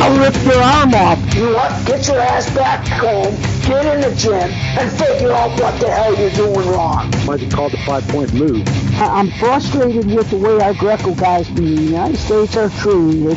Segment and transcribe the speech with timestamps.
[0.00, 1.34] I'll rip your arm off.
[1.34, 1.86] You know what?
[1.86, 3.34] Get your ass back home,
[3.68, 7.10] get in the gym, and figure out what the hell you're doing wrong.
[7.26, 8.66] Might be called the five-point move.
[8.94, 13.36] I'm frustrated with the way our Greco guys in the United States are treated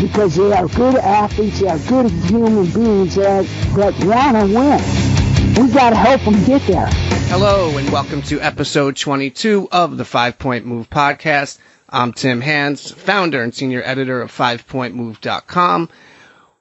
[0.00, 3.44] because they are good athletes, they are good human beings that,
[3.74, 5.66] that want to win.
[5.66, 6.88] We got to help them get there.
[7.28, 11.58] Hello, and welcome to episode 22 of the Five Point Move podcast.
[11.88, 15.88] I'm Tim Hands, founder and senior editor of FivePointMove.com.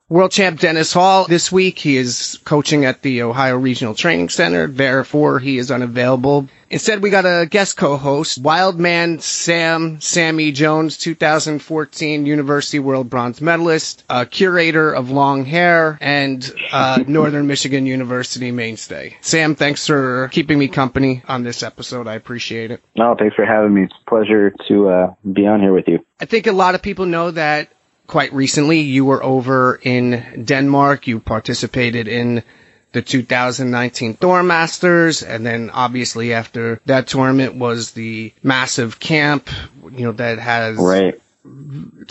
[0.07, 1.79] World champ Dennis Hall this week.
[1.79, 4.67] He is coaching at the Ohio Regional Training Center.
[4.67, 6.47] Therefore, he is unavailable.
[6.69, 14.03] Instead, we got a guest co-host, Wildman Sam Sammy Jones, 2014 University World Bronze Medalist,
[14.07, 19.17] a curator of long hair, and uh, Northern Michigan University mainstay.
[19.21, 22.07] Sam, thanks for keeping me company on this episode.
[22.07, 22.83] I appreciate it.
[22.95, 23.85] No, thanks for having me.
[23.85, 26.05] It's a pleasure to uh, be on here with you.
[26.19, 27.69] I think a lot of people know that
[28.07, 31.07] quite recently you were over in Denmark.
[31.07, 32.43] You participated in
[32.91, 39.49] the 2019 Thor Masters, and then obviously after that tournament was the massive camp,
[39.91, 41.19] you know, that has right.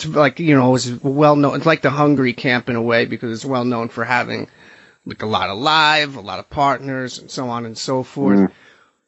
[0.07, 1.57] Like you know, it's well known.
[1.57, 4.47] It's like the Hungary camp in a way because it's well known for having
[5.05, 8.39] like a lot of live, a lot of partners, and so on and so forth.
[8.39, 8.51] Mm.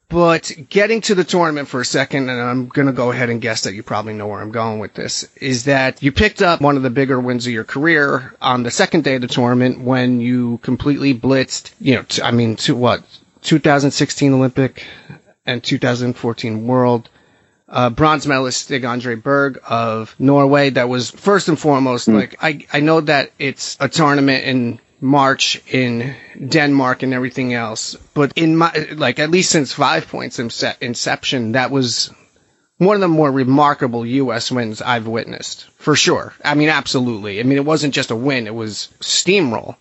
[0.09, 3.41] But getting to the tournament for a second, and I'm going to go ahead and
[3.41, 6.61] guess that you probably know where I'm going with this, is that you picked up
[6.61, 9.81] one of the bigger wins of your career on the second day of the tournament
[9.81, 13.03] when you completely blitzed, you know, t- I mean, to what,
[13.41, 14.85] 2016 Olympic
[15.45, 17.09] and 2014 World.
[17.69, 20.69] Uh, bronze medalist Stig Andre Berg of Norway.
[20.69, 22.13] That was first and foremost, mm.
[22.13, 26.15] like, I, I know that it's a tournament in March in
[26.47, 27.95] Denmark and everything else.
[28.13, 32.11] But in my, like, at least since Five Points inception, that was
[32.77, 34.51] one of the more remarkable U.S.
[34.51, 36.33] wins I've witnessed, for sure.
[36.43, 37.39] I mean, absolutely.
[37.39, 39.75] I mean, it wasn't just a win, it was steamroll.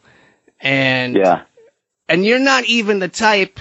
[0.60, 1.42] And, yeah.
[2.08, 3.60] and you're not even the type,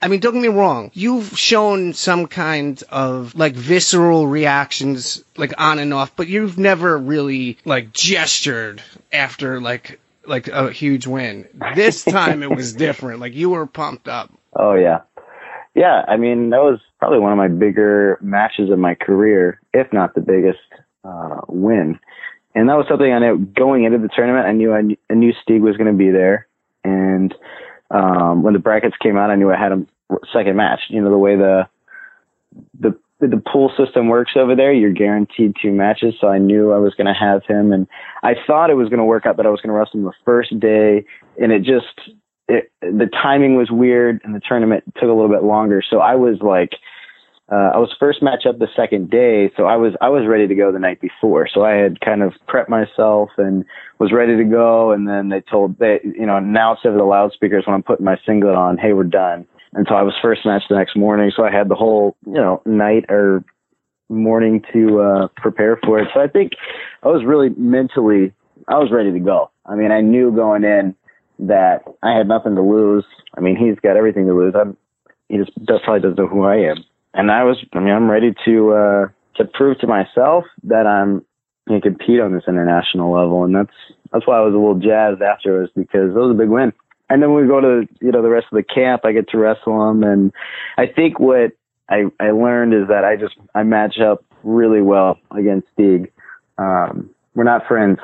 [0.00, 0.90] I mean, don't get me wrong.
[0.94, 6.96] You've shown some kind of like visceral reactions, like on and off, but you've never
[6.96, 11.48] really like gestured after like like a huge win.
[11.74, 13.20] This time it was different.
[13.20, 14.32] Like you were pumped up.
[14.54, 15.00] Oh yeah.
[15.74, 19.92] Yeah, I mean that was probably one of my bigger matches of my career, if
[19.92, 20.58] not the biggest
[21.04, 21.98] uh, win.
[22.54, 24.46] And that was something I knew going into the tournament.
[24.46, 26.46] I knew I knew, I knew Stig was going to be there,
[26.82, 27.34] and
[27.90, 29.84] um, when the brackets came out, I knew I had a
[30.32, 30.80] second match.
[30.88, 31.68] You know the way the
[32.80, 36.14] the the pool system works over there, you're guaranteed two matches.
[36.20, 37.86] So I knew I was going to have him, and
[38.22, 40.04] I thought it was going to work out that I was going to wrestle him
[40.04, 41.04] the first day,
[41.40, 42.14] and it just
[42.48, 45.82] it, the timing was weird, and the tournament took a little bit longer.
[45.88, 46.72] So I was like,
[47.50, 50.46] uh, I was first match up the second day, so I was I was ready
[50.46, 51.48] to go the night before.
[51.52, 53.64] So I had kind of prepped myself and
[53.98, 57.64] was ready to go, and then they told they you know announced over the loudspeakers
[57.66, 60.62] when I'm putting my singlet on, hey, we're done and so I was first match
[60.70, 61.30] the next morning.
[61.36, 63.44] So I had the whole, you know, night or
[64.08, 66.08] morning to uh, prepare for it.
[66.14, 66.52] So I think
[67.02, 68.32] I was really mentally,
[68.68, 69.50] I was ready to go.
[69.66, 70.96] I mean, I knew going in
[71.40, 73.04] that I had nothing to lose.
[73.36, 74.54] I mean, he's got everything to lose.
[74.58, 74.78] I'm,
[75.28, 75.52] he just
[75.84, 76.82] probably doesn't know who I am.
[77.12, 81.22] And I was, I mean, I'm ready to, uh, to prove to myself that I'm,
[81.68, 83.44] can compete on this international level.
[83.44, 83.76] And that's,
[84.10, 86.72] that's why I was a little jazzed afterwards because it was a big win
[87.08, 89.04] and then we go to you know the rest of the camp.
[89.04, 90.32] I get to wrestle him, and
[90.76, 91.52] I think what
[91.88, 96.12] I I learned is that I just I match up really well against Stig.
[96.58, 97.98] Um, we're not friends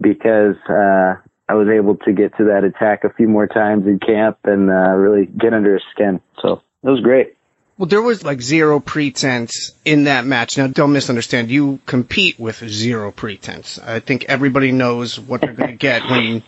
[0.00, 1.16] because uh,
[1.48, 4.70] I was able to get to that attack a few more times in camp and
[4.70, 6.20] uh, really get under his skin.
[6.42, 7.36] So it was great.
[7.78, 10.56] Well, there was like zero pretense in that match.
[10.56, 11.50] Now, don't misunderstand.
[11.50, 13.78] You compete with zero pretense.
[13.78, 16.42] I think everybody knows what they're going to get when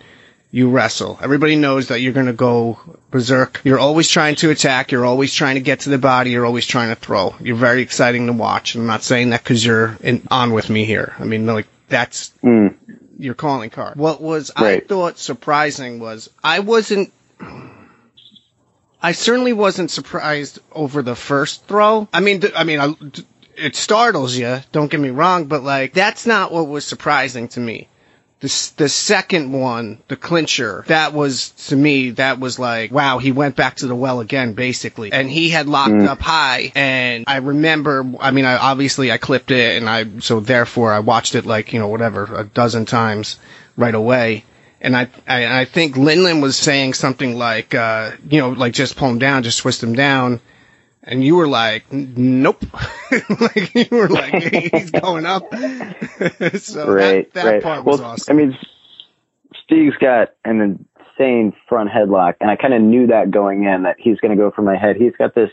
[0.51, 1.19] you wrestle.
[1.21, 2.79] Everybody knows that you're going to go
[3.11, 3.61] berserk.
[3.65, 4.93] You're always trying to attack.
[4.93, 6.31] You're always trying to get to the body.
[6.31, 7.35] You're always trying to throw.
[7.41, 8.75] You're very exciting to watch.
[8.75, 11.15] I'm not saying that because you're in, on with me here.
[11.19, 12.75] I mean, like that's mm.
[13.19, 13.97] your calling card.
[13.97, 14.83] What was right.
[14.83, 17.13] I thought surprising was I wasn't.
[19.01, 22.09] I certainly wasn't surprised over the first throw.
[22.13, 22.95] I mean, I mean, I,
[23.55, 24.61] it startles you.
[24.73, 27.89] Don't get me wrong, but like that's not what was surprising to me
[28.41, 33.33] the, the second one, the clincher, that was, to me, that was like, wow, he
[33.33, 35.13] went back to the well again, basically.
[35.13, 36.07] And he had locked mm.
[36.07, 36.71] up high.
[36.77, 41.01] And I remember, I mean, I obviously I clipped it and I, so therefore I
[41.01, 43.39] watched it like, you know, whatever, a dozen times
[43.77, 44.45] right away.
[44.81, 48.95] And I, I, I think Lindland was saying something like, uh, you know, like just
[48.97, 50.41] pull him down, just twist him down
[51.09, 52.63] and you were like, nope.
[53.41, 55.43] like you were like, hey, he's going up.
[56.59, 57.63] so right, that, that right.
[57.63, 58.37] part was well, awesome.
[58.37, 58.59] I mean,
[59.65, 60.87] Stig's got an
[61.19, 64.37] insane front headlock, and I kind of knew that going in that he's going to
[64.37, 64.97] go for my head.
[64.97, 65.51] He's got this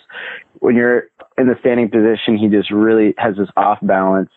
[0.60, 4.30] when you're in the standing position, he just really has this off balance.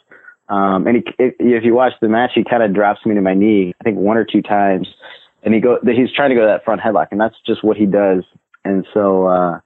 [0.49, 3.21] Um, and he, if, if you watch the match, he kind of drops me to
[3.21, 4.89] my knee, I think one or two times,
[5.43, 7.77] and he go he's trying to go to that front headlock, and that's just what
[7.77, 8.25] he does.
[8.65, 9.61] And so uh,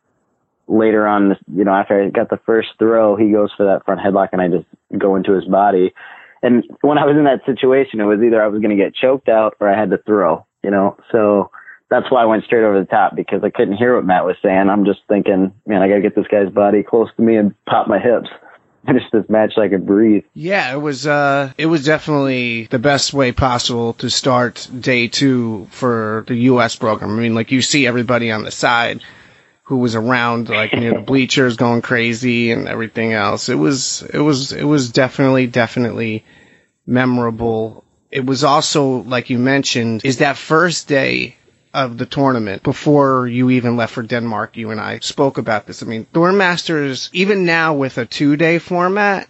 [0.69, 4.01] later on, you know, after I got the first throw, he goes for that front
[4.01, 4.67] headlock, and I just
[4.99, 5.93] go into his body.
[6.43, 8.95] And when I was in that situation, it was either I was going to get
[8.95, 10.97] choked out or I had to throw, you know.
[11.13, 11.51] So
[11.89, 14.37] that's why I went straight over the top because I couldn't hear what Matt was
[14.43, 14.69] saying.
[14.69, 17.55] I'm just thinking, man, I got to get this guy's body close to me and
[17.67, 18.29] pop my hips.
[18.87, 20.25] Finish this match so I could breathe.
[20.35, 25.69] Yeah, it was uh it was definitely the best way possible to start day 2
[25.71, 27.17] for the US program.
[27.17, 29.01] I mean, like you see everybody on the side
[29.65, 33.49] who was around like near the bleachers going crazy and everything else.
[33.49, 36.25] It was it was it was definitely definitely
[36.87, 37.85] memorable.
[38.11, 41.37] It was also like you mentioned is that first day
[41.75, 44.57] of the tournament before you even left for Denmark.
[44.57, 45.83] You and I spoke about this.
[45.83, 49.29] I mean, Thor Masters, even now with a two day format,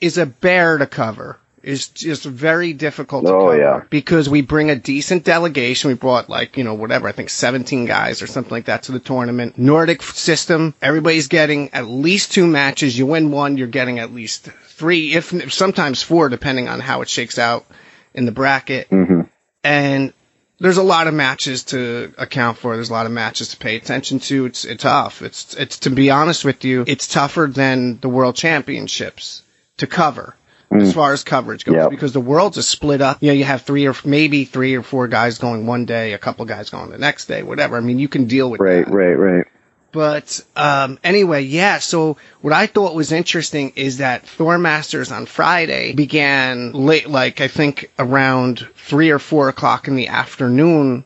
[0.00, 1.38] is a bear to cover.
[1.62, 3.82] Is just very difficult to Oh, cover yeah.
[3.90, 5.88] because we bring a decent delegation.
[5.88, 8.92] We brought like you know whatever I think 17 guys or something like that to
[8.92, 9.58] the tournament.
[9.58, 10.74] Nordic system.
[10.80, 12.98] Everybody's getting at least two matches.
[12.98, 17.10] You win one, you're getting at least three, if sometimes four, depending on how it
[17.10, 17.66] shakes out
[18.14, 18.88] in the bracket.
[18.88, 19.22] Mm-hmm.
[19.62, 20.14] And
[20.60, 22.74] there's a lot of matches to account for.
[22.74, 24.46] There's a lot of matches to pay attention to.
[24.46, 25.20] It's it's tough.
[25.20, 29.42] It's it's to be honest with you, it's tougher than the World Championships
[29.76, 30.34] to cover
[30.72, 31.90] as far as coverage goes Yep.
[31.90, 33.18] because the world's is split up.
[33.20, 36.18] You know, you have three or maybe three or four guys going one day, a
[36.18, 37.76] couple guys going the next day, whatever.
[37.76, 38.92] I mean, you can deal with Right, that.
[38.92, 39.46] right, right.
[39.92, 41.80] But um, anyway, yeah.
[41.80, 47.40] So what I thought was interesting is that Thor Masters on Friday began late, like
[47.40, 51.04] I think around three or four o'clock in the afternoon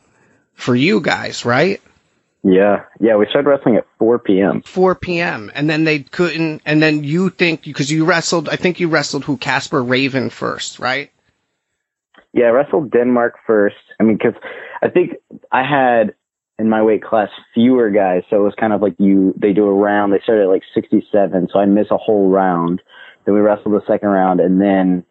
[0.53, 1.81] for you guys, right?
[2.47, 3.15] Yeah, yeah.
[3.15, 4.61] We started wrestling at 4 p.m.
[4.61, 5.51] 4 p.m.
[5.55, 9.23] and then they couldn't, and then you think because you wrestled, I think you wrestled
[9.23, 11.11] who Casper Raven first, right?
[12.33, 13.77] Yeah, I wrestled Denmark first.
[13.99, 14.39] I mean, because
[14.83, 15.13] I think
[15.51, 16.13] I had
[16.59, 19.33] in my weight class fewer guys, so it was kind of like you.
[19.37, 20.13] They do a round.
[20.13, 22.79] They started at like 67, so I miss a whole round.
[23.25, 25.03] Then we wrestled the second round, and then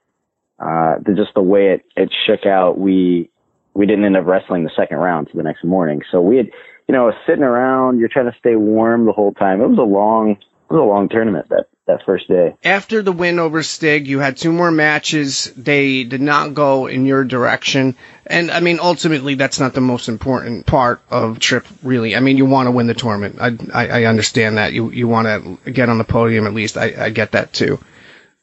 [0.60, 3.28] uh, the, just the way it it shook out, we
[3.75, 6.02] we didn't end up wrestling the second round to the next morning.
[6.12, 6.50] So we had,
[6.88, 7.98] you know, sitting around.
[7.98, 9.60] You're trying to stay warm the whole time.
[9.60, 12.54] It was a long, it was a long tournament that that first day.
[12.64, 15.52] After the win over Stig, you had two more matches.
[15.54, 17.94] They did not go in your direction.
[18.26, 22.16] And I mean, ultimately, that's not the most important part of trip, really.
[22.16, 23.37] I mean, you want to win the tournament.
[23.38, 24.72] I, I, I understand that.
[24.72, 25.26] You, you want
[25.64, 26.78] to get on the podium at least.
[26.78, 27.78] I, I get that too.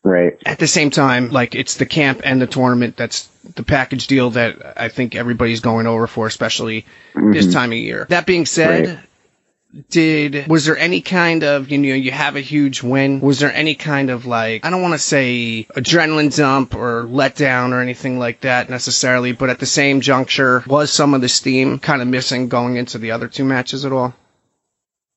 [0.03, 0.37] Right.
[0.45, 2.97] At the same time, like, it's the camp and the tournament.
[2.97, 7.51] That's the package deal that I think everybody's going over for, especially this mm-hmm.
[7.51, 8.07] time of year.
[8.09, 9.89] That being said, Right.
[9.91, 13.53] did was there any kind of you know you have a huge win was there
[13.53, 18.19] any kind of like i don't want to say adrenaline dump or letdown or anything
[18.19, 22.07] like that necessarily but at the same juncture was some of the steam kind of
[22.09, 24.13] missing going into the other two matches at all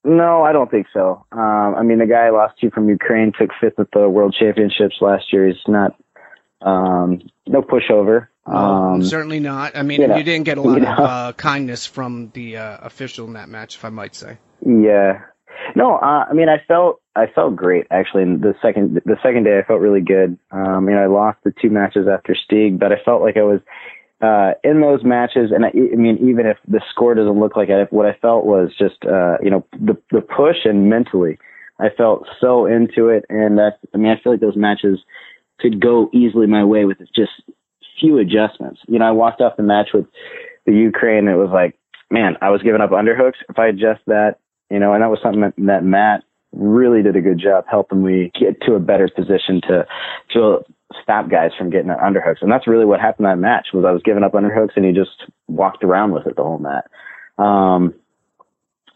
[0.05, 1.25] No, I don't think so.
[1.33, 4.09] Um, I mean, the guy I lost to you from Ukraine took fifth at the
[4.09, 5.47] World Championships last year.
[5.47, 5.97] He's not,
[6.61, 8.29] um, no pushover.
[8.47, 10.93] Um, certainly not i mean you know, you didn't get a lot you know.
[10.93, 15.21] of uh, kindness from the uh, official in that match if i might say yeah.
[15.77, 18.23] No, uh, I mean, I felt, I felt great actually.
[18.23, 20.39] In the second, the second day, I felt really good.
[20.51, 23.43] Um, you know, I lost the two matches after Stig, but I felt like I
[23.43, 23.61] was,
[24.21, 25.51] uh, in those matches.
[25.55, 28.45] And I, I mean, even if the score doesn't look like it, what I felt
[28.45, 31.39] was just, uh, you know, the, the push and mentally,
[31.79, 33.25] I felt so into it.
[33.29, 35.01] And that, I mean, I feel like those matches
[35.61, 37.33] could go easily my way with just
[38.01, 38.81] few adjustments.
[38.87, 40.07] You know, I walked off the match with
[40.67, 41.29] the Ukraine.
[41.29, 41.79] And it was like,
[42.11, 43.43] man, I was giving up underhooks.
[43.49, 44.37] If I adjust that,
[44.71, 48.05] you know, and that was something that, that Matt really did a good job helping
[48.05, 49.87] me get to a better position to
[50.31, 50.59] to
[51.03, 52.43] stop guys from getting underhooks.
[52.43, 54.93] And that's really what happened that match was I was giving up underhooks and he
[54.93, 55.11] just
[55.49, 56.91] walked around with it the whole mat.
[57.39, 57.95] Um,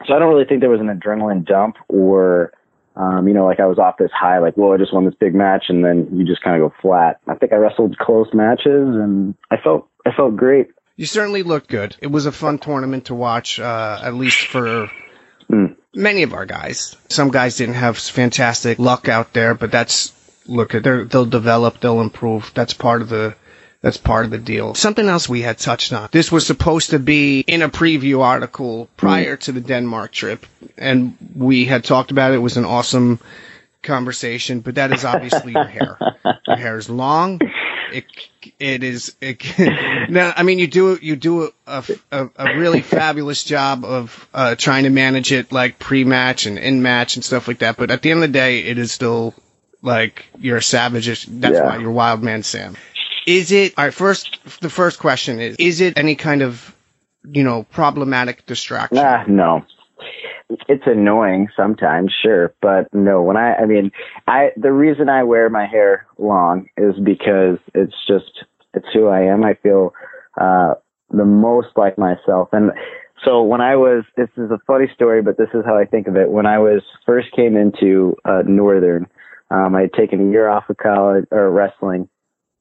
[0.06, 2.52] so I don't really think there was an adrenaline dump or
[2.96, 5.14] um, you know, like I was off this high, like, whoa, I just won this
[5.20, 7.20] big match, and then you just kind of go flat.
[7.28, 10.70] I think I wrestled close matches, and I felt I felt great.
[10.96, 14.90] you certainly looked good it was a fun tournament to watch uh, at least for
[15.50, 15.76] Mm.
[15.94, 16.94] many of our guys.
[17.08, 20.10] Some guys didn't have fantastic luck out there, but that's
[20.48, 22.50] look, they're, they'll develop, they'll improve.
[22.54, 23.34] That's part of the
[23.80, 24.74] that's part of the deal.
[24.74, 26.08] Something else we had touched on.
[26.10, 31.16] This was supposed to be in a preview article prior to the Denmark trip, and
[31.36, 32.36] we had talked about it.
[32.36, 33.20] It was an awesome
[33.82, 35.96] conversation, but that is obviously your hair.
[36.48, 37.40] Your hair is long.
[37.92, 38.04] it
[38.58, 39.14] it is.
[39.20, 39.44] It,
[40.10, 44.54] now, I mean, you do you do a, a, a really fabulous job of uh,
[44.56, 47.76] trying to manage it like pre-match and in-match and stuff like that.
[47.76, 49.34] But at the end of the day, it is still
[49.82, 51.26] like you're a savage.
[51.26, 51.66] That's Yeah.
[51.66, 52.76] why you're Wild Man Sam.
[53.26, 53.94] Is it all right?
[53.94, 56.74] First, the first question is: Is it any kind of
[57.30, 58.96] you know problematic distraction?
[58.96, 59.64] Nah, no.
[60.66, 63.22] It's annoying sometimes, sure, but no.
[63.22, 63.90] When I, I mean,
[64.26, 69.22] I the reason I wear my hair long is because it's just it's who I
[69.22, 69.44] am.
[69.44, 69.92] I feel
[70.40, 70.74] uh,
[71.10, 72.70] the most like myself, and
[73.24, 76.06] so when I was, this is a funny story, but this is how I think
[76.06, 76.30] of it.
[76.30, 79.06] When I was first came into uh, Northern,
[79.50, 82.08] um, I had taken a year off of college or wrestling,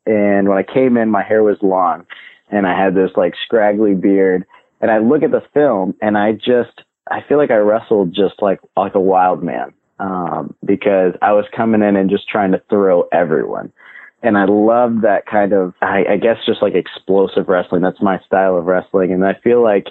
[0.06, 2.06] and when I came in, my hair was long,
[2.50, 4.46] and I had this like scraggly beard,
[4.82, 8.42] and I look at the film, and I just I feel like I wrestled just
[8.42, 12.62] like like a wild man um, because I was coming in and just trying to
[12.70, 13.72] throw everyone.
[14.24, 17.82] And I love that kind of, I, I guess, just like explosive wrestling.
[17.82, 19.12] That's my style of wrestling.
[19.12, 19.86] And I feel like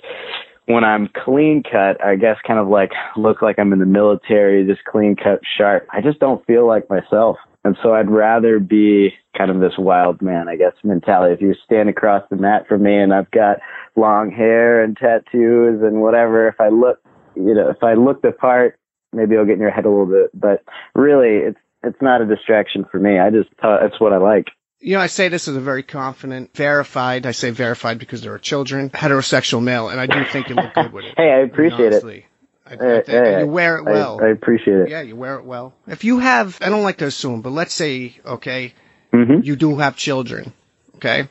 [0.67, 4.67] when I'm clean cut, I guess kind of like look like I'm in the military,
[4.67, 5.87] just clean cut, sharp.
[5.93, 7.37] I just don't feel like myself.
[7.65, 11.35] And so I'd rather be kind of this wild man, I guess, mentality.
[11.35, 13.59] If you stand across the mat from me and I've got
[13.97, 17.01] long hair and tattoos and whatever, if I look,
[17.35, 18.79] you know, if I look the part,
[19.13, 20.31] maybe I'll get in your head a little bit.
[20.33, 20.63] But
[20.95, 23.19] really, it's it's not a distraction for me.
[23.19, 24.47] I just that's what I like.
[24.81, 27.25] You know, I say this as a very confident, verified.
[27.27, 30.75] I say verified because there are children, heterosexual male, and I do think you look
[30.75, 31.15] good with it.
[31.17, 31.93] Hey, I appreciate it.
[31.93, 32.27] honestly.
[32.67, 34.21] I, I think- hey, you wear it well.
[34.23, 34.89] I, appreciate it.
[34.91, 35.73] yeah, you wear it well.
[35.87, 38.75] If you have, I don't like to assume, but let's say, okay,
[39.13, 40.53] hmm you do have children,
[40.97, 41.29] okay?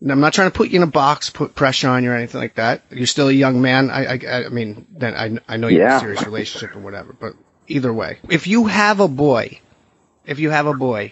[0.00, 2.14] And I'm not trying to put you in a box, put pressure on you or
[2.14, 2.82] anything like that.
[2.90, 3.90] You're still a young man.
[3.90, 5.96] I, I, I mean, then I, I know you have Yeah.
[5.96, 7.32] a serious relationship or whatever, but
[7.66, 9.60] either way, if you have a boy,
[10.26, 11.10] if you have a boy,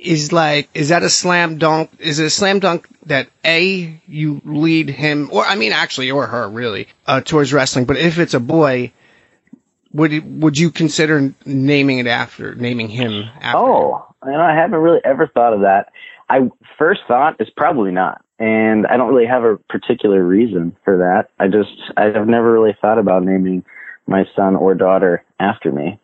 [0.00, 1.90] is like, is that a slam dunk?
[1.98, 6.26] Is it a slam dunk that A, you lead him, or I mean, actually, or
[6.26, 8.92] her really, uh, towards wrestling, but if it's a boy,
[9.92, 13.58] would it, would you consider naming it after, naming him after?
[13.58, 15.92] Oh, you know, I haven't really ever thought of that.
[16.28, 20.98] I first thought is probably not, and I don't really have a particular reason for
[20.98, 21.30] that.
[21.38, 23.64] I just I've never really thought about naming
[24.06, 26.00] my son or daughter after me.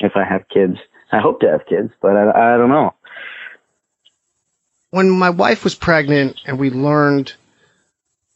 [0.00, 0.76] If I have kids,
[1.12, 2.94] I hope to have kids, but I, I don't know.
[4.96, 7.34] When my wife was pregnant and we learned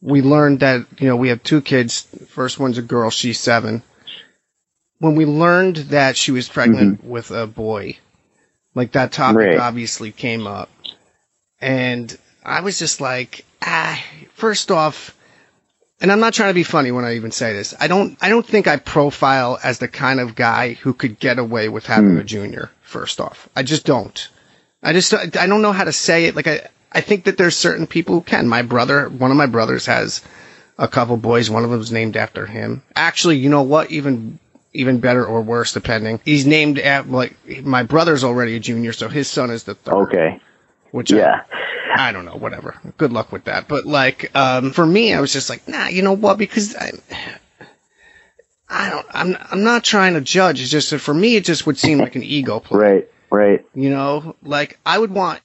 [0.02, 2.06] we learned that you know we have two kids.
[2.28, 3.08] First one's a girl.
[3.08, 3.82] She's seven.
[4.98, 7.96] When we learned that she was pregnant with a boy
[8.74, 9.58] like that topic Right.
[9.58, 10.68] obviously came up.
[11.60, 13.98] And i was just like ah
[14.34, 15.16] first off
[16.00, 17.74] and i'm not trying to be funny when i even say this.
[17.80, 21.38] I don't i don't think i profile as the kind of guy who could get
[21.38, 23.48] away with having a junior first off.
[23.56, 24.28] I just don't
[24.82, 26.36] I just I don't know how to say it.
[26.36, 28.48] Like I I think that there's certain people who can.
[28.48, 30.22] My brother, one of my brothers has
[30.78, 31.50] a couple boys.
[31.50, 32.82] One of them's named after him.
[32.96, 33.90] Actually, you know what?
[33.90, 34.38] Even
[34.72, 36.20] even better or worse, depending.
[36.24, 39.94] He's named after like my brother's already a junior, so his son is the third.
[39.94, 40.40] Okay,
[40.90, 41.42] Which yeah,
[41.96, 42.36] I, I don't know.
[42.36, 42.80] Whatever.
[42.96, 43.68] Good luck with that.
[43.68, 45.88] But like um, for me, I was just like, nah.
[45.88, 46.38] You know what?
[46.38, 46.92] Because I.
[48.68, 49.06] I don't.
[49.10, 49.36] I'm.
[49.50, 50.60] I'm not trying to judge.
[50.62, 52.78] It's just that for me, it just would seem like an ego play.
[52.78, 53.64] right, right.
[53.74, 55.40] You know, like I would want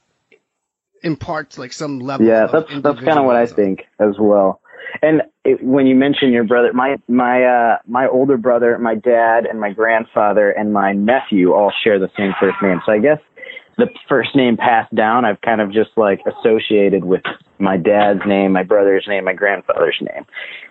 [1.01, 2.25] impart like some level.
[2.25, 4.61] Yeah, that's that's kind of what I think as well.
[5.01, 9.45] And it, when you mention your brother, my my uh my older brother, my dad,
[9.45, 12.81] and my grandfather and my nephew all share the same first name.
[12.85, 13.19] So I guess
[13.77, 17.23] the first name passed down, I've kind of just like associated with
[17.59, 20.25] my dad's name, my brother's name, my grandfather's name.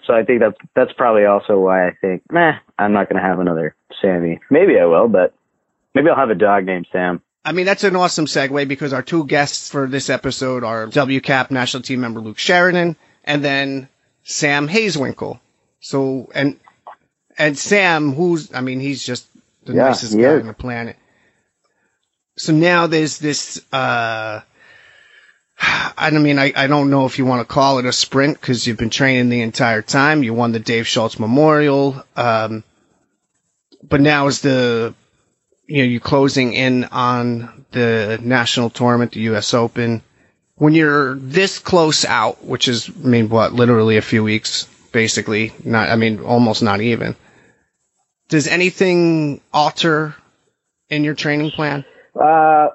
[0.07, 3.41] So I think that's that's probably also why I think, meh, I'm not gonna have
[3.41, 4.41] another Sammy.
[4.51, 5.35] Maybe I will, but
[5.95, 7.23] maybe I'll have a dog named Sam.
[7.45, 11.51] I mean, that's an awesome segue because our two guests for this episode are WCAP
[11.51, 13.89] national team member Luke Sheridan and then
[14.23, 15.41] Sam Hazewinkel.
[15.81, 16.59] So and
[17.37, 19.27] and Sam, who's I mean, he's just
[19.65, 20.41] the Yeah, nicest guy is.
[20.41, 20.97] on the planet.
[22.37, 23.61] So now there's this.
[23.73, 24.41] uh
[25.97, 28.67] I mean, I, I don't know if you want to call it a sprint because
[28.67, 30.23] you've been training the entire time.
[30.23, 32.65] You won the Dave Schultz Memorial, um,
[33.83, 34.95] but now is the
[35.67, 39.55] you know, you're closing in on the national tournament, the U.S.
[39.55, 40.03] Open.
[40.57, 45.53] When you're this close out, which is, I mean, what, literally a few weeks, basically,
[45.65, 47.17] not, I mean, almost not even.
[48.29, 50.15] Does anything alter
[50.89, 51.85] in your training plan?
[52.15, 52.69] Uh,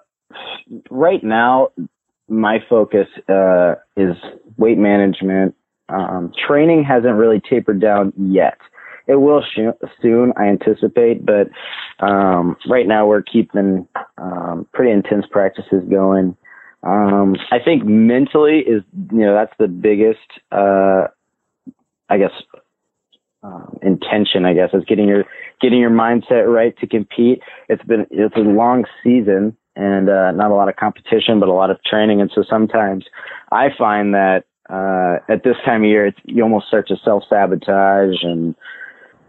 [0.89, 1.69] right now,
[2.27, 4.15] my focus uh, is
[4.57, 5.55] weight management.
[5.87, 8.57] Um, training hasn't really tapered down yet.
[9.09, 11.49] It will sh- soon, I anticipate, but
[11.99, 13.87] um, right now we're keeping
[14.19, 16.37] um, pretty intense practices going.
[16.83, 20.19] Um, I think mentally is, you know, that's the biggest,
[20.51, 21.07] uh,
[22.07, 22.31] I guess,
[23.41, 25.25] um, intention, I guess, is getting your,
[25.59, 27.41] getting your mindset right to compete.
[27.67, 31.53] It's been, it's a long season and, uh, not a lot of competition, but a
[31.53, 32.21] lot of training.
[32.21, 33.05] And so sometimes
[33.51, 37.23] I find that, uh, at this time of year, it's, you almost start to self
[37.27, 38.53] sabotage and,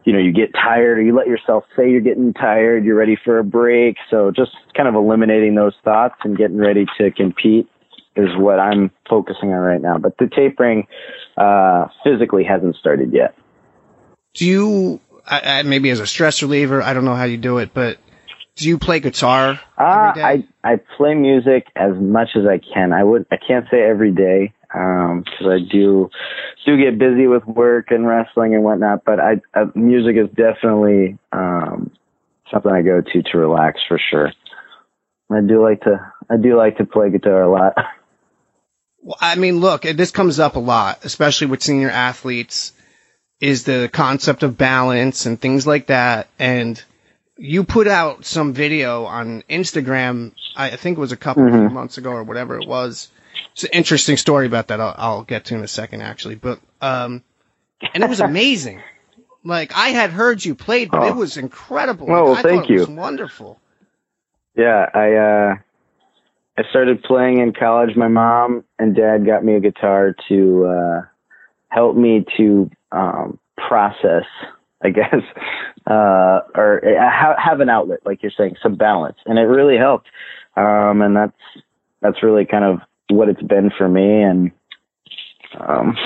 [0.05, 3.19] you know, you get tired or you let yourself say you're getting tired, you're ready
[3.23, 3.97] for a break.
[4.11, 7.69] So just kind of eliminating those thoughts and getting ready to compete
[8.17, 9.99] is what I'm focusing on right now.
[9.99, 10.87] But the tapering,
[11.37, 13.35] uh, physically hasn't started yet.
[14.35, 17.59] Do you, I, I, maybe as a stress reliever, I don't know how you do
[17.59, 17.99] it, but
[18.57, 19.61] do you play guitar?
[19.79, 22.93] Uh, I, I play music as much as I can.
[22.93, 26.11] I would, I can't say every day um cause I do
[26.65, 31.19] do get busy with work and wrestling and whatnot but I, I music is definitely
[31.33, 31.91] um
[32.51, 34.33] something I go to to relax for sure.
[35.31, 37.75] I do like to I do like to play guitar a lot.
[39.03, 42.75] Well, I mean look this comes up a lot especially with senior athletes
[43.41, 46.29] is the concept of balance and things like that.
[46.39, 46.83] And
[47.39, 51.65] you put out some video on Instagram I think it was a couple mm-hmm.
[51.65, 53.09] of months ago or whatever it was
[53.53, 54.81] it's an interesting story about that.
[54.81, 56.37] I'll, I'll get to in a second, actually.
[56.37, 57.23] But um,
[57.95, 58.83] and it was amazing.
[59.45, 61.09] like I had heard you played, but oh.
[61.09, 62.11] it was incredible.
[62.11, 62.87] Oh, like, thank you.
[62.87, 63.61] wonderful.
[64.57, 65.55] Yeah, I uh,
[66.59, 67.97] I started playing in college.
[67.97, 71.03] My mom and dad got me a guitar to uh,
[71.69, 74.27] help me to um, process,
[74.83, 75.15] I guess,
[75.87, 80.09] uh, or uh, have an outlet, like you're saying, some balance, and it really helped.
[80.57, 81.65] Um, and that's
[82.01, 84.53] that's really kind of what it's been for me and
[85.59, 85.97] um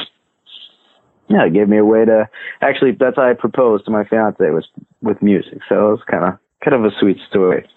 [1.28, 2.28] yeah, it gave me a way to
[2.60, 4.68] actually that's how I proposed to my fiance was
[5.00, 5.58] with music.
[5.68, 7.68] So it was kind of kind of a sweet story.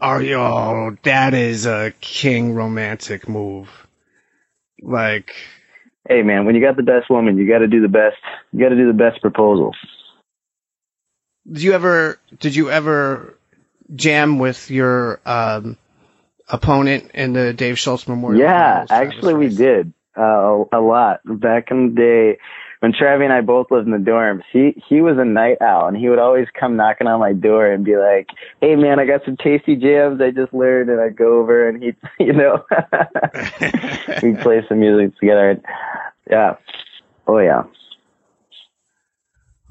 [0.00, 0.36] Are you?
[0.36, 3.68] Oh, that is a king romantic move.
[4.82, 5.34] Like,
[6.08, 8.16] hey man, when you got the best woman, you got to do the best.
[8.52, 9.72] You got to do the best proposal.
[11.50, 12.18] Did you ever?
[12.38, 13.38] Did you ever
[13.94, 15.78] jam with your um,
[16.48, 18.40] opponent in the Dave Schultz Memorial.
[18.40, 22.38] Yeah, actually we did uh, a lot back in the day
[22.80, 24.42] when Travi and I both lived in the dorms.
[24.52, 27.70] He he was a night owl, and he would always come knocking on my door
[27.70, 28.28] and be like,
[28.60, 31.82] "Hey man, I got some tasty jams I just learned," and I'd go over and
[31.82, 32.64] he'd you know
[34.22, 35.60] we'd play some music together.
[36.30, 36.56] Yeah,
[37.26, 37.64] oh yeah.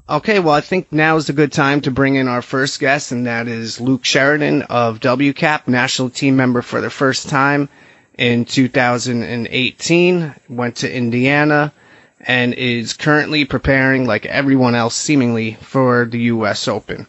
[0.08, 3.10] Okay, well, I think now is a good time to bring in our first guest,
[3.10, 7.68] and that is Luke Sheridan of WCAP, national team member for the first time
[8.16, 10.32] in 2018.
[10.48, 11.72] Went to Indiana
[12.20, 16.68] and is currently preparing, like everyone else seemingly, for the U.S.
[16.68, 17.08] Open.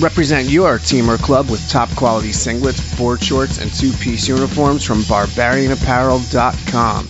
[0.00, 4.82] Represent your team or club with top quality singlets, board shorts, and two piece uniforms
[4.82, 7.08] from BarbarianApparel.com.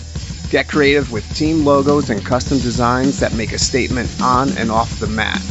[0.55, 5.01] Get creative with team logos and custom designs that make a statement on and off
[5.01, 5.43] the mat.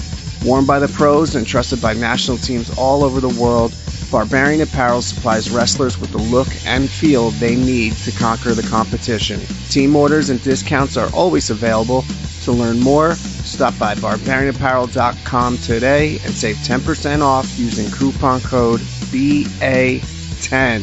[0.45, 3.75] Worn by the pros and trusted by national teams all over the world,
[4.09, 9.41] Barbarian Apparel supplies wrestlers with the look and feel they need to conquer the competition.
[9.67, 12.05] Team orders and discounts are always available.
[12.43, 18.79] To learn more, stop by barbarianapparel.com today and save 10% off using coupon code
[19.11, 20.81] BA10.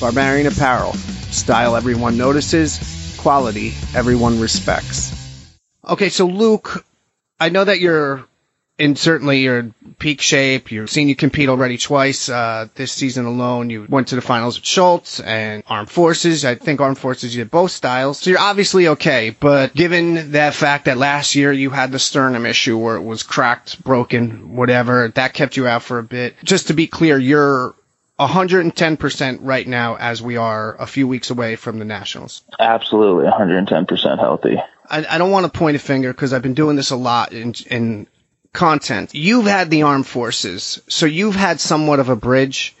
[0.00, 0.94] Barbarian Apparel.
[1.30, 2.80] Style everyone notices,
[3.20, 5.12] quality everyone respects.
[5.86, 6.84] Okay, so Luke,
[7.38, 8.24] I know that you're
[8.80, 10.72] in certainly your peak shape.
[10.72, 13.68] You've seen you compete already twice uh, this season alone.
[13.68, 16.46] You went to the finals with Schultz and Armed Forces.
[16.46, 19.36] I think Armed Forces you did both styles, so you're obviously okay.
[19.38, 23.22] But given that fact that last year you had the sternum issue where it was
[23.22, 26.36] cracked, broken, whatever, that kept you out for a bit.
[26.42, 27.74] Just to be clear, you're
[28.20, 32.42] 110% right now as we are a few weeks away from the Nationals.
[32.58, 34.58] Absolutely, 110% healthy.
[34.88, 37.32] I, I don't want to point a finger because I've been doing this a lot
[37.32, 38.06] in, in
[38.52, 39.14] content.
[39.14, 42.76] You've had the armed forces, so you've had somewhat of a bridge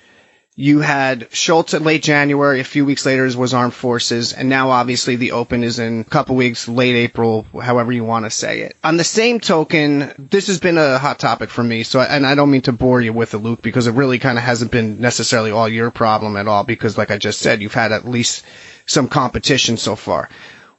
[0.60, 2.60] you had Schultz at late January.
[2.60, 6.04] A few weeks later was Armed Forces, and now obviously the Open is in a
[6.04, 8.76] couple weeks, late April, however you want to say it.
[8.84, 11.82] On the same token, this has been a hot topic for me.
[11.82, 14.36] So, and I don't mean to bore you with it, Luke, because it really kind
[14.36, 16.62] of hasn't been necessarily all your problem at all.
[16.64, 18.44] Because, like I just said, you've had at least
[18.84, 20.28] some competition so far,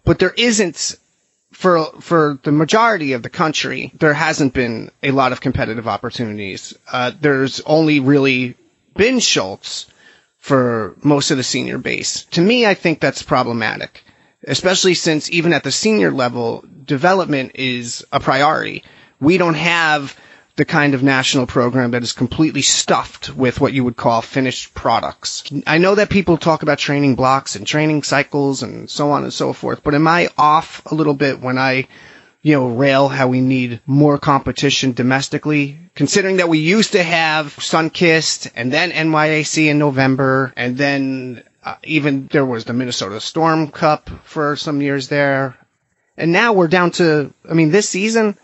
[0.06, 0.96] but there isn't
[1.54, 6.76] for for the majority of the country, there hasn't been a lot of competitive opportunities.
[6.92, 8.56] Uh, there's only really
[8.96, 9.86] been Schultz
[10.38, 12.24] for most of the senior base.
[12.32, 14.04] To me, I think that's problematic,
[14.48, 18.84] especially since even at the senior level, development is a priority.
[19.20, 20.18] We don't have
[20.56, 24.74] the kind of national program that is completely stuffed with what you would call finished
[24.74, 25.44] products.
[25.66, 29.34] I know that people talk about training blocks and training cycles and so on and
[29.34, 31.88] so forth, but am I off a little bit when I
[32.42, 37.56] you know, rail how we need more competition domestically, considering that we used to have
[37.58, 43.68] Sunkist and then NYAC in November, and then uh, even there was the Minnesota Storm
[43.70, 45.56] Cup for some years there.
[46.18, 48.38] And now we're down to, I mean, this season,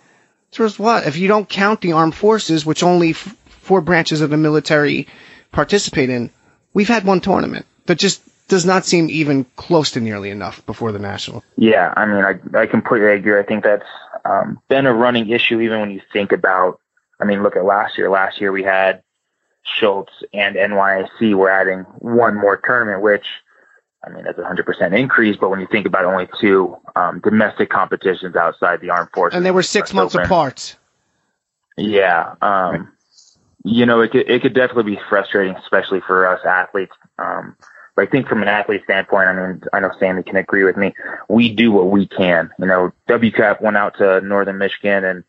[0.56, 1.08] there's what?
[1.08, 5.08] If you don't count the armed forces, which only f- four branches of the military
[5.52, 6.30] participate in,
[6.74, 10.92] we've had one tournament that just does not seem even close to nearly enough before
[10.92, 11.44] the national.
[11.58, 13.40] Yeah, I mean, I I completely agree.
[13.40, 13.86] I think that's
[14.26, 16.80] um, been a running issue even when you think about.
[17.20, 18.10] I mean, look at last year.
[18.10, 19.02] Last year we had
[19.64, 23.26] Schultz and NYAC were adding one more tournament, which
[24.06, 25.36] I mean that's a hundred percent increase.
[25.38, 29.46] But when you think about only two um, domestic competitions outside the armed forces, and
[29.46, 30.78] they were six months open, apart.
[31.76, 32.92] Yeah, um,
[33.64, 36.96] you know, it could it could definitely be frustrating, especially for us athletes.
[37.20, 37.56] Um,
[37.98, 40.94] I think from an athlete standpoint, I mean, I know Sammy can agree with me.
[41.30, 42.52] We do what we can.
[42.60, 45.24] You know, WCAP went out to Northern Michigan and,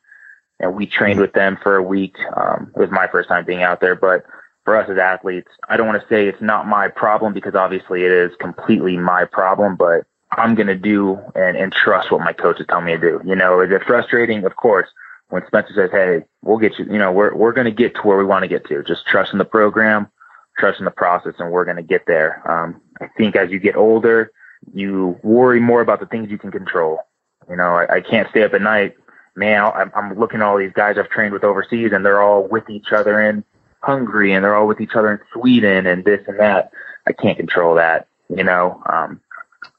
[0.61, 2.17] and we trained with them for a week.
[2.37, 4.25] Um, it was my first time being out there, but
[4.65, 8.05] for us as athletes, I don't want to say it's not my problem because obviously
[8.05, 12.35] it is completely my problem, but I'm going to do and, and trust what my
[12.35, 13.23] coaches tell me to do.
[13.25, 14.45] You know, is it frustrating?
[14.45, 14.89] Of course.
[15.31, 18.03] When Spencer says, Hey, we'll get you, you know, we're, we're going to get to
[18.03, 18.83] where we want to get to.
[18.83, 20.11] Just trust in the program
[20.59, 22.43] trust in the process and we're going to get there.
[22.51, 24.33] Um, I think as you get older,
[24.75, 27.01] you worry more about the things you can control.
[27.49, 28.95] You know, I, I can't stay up at night.
[29.37, 32.47] Man, I'm, I'm looking at all these guys I've trained with overseas and they're all
[32.49, 33.45] with each other in
[33.81, 36.73] Hungary and they're all with each other in Sweden and this and that.
[37.07, 38.83] I can't control that, you know?
[38.93, 39.21] Um,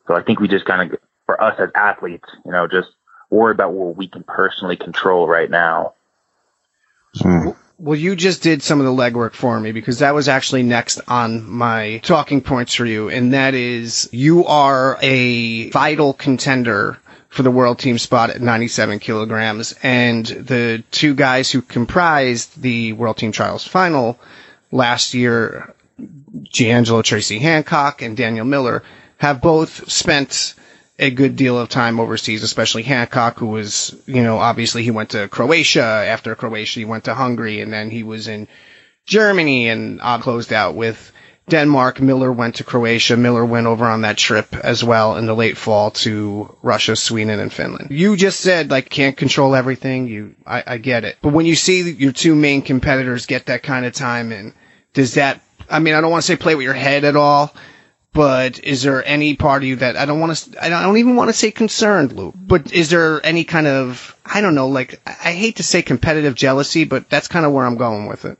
[0.08, 2.88] so I think we just kind of, for us as athletes, you know, just
[3.30, 5.94] worry about what we can personally control right now.
[7.18, 7.56] Mm.
[7.82, 11.00] Well, you just did some of the legwork for me because that was actually next
[11.08, 16.98] on my talking points for you, and that is you are a vital contender
[17.30, 22.92] for the world team spot at 97 kilograms, and the two guys who comprised the
[22.94, 24.20] world team trials final
[24.74, 25.74] last year,
[26.52, 28.84] G'Angelo Tracy Hancock and Daniel Miller,
[29.20, 30.54] have both spent
[31.00, 35.12] a good deal of time overseas, especially Hancock, who was, you know, obviously he went
[35.12, 35.82] to Croatia.
[35.82, 38.48] After Croatia, he went to Hungary, and then he was in
[39.08, 41.12] Germany and uh, closed out with
[41.50, 42.02] Denmark.
[42.02, 43.16] Miller went to Croatia.
[43.16, 47.40] Miller went over on that trip as well in the late fall to Russia, Sweden,
[47.40, 47.92] and Finland.
[47.92, 50.08] You just said like can't control everything.
[50.08, 51.18] You, I, I get it.
[51.22, 54.54] But when you see your two main competitors get that kind of time in,
[54.94, 55.40] does that?
[55.70, 57.54] I mean, I don't want to say play with your head at all
[58.14, 61.16] but is there any part of you that I don't want to, I don't even
[61.16, 65.00] want to say concerned, Lou, but is there any kind of, I don't know, like,
[65.06, 68.38] I hate to say competitive jealousy, but that's kind of where I'm going with it.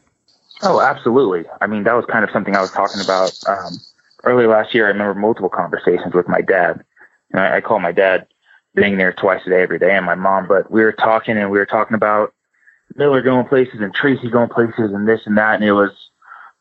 [0.62, 1.46] Oh, absolutely.
[1.62, 3.78] I mean, that was kind of something I was talking about, um,
[4.24, 4.86] earlier last year.
[4.86, 6.84] I remember multiple conversations with my dad.
[7.32, 8.28] And I, I call my dad
[8.76, 11.52] being there twice a day, every day, and my mom, but we were talking and
[11.52, 12.34] we were talking about
[12.96, 15.56] Miller going places and Tracy going places and this and that.
[15.56, 15.92] And it was,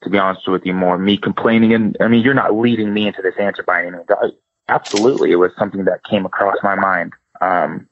[0.03, 1.75] to be honest with you, more me complaining.
[1.75, 4.07] And I mean, you're not leading me into this answer by any means.
[4.11, 4.31] I,
[4.69, 7.13] absolutely, it was something that came across my mind.
[7.41, 7.89] Um,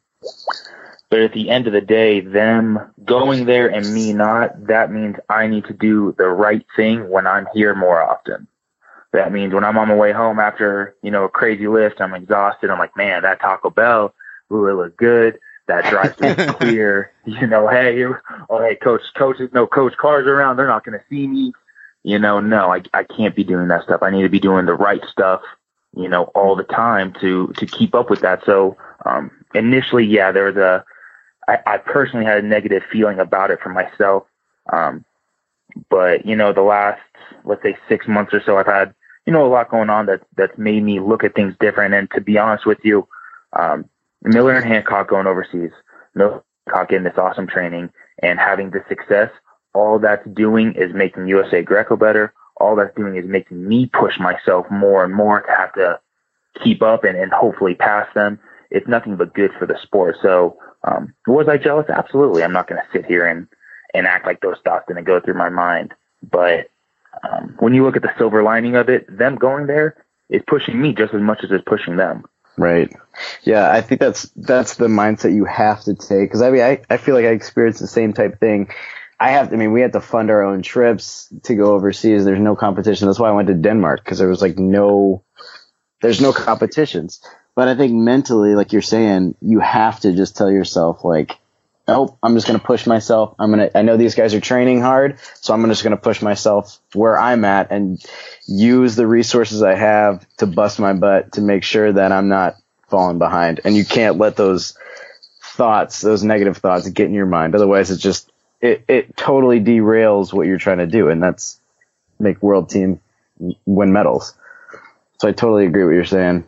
[1.08, 5.16] but at the end of the day, them going there and me not, that means
[5.28, 8.48] I need to do the right thing when I'm here more often.
[9.12, 12.12] That means when I'm on my way home after, you know, a crazy lift, I'm
[12.12, 12.70] exhausted.
[12.70, 14.12] I'm like, man, that Taco Bell,
[14.52, 15.38] ooh, it looked good.
[15.68, 17.12] That drive through clear.
[17.24, 20.56] You know, hey, oh, hey, coach, coaches, no coach cars around.
[20.56, 21.52] They're not going to see me
[22.06, 24.00] you know, no, I, I can't be doing that stuff.
[24.00, 25.40] I need to be doing the right stuff,
[25.96, 28.44] you know, all the time to, to keep up with that.
[28.46, 30.84] So, um, initially, yeah, there was a,
[31.48, 34.22] I, I personally had a negative feeling about it for myself.
[34.72, 35.04] Um,
[35.90, 37.00] but you know, the last,
[37.44, 38.94] let's say six months or so, I've had,
[39.26, 41.92] you know, a lot going on that, that's made me look at things different.
[41.92, 43.08] And to be honest with you,
[43.58, 43.84] um,
[44.22, 45.72] Miller and Hancock going overseas,
[46.14, 47.90] Miller Hancock getting this awesome training
[48.22, 49.30] and having the success
[49.76, 52.32] all that's doing is making USA Greco better.
[52.56, 56.00] All that's doing is making me push myself more and more to have to
[56.64, 58.40] keep up and, and hopefully pass them.
[58.70, 60.16] It's nothing but good for the sport.
[60.22, 61.90] So, um, was I jealous?
[61.90, 62.42] Absolutely.
[62.42, 63.46] I'm not going to sit here and,
[63.92, 65.92] and act like those thoughts didn't go through my mind.
[66.22, 66.70] But,
[67.22, 70.80] um, when you look at the silver lining of it, them going there is pushing
[70.80, 72.24] me just as much as it's pushing them.
[72.56, 72.90] Right.
[73.42, 76.30] Yeah, I think that's that's the mindset you have to take.
[76.30, 78.70] Because I mean, I, I feel like I experienced the same type thing
[79.18, 82.24] I have, to I mean, we had to fund our own trips to go overseas.
[82.24, 83.06] There's no competition.
[83.06, 85.24] That's why I went to Denmark because there was like no,
[86.02, 87.22] there's no competitions.
[87.54, 91.38] But I think mentally, like you're saying, you have to just tell yourself like,
[91.88, 93.34] nope, I'm just to push myself.
[93.38, 96.20] I'm to, I know these guys are training hard, so I'm just going to push
[96.20, 98.04] myself where I'm at and
[98.46, 102.56] use the resources I have to bust my butt to make sure that I'm not
[102.88, 103.60] falling behind.
[103.64, 104.76] And you can't let those
[105.42, 107.54] thoughts, those negative thoughts get in your mind.
[107.54, 111.08] Otherwise it's just, it, it totally derails what you're trying to do.
[111.08, 111.60] And that's
[112.18, 113.00] make world team
[113.66, 114.34] win medals.
[115.20, 116.44] So I totally agree with what you're saying.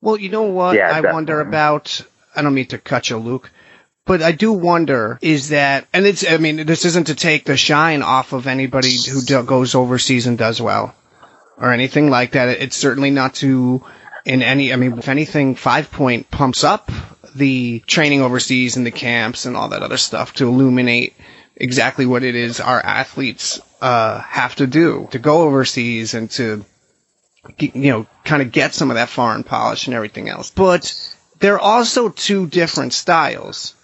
[0.00, 1.12] Well, you know what Yeah, I definitely.
[1.12, 2.00] wonder about.
[2.34, 3.50] I don't mean to cut you, Luke,
[4.04, 6.28] but I do wonder is that, and it's.
[6.28, 10.26] I mean, this isn't to take the shine off of anybody who do, goes overseas
[10.26, 10.94] and does well,
[11.56, 12.48] or anything like that.
[12.48, 13.84] It's certainly not to.
[14.24, 16.90] In any, I mean, if anything, Five Point pumps up
[17.34, 21.14] the training overseas and the camps and all that other stuff to illuminate
[21.56, 26.64] exactly what it is our athletes uh, have to do to go overseas and to
[27.58, 30.50] you know, kind of get some of that foreign polish and everything else.
[30.50, 33.74] But they're also two different styles.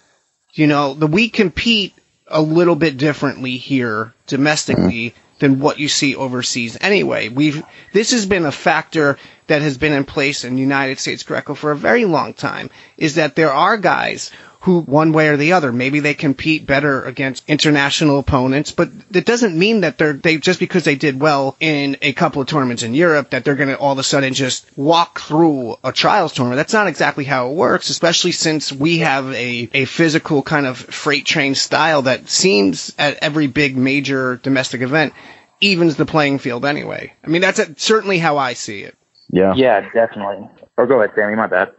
[0.53, 1.93] You know, the we compete
[2.27, 6.77] a little bit differently here domestically than what you see overseas.
[6.81, 11.23] Anyway, we've this has been a factor that has been in place in United States
[11.23, 12.69] Greco for a very long time.
[12.97, 17.03] Is that there are guys who, one way or the other, maybe they compete better
[17.05, 21.55] against international opponents, but that doesn't mean that they're they just because they did well
[21.61, 24.33] in a couple of tournaments in Europe that they're going to all of a sudden
[24.33, 26.57] just walk through a trials tournament.
[26.57, 30.77] That's not exactly how it works, especially since we have a a physical kind of
[30.77, 35.13] freight train style that seems at every big major domestic event
[35.61, 37.13] evens the playing field anyway.
[37.23, 38.97] I mean, that's certainly how I see it.
[39.29, 39.53] Yeah.
[39.55, 40.49] Yeah, definitely.
[40.77, 41.35] Or go ahead, Sammy.
[41.35, 41.71] My bad.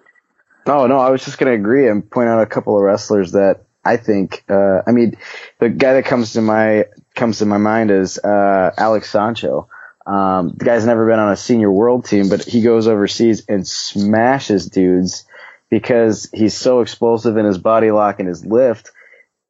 [0.66, 3.33] Oh no, I was just going to agree and point out a couple of wrestlers
[3.33, 4.44] that I think.
[4.49, 5.16] Uh, I mean,
[5.59, 9.68] the guy that comes to my comes to my mind is uh, Alex Sancho.
[10.07, 13.66] Um, the guy's never been on a senior world team, but he goes overseas and
[13.66, 15.27] smashes dudes
[15.70, 18.90] because he's so explosive in his body lock and his lift.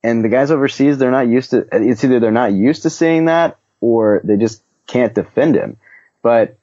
[0.03, 1.67] And the guys overseas, they're not used to.
[1.73, 5.79] It's either they're not used to seeing that or they just can't defend him.
[6.23, 6.59] But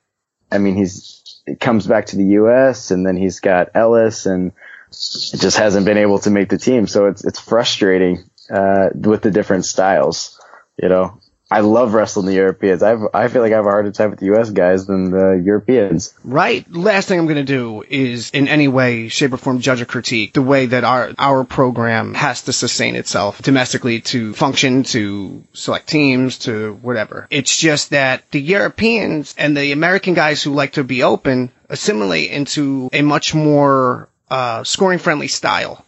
[0.52, 2.92] I mean, he's it comes back to the U.S.
[2.92, 4.52] and then he's got Ellis and
[4.92, 6.88] just hasn't been able to make the team.
[6.88, 10.40] So it's it's frustrating uh, with the different styles.
[10.82, 12.84] You know, I love wrestling the Europeans.
[12.84, 14.50] I I feel like I have a harder time with the U.S.
[14.50, 16.14] guys than the Europeans.
[16.26, 16.70] Right.
[16.70, 19.86] Last thing I'm going to do is in any way, shape, or form judge or
[19.86, 25.42] critique the way that our our program has to sustain itself domestically to function, to
[25.54, 27.28] select teams, to whatever.
[27.30, 32.30] It's just that the Europeans and the American guys who like to be open assimilate
[32.32, 35.86] into a much more uh, scoring friendly style.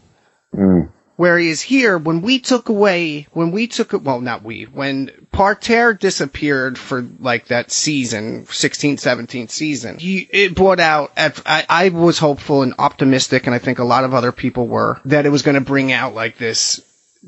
[1.19, 5.93] Whereas here, when we took away, when we took it, well, not we, when Parterre
[5.93, 11.89] disappeared for like that season, 16, 17 season, he, it brought out, at, I, I
[11.89, 15.29] was hopeful and optimistic, and I think a lot of other people were, that it
[15.29, 16.79] was going to bring out like this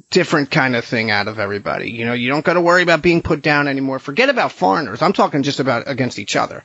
[0.10, 1.92] different kind of thing out of everybody.
[1.92, 4.00] You know, you don't got to worry about being put down anymore.
[4.00, 5.02] Forget about foreigners.
[5.02, 6.64] I'm talking just about against each other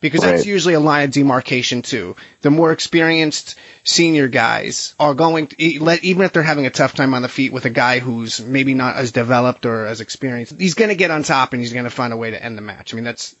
[0.00, 2.14] because that's usually a line of demarcation too.
[2.42, 7.14] The more experienced senior guys are going to, even if they're having a tough time
[7.14, 10.74] on the feet with a guy who's maybe not as developed or as experienced, he's
[10.74, 12.62] going to get on top and he's going to find a way to end the
[12.62, 12.92] match.
[12.92, 13.34] I mean, that's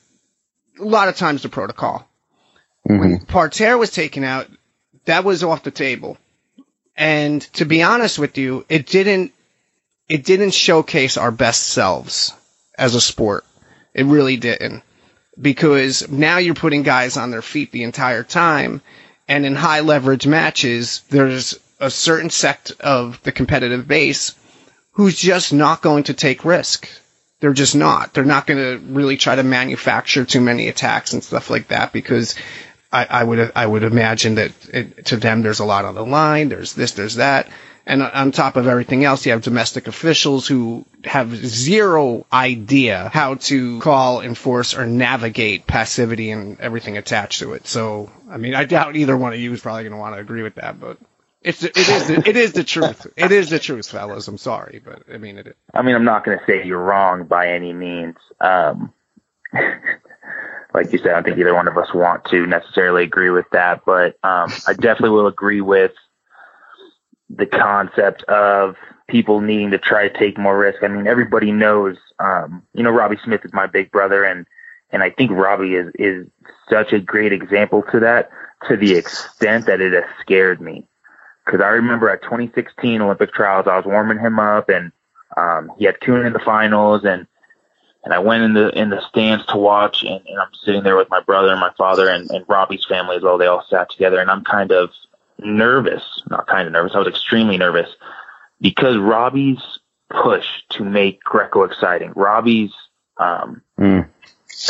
[0.80, 2.08] a lot of times the protocol.
[2.82, 3.24] When mm-hmm.
[3.26, 4.48] Parterre was taken out,
[5.04, 6.18] that was off the table.
[6.96, 9.32] And to be honest with you, it didn't,
[10.08, 12.32] it didn't showcase our best selves
[12.76, 13.44] as a sport.
[13.94, 14.82] It really didn't
[15.40, 18.80] because now you're putting guys on their feet the entire time.
[19.28, 24.34] And in high leverage matches, there's a certain sect of the competitive base
[24.92, 26.88] who's just not going to take risk.
[27.40, 28.14] They're just not.
[28.14, 31.92] They're not going to really try to manufacture too many attacks and stuff like that
[31.92, 32.34] because
[32.90, 36.04] I, I would I would imagine that it, to them there's a lot on the
[36.04, 36.48] line.
[36.48, 37.48] There's this, there's that,
[37.88, 43.36] and on top of everything else, you have domestic officials who have zero idea how
[43.36, 47.66] to call, enforce, or navigate passivity and everything attached to it.
[47.66, 50.20] So, I mean, I doubt either one of you is probably going to want to
[50.20, 50.98] agree with that, but
[51.40, 53.06] it's it is the, it is the truth.
[53.16, 54.28] It is the truth, fellas.
[54.28, 55.46] I'm sorry, but I mean it.
[55.46, 55.54] Is.
[55.72, 58.16] I mean, I'm not going to say you're wrong by any means.
[58.38, 58.92] Um,
[60.74, 63.46] like you said, I don't think either one of us want to necessarily agree with
[63.52, 65.92] that, but um, I definitely will agree with
[67.30, 68.76] the concept of
[69.08, 70.82] people needing to try to take more risk.
[70.82, 74.46] I mean, everybody knows, um, you know, Robby Smith is my big brother, and
[74.90, 76.26] and I think Robby is is
[76.70, 78.30] such a great example to that,
[78.68, 80.86] to the extent that it has scared me.
[81.44, 84.92] Because I remember at 2016 Olympic trials, I was warming him up, and
[85.36, 87.26] um, he had Coon in the finals, and
[88.04, 90.96] and I went in the in the stands to watch, and, and I'm sitting there
[90.96, 93.38] with my brother and my father and, and Robby's family as well.
[93.38, 94.90] They all sat together, and I'm kind of
[95.40, 96.92] nervous, not kind of nervous.
[96.94, 97.88] I was extremely nervous
[98.60, 99.58] because Robby's
[100.10, 102.72] push to make Greco exciting, Robby's
[103.18, 104.08] um, Mm.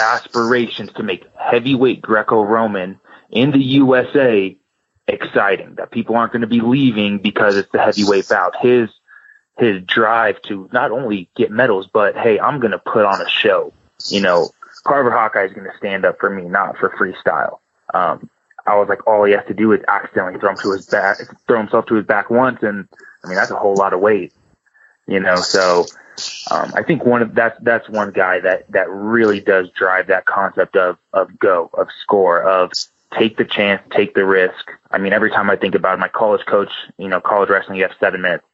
[0.00, 2.98] aspirations to make heavyweight Greco-Roman
[3.30, 4.56] in the USA
[5.06, 5.74] exciting.
[5.76, 8.56] That people aren't going to be leaving because it's the heavyweight bout.
[8.60, 8.90] His
[9.58, 13.28] his drive to not only get medals, but hey, I'm going to put on a
[13.28, 13.72] show.
[14.08, 14.50] You know,
[14.84, 17.58] Carver Hawkeye is going to stand up for me, not for freestyle.
[17.92, 18.30] Um,
[18.68, 21.18] I was like, all he has to do is accidentally throw him to his back,
[21.46, 22.88] throw himself to his back once, and
[23.24, 24.32] I mean that's a whole lot of weight.
[25.06, 25.86] You know, so
[26.50, 30.26] um, I think one of that's that's one guy that that really does drive that
[30.26, 32.72] concept of of go, of score, of
[33.16, 34.70] take the chance, take the risk.
[34.90, 37.78] I mean, every time I think about it, my college coach, you know, college wrestling,
[37.78, 38.44] you have seven minutes.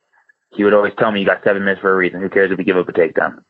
[0.51, 2.21] He would always tell me, you got seven minutes for a reason.
[2.21, 3.43] Who cares if you give up a takedown?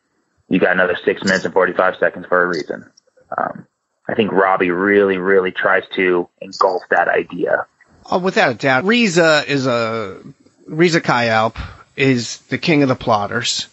[0.48, 2.90] You got another six minutes and 45 seconds for a reason.
[3.36, 3.66] Um,
[4.06, 7.66] I think Robby really, really tries to engulf that idea.
[8.10, 8.84] Oh, without a doubt.
[8.84, 10.18] Riza is a
[10.66, 11.56] Riza Kayalp
[11.96, 13.68] is the king of the plotters.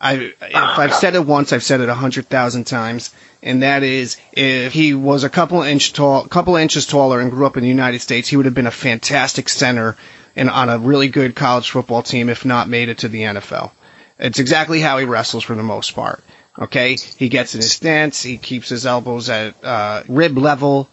[0.00, 3.84] I if I've said it once, I've said it a hundred thousand times, and that
[3.84, 7.62] is if he was a couple inch tall, couple inches taller, and grew up in
[7.62, 9.96] the United States, he would have been a fantastic center
[10.34, 13.70] and on a really good college football team, if not made it to the NFL.
[14.18, 16.24] It's exactly how he wrestles for the most part.
[16.58, 20.88] Okay, he gets in his stance, he keeps his elbows at uh, rib level,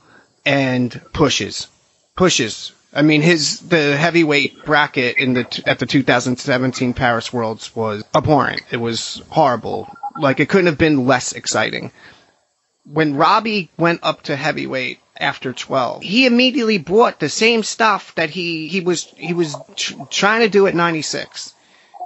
[0.45, 1.67] and pushes,
[2.15, 2.71] pushes.
[2.93, 8.61] I mean, his the heavyweight bracket in the at the 2017 Paris Worlds was abhorrent.
[8.71, 9.93] It was horrible.
[10.17, 11.91] Like it couldn't have been less exciting.
[12.85, 18.29] When Robby went up to heavyweight after 12, he immediately brought the same stuff that
[18.29, 21.53] he he was he was tr- trying to do at 96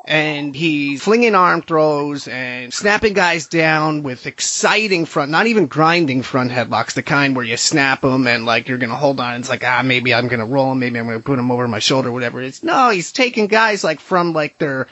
[0.06, 6.24] and he's flinging arm throws and snapping guys down with exciting front, not even grinding
[6.24, 9.40] front headlocks, the kind where you snap them and like you're gonna hold on.
[9.40, 11.80] It's like ah, maybe I'm gonna roll him, maybe I'm gonna put him over my
[11.80, 12.64] shoulder, whatever it is.
[12.64, 14.88] No, he's taking guys like from like their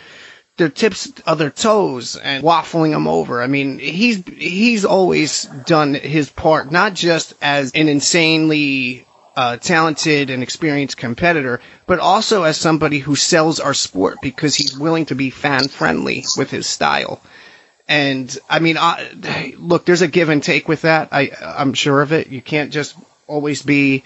[0.57, 3.41] their tips of their toes and waffling them over.
[3.41, 10.29] I mean, he's he's always done his part, not just as an insanely uh, talented
[10.29, 15.15] and experienced competitor, but also as somebody who sells our sport because he's willing to
[15.15, 17.21] be fan friendly with his style.
[17.87, 21.09] And I mean, I, look, there's a give and take with that.
[21.11, 22.27] I, I'm sure of it.
[22.27, 22.95] You can't just
[23.27, 24.03] always be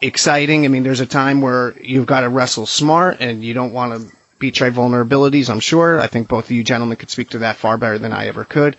[0.00, 0.64] exciting.
[0.64, 4.00] I mean, there's a time where you've got to wrestle smart and you don't want
[4.00, 5.48] to betray vulnerabilities.
[5.48, 6.00] I'm sure.
[6.00, 8.44] I think both of you gentlemen could speak to that far better than I ever
[8.44, 8.76] could.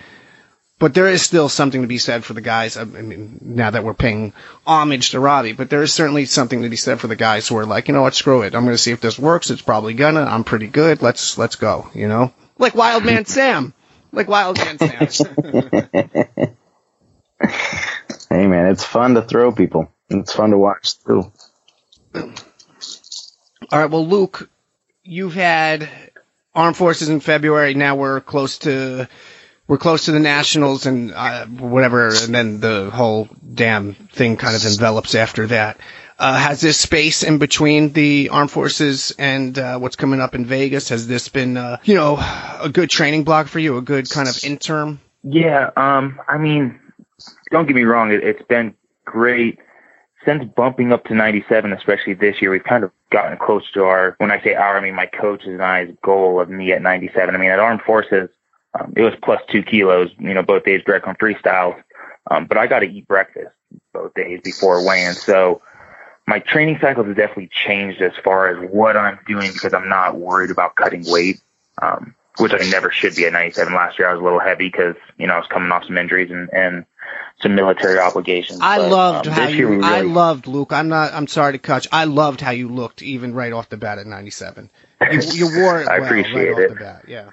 [0.78, 2.76] But there is still something to be said for the guys.
[2.76, 4.34] I mean, now that we're paying
[4.68, 7.56] homage to Robby, but there is certainly something to be said for the guys who
[7.58, 8.54] are like, you know what, screw it.
[8.54, 9.50] I'm going to see if this works.
[9.52, 10.24] It's probably gonna.
[10.24, 11.02] I'm pretty good.
[11.02, 11.90] Let's let's go.
[11.94, 13.74] You know, like Wild Man Sam,
[14.12, 14.78] like Wild Man
[15.10, 16.58] Sam.
[18.30, 19.90] Hey man, it's fun to throw people.
[20.10, 21.32] It's fun to watch too.
[22.16, 22.26] All
[23.72, 23.90] right.
[23.90, 24.50] Well, Luke,
[25.04, 25.88] you've had
[26.54, 27.76] Armed Forces in February.
[27.76, 29.08] Now we're close to
[29.67, 34.56] we're close to the Nationals and uh, whatever, and then the whole damn thing kind
[34.56, 35.80] of envelops after that.
[36.17, 40.45] Uh, has this space in between the Armed Forces and uh, what's coming up in
[40.45, 40.89] Vegas?
[40.89, 42.17] Has this been, uh, you know,
[42.62, 43.78] a good training block for you?
[43.78, 45.01] A good kind of interim?
[45.23, 46.80] Yeah, um, I mean,
[47.51, 49.60] don't get me wrong, it, it's been great
[50.23, 52.51] since bumping up to 97, especially this year.
[52.51, 55.47] We've kind of gotten close to our, when I say our, I mean my coach's
[55.47, 57.36] and I's goal of me at 97.
[57.36, 58.30] I mean, at Armed Forces,
[58.80, 61.82] um, it was plus two kilos, you know, both days direct on freestyles.
[62.30, 63.50] Um, but I got to eat breakfast
[63.94, 65.14] both days before weighing.
[65.14, 65.62] So
[66.28, 70.18] my training cycle has definitely changed as far as what I'm doing because I'm not
[70.18, 71.40] worried about cutting weight,
[71.82, 73.74] um, which I never should be at 97.
[73.74, 75.98] Last year I was a little heavy because, you know, I was coming off some
[75.98, 76.86] injuries and, and
[77.42, 78.60] some military obligations.
[78.62, 79.84] I But, loved um, how this year we you.
[79.84, 80.74] I loved Luke.
[80.74, 81.14] I'm not.
[81.14, 81.86] I'm sorry to cut.
[81.86, 81.90] you.
[81.94, 84.72] I loved how you looked, even right off the bat at 97.
[85.12, 85.88] You, you wore it.
[85.90, 86.72] I well appreciate right it.
[86.72, 87.06] Off the bat.
[87.08, 87.30] Yeah.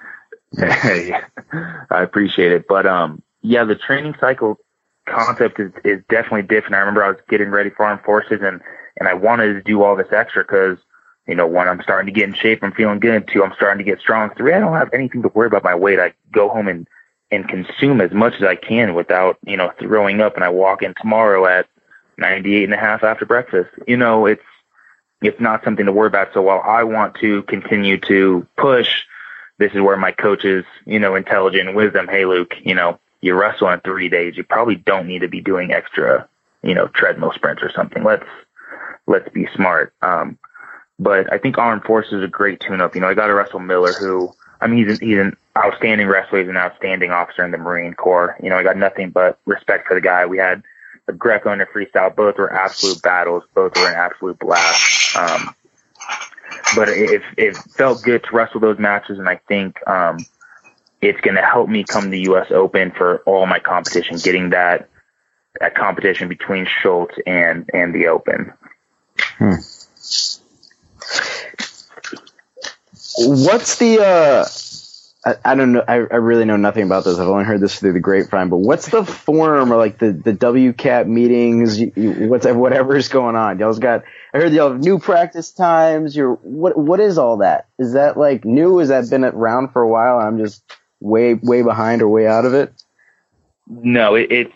[0.57, 1.25] Yeah,
[1.89, 2.65] I appreciate it.
[2.67, 4.57] But um, yeah, the training cycle
[5.07, 6.75] concept is, is definitely different.
[6.75, 8.61] I remember I was getting ready for armed forces and,
[8.97, 10.77] and I wanted to do all this extra because,
[11.27, 12.63] you know, one, I'm starting to get in shape.
[12.63, 13.27] I'm feeling good.
[13.27, 14.31] Two, I'm starting to get strong.
[14.35, 15.99] Three, I don't have anything to worry about my weight.
[15.99, 16.87] I go home and,
[17.31, 20.35] and consume as much as I can without, you know, throwing up.
[20.35, 21.67] And I walk in tomorrow at
[22.17, 23.69] 98 and a half after breakfast.
[23.87, 24.43] You know, it's,
[25.21, 26.33] it's not something to worry about.
[26.33, 29.03] So while I want to continue to push,
[29.57, 33.69] this is where my coach's, you know, intelligent wisdom, hey Luke, you know, you wrestle
[33.69, 36.27] in three days, you probably don't need to be doing extra,
[36.61, 38.03] you know, treadmill sprints or something.
[38.03, 38.27] Let's
[39.07, 39.93] let's be smart.
[40.01, 40.37] Um,
[40.99, 42.95] but I think Armed Forces is a great tune-up.
[42.95, 44.33] You know, I got to wrestle Miller, who
[44.63, 46.39] I mean, he's an, he's an outstanding wrestler.
[46.39, 48.37] He's an outstanding officer in the Marine Corps.
[48.41, 50.25] You know, I got nothing but respect for the guy.
[50.25, 50.63] We had
[51.05, 52.15] the Greco and the freestyle.
[52.15, 53.43] Both were absolute battles.
[53.53, 55.17] Both were an absolute blast.
[55.17, 55.53] Um,
[56.75, 60.17] but it, it felt good to wrestle those matches, and I think um,
[61.01, 62.51] it's going to help me come to U.S.
[62.51, 64.89] Open for all my competition, getting that
[65.59, 68.53] that competition between Schultz and and the Open.
[69.37, 69.55] Hmm.
[73.15, 74.45] What's the uh
[75.25, 77.17] I, I don't know I, I really know nothing about this.
[77.17, 80.33] I've only heard this through the grapevine, but what's the form or like the, the
[80.33, 83.59] WCAP meetings, you, you, what's whatever's going on?
[83.59, 84.03] Y'all's got
[84.33, 86.15] I heard y'all have new practice times.
[86.15, 87.67] You're what what is all that?
[87.79, 88.79] Is that like new?
[88.79, 90.19] Has that been around for a while?
[90.19, 90.63] I'm just
[90.99, 92.73] way way behind or way out of it?
[93.67, 94.53] No, it, it's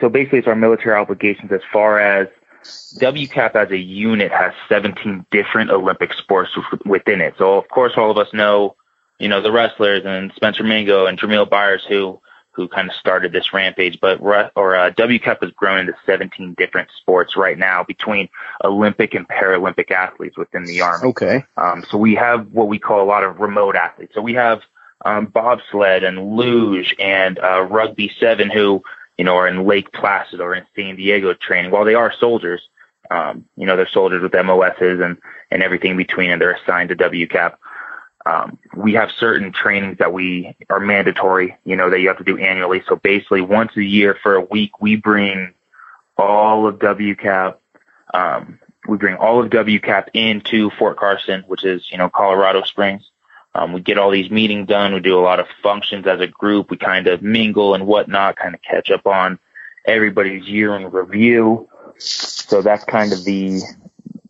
[0.00, 2.28] so basically it's our military obligations as far as
[2.98, 6.50] WCAP as a unit has 17 different Olympic sports
[6.84, 7.34] within it.
[7.38, 8.76] So of course, all of us know,
[9.22, 12.20] you know, the wrestlers and Spenser Mango and Jamil Byers who
[12.54, 13.98] who kind of started this rampage.
[14.00, 18.28] But or uh, WCAP has grown into 17 different sports right now between
[18.62, 21.08] Olympic and Paralympic athletes within the Army.
[21.08, 21.44] Okay.
[21.56, 24.12] Um, so we have what we call a lot of remote athletes.
[24.14, 24.60] So we have
[25.04, 28.82] um, bobsled and luge and uh, rugby seven who
[29.18, 31.70] you know, are in Lake Placid or in San Diego training.
[31.70, 32.60] While they are soldiers,
[33.10, 35.18] um, you know, they're soldiers with MOSs and,
[35.50, 37.54] and everything between, and they're assigned to WCAP.
[38.24, 42.24] Um, we have certain trainings that we are mandatory, you know, that you have to
[42.24, 42.82] do annually.
[42.88, 45.54] So basically, once a year for a week, we bring
[46.16, 47.56] all of WCAP.
[48.14, 53.02] Um, we bring all of WCAP into Fort Carson, which is, you know, Colorado Springs.
[53.54, 54.94] Um, we get all these meetings done.
[54.94, 56.70] We do a lot of functions as a group.
[56.70, 59.38] We kind of mingle and whatnot, kind of catch up on
[59.84, 61.68] everybody's year in review.
[61.98, 63.60] So that's kind of the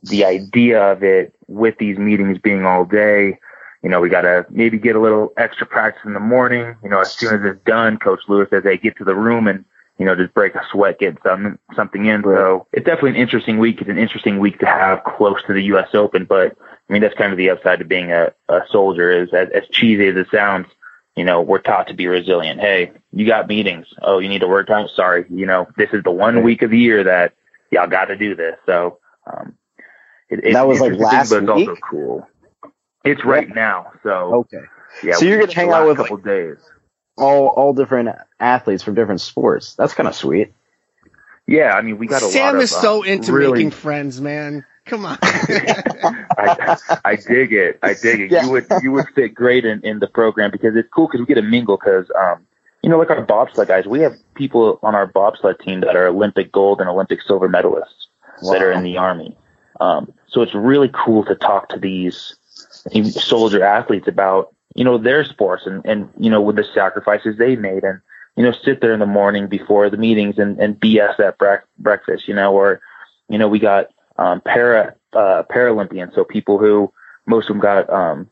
[0.04, 3.38] the idea of it with these meetings being all day.
[3.82, 6.76] You know, we got to maybe get a little extra practice in the morning.
[6.82, 9.48] You know, as soon as it's done, Coach Lewis says, "Hey, get to the room
[9.48, 9.64] and
[9.98, 13.58] you know just break a sweat, get some something in." So it's definitely an interesting
[13.58, 13.80] week.
[13.80, 15.88] It's an interesting week to have close to the U.S.
[15.94, 16.56] Open, but
[16.88, 19.62] I mean, that's kind of the upside to being a, a soldier is as, as
[19.70, 20.66] cheesy as it sounds,
[21.16, 22.60] you know, we're taught to be resilient.
[22.60, 23.86] Hey, you got meetings.
[24.02, 24.88] Oh, you need to work time.
[24.94, 25.24] Sorry.
[25.30, 27.32] You know, this is the one week of the year that
[27.70, 28.56] y'all got to do this.
[28.66, 29.56] So, um,
[30.28, 31.68] it, that was like last but it's week?
[31.68, 32.28] also cool.
[33.04, 33.54] It's right yeah.
[33.54, 33.92] now.
[34.02, 34.62] So, okay.
[35.02, 35.14] Yeah.
[35.14, 36.56] So you're going to hang out with a couple like, days.
[37.16, 39.74] all, all different athletes from different sports.
[39.74, 40.52] That's kind of sweet.
[41.46, 41.72] Yeah.
[41.74, 44.20] I mean, we got a Sam lot of, is so um, into really, making friends,
[44.20, 44.64] man.
[44.84, 45.16] Come on.
[45.22, 47.78] I, I dig it.
[47.82, 48.30] I dig it.
[48.32, 48.44] Yeah.
[48.44, 51.26] You would you would fit great in, in the program because it's cool because we
[51.26, 52.44] get to mingle because um
[52.82, 56.08] you know like our bobsled guys we have people on our bobsled team that are
[56.08, 58.06] Olympic gold and Olympic silver medalists
[58.42, 58.52] Wow.
[58.54, 59.36] that are in the army.
[59.80, 62.34] Um, so it's really cool to talk to these
[63.02, 67.56] soldier athletes about you know their sports and and you know with the sacrifices they
[67.56, 68.00] made and
[68.36, 71.38] you know sit there in the morning before the meetings and and BS at
[71.78, 72.80] breakfast you know or
[73.28, 76.92] you know we got um, para uh, Paralympians, so people who
[77.26, 78.28] most of them got um,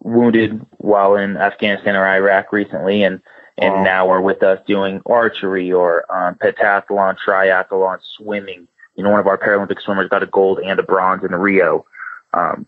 [0.00, 3.20] wounded while in Afghanistan or Iraq recently, and
[3.58, 3.84] and Wow.
[3.84, 8.66] now are with us doing archery or um, pentathlon, triathlon, swimming.
[8.96, 11.84] You know, one of our Paralympic swimmers got a gold and a bronze in Rio.
[12.32, 12.66] Um,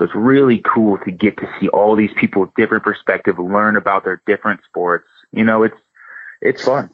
[0.00, 3.76] so it's really cool to get to see all these people with different perspective, learn
[3.76, 5.06] about their different sports.
[5.30, 5.76] You know, it's
[6.40, 6.88] it's fun.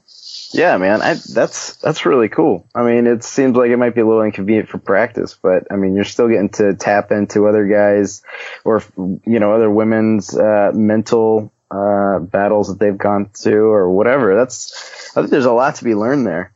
[0.51, 2.67] Yeah, man, I, that's that's really cool.
[2.75, 5.77] I mean, it seems like it might be a little inconvenient for practice, but I
[5.77, 8.23] mean, you're still getting to tap into other guys
[8.65, 14.35] or you know other women's uh, mental uh, battles that they've gone through or whatever.
[14.35, 16.53] That's I think there's a lot to be learned there.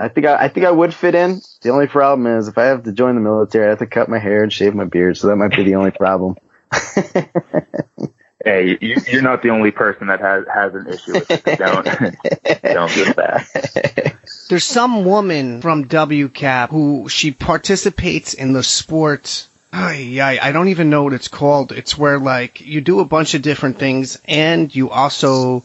[0.00, 1.42] I think I, I think I would fit in.
[1.60, 4.08] The only problem is if I have to join the military, I have to cut
[4.08, 6.36] my hair and shave my beard, so that might be the only problem.
[8.42, 11.58] Hey, you, you're not the only person that has has an issue with it.
[11.58, 11.84] Don't
[12.62, 14.16] don't get that.
[14.48, 19.46] There's some woman from WCAP who she participates in the sport.
[19.72, 21.72] Ay, ay, I don't even know what it's called.
[21.72, 25.64] It's where like you do a bunch of different things and you also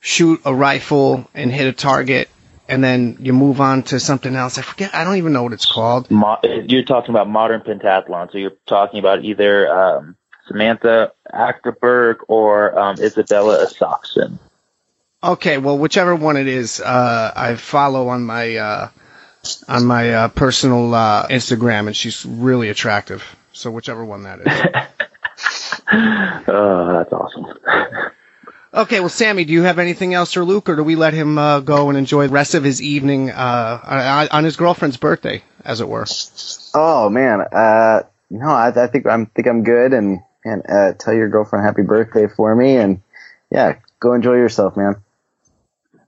[0.00, 2.28] shoot a rifle and hit a target
[2.72, 4.56] and then you move on to something else.
[4.56, 4.94] I forget.
[4.94, 6.10] I don't even know what it's called.
[6.10, 10.16] Mo- you're talking about modern pentathlon, so you're talking about either um,
[10.48, 14.38] Samantha Achterberg or um, Isabella Isaksen.
[15.22, 18.88] Okay, well, whichever one it is, uh, I follow on my uh,
[19.68, 23.22] on my uh, personal uh, Instagram, and she's really attractive.
[23.52, 24.86] So whichever one that is.
[25.94, 27.46] Oh, that's awesome.
[28.74, 31.36] Okay, well, Sammy, do you have anything else for Luke, or do we let him
[31.36, 35.42] uh, go and enjoy the rest of his evening uh, on on his girlfriend's birthday,
[35.62, 36.06] as it were?
[36.74, 41.12] Oh man, uh, no, I, I think I'm think I'm good, and and uh, tell
[41.12, 43.02] your girlfriend happy birthday for me, and
[43.50, 44.96] yeah, go enjoy yourself, man.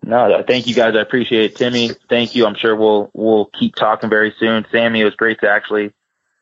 [0.02, 0.96] No, thank you guys.
[0.96, 1.56] I appreciate it.
[1.56, 2.46] Timmy, thank you.
[2.46, 4.64] I'm sure we'll we'll keep talking very soon.
[4.72, 5.92] Sammy, it was great to actually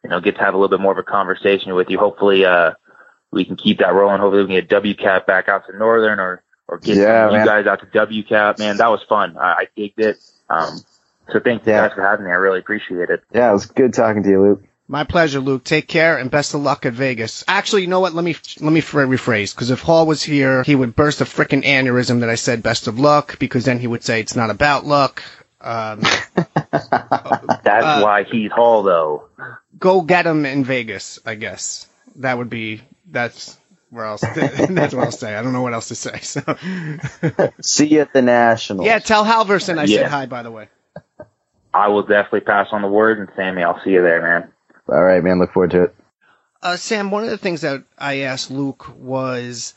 [0.03, 1.99] you know, get to have a little bit more of a conversation with you.
[1.99, 2.73] Hopefully, uh,
[3.33, 4.21] we can keep that rolling.
[4.21, 7.47] Hopefully, we can get WCAP back out to Northern or or get Yeah, you man.
[7.47, 8.59] guys out to WCAP.
[8.59, 9.37] Man, that was fun.
[9.37, 10.19] I, I digged it.
[10.49, 10.81] Um,
[11.33, 11.89] so thank you Yeah.
[11.89, 12.31] guys for having me.
[12.31, 13.23] I really appreciate it.
[13.35, 14.63] Yeah, it was good talking to you, Luke.
[14.89, 15.65] My pleasure, Luke.
[15.65, 17.45] Take care and best of luck at Vegas.
[17.49, 18.13] Actually, you know what?
[18.13, 21.65] Let me let me rephrase because if Hall was here, he would burst a freaking
[21.65, 24.85] aneurysm that I said best of luck because then he would say it's not about
[24.85, 25.23] luck.
[25.61, 26.03] Um,
[26.35, 29.29] That's Uh, why he's Hall, though.
[29.79, 31.19] go get him in Vegas.
[31.25, 33.57] I guess that would be that's
[33.91, 35.35] where else that's what I'll say.
[35.35, 36.19] I don't know what else to say.
[36.21, 36.41] So
[37.61, 38.87] See you at the Nationals.
[38.87, 39.99] yeah, tell Halverson I Yeah.
[40.03, 40.27] said hi.
[40.27, 40.69] By the way.
[41.75, 44.53] I will definitely pass on the word, and Sammy, I'll see you there, man.
[44.89, 45.39] All right, man.
[45.39, 45.95] Look forward to it.
[46.63, 49.75] Uh, Sam, one of the things that I asked Luke was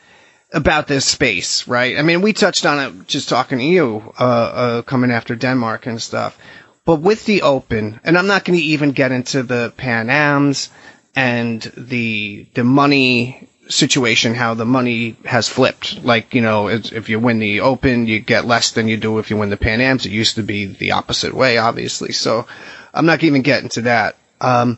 [0.53, 1.97] about this space, right?
[1.97, 5.85] I mean, we touched on it just talking to you, uh, uh, coming after Denmark
[5.87, 6.37] and stuff.
[6.85, 10.69] But with the Open, and I'm not going to even get into the Pan Ams
[11.15, 16.03] and the the money situation, how the money has flipped.
[16.03, 19.29] Like, you know, if you win the Open, you get less than you do if
[19.29, 20.05] you win the Pan Ams.
[20.05, 22.11] It used to be the opposite way, obviously.
[22.11, 22.45] So
[22.93, 24.17] I'm not even getting to that.
[24.39, 24.77] Um,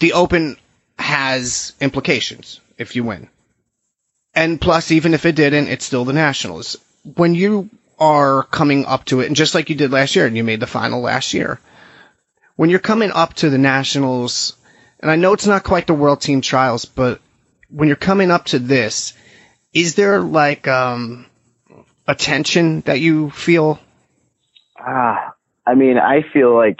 [0.00, 0.56] the Open
[0.98, 3.28] has implications if you win.
[4.34, 6.76] And plus, even if it didn't, it's still the Nationals.
[7.16, 10.36] When you are coming up to it, and just like you did last year, and
[10.36, 11.58] you made the final last year,
[12.56, 14.54] when you're coming up to the Nationals,
[15.00, 17.20] and I know it's not quite the World Team Trials, but
[17.70, 19.12] when you're coming up to this,
[19.72, 21.26] is there like um,
[22.06, 23.78] a tension that you feel?
[24.78, 25.34] Ah,
[25.66, 26.78] I mean, I feel like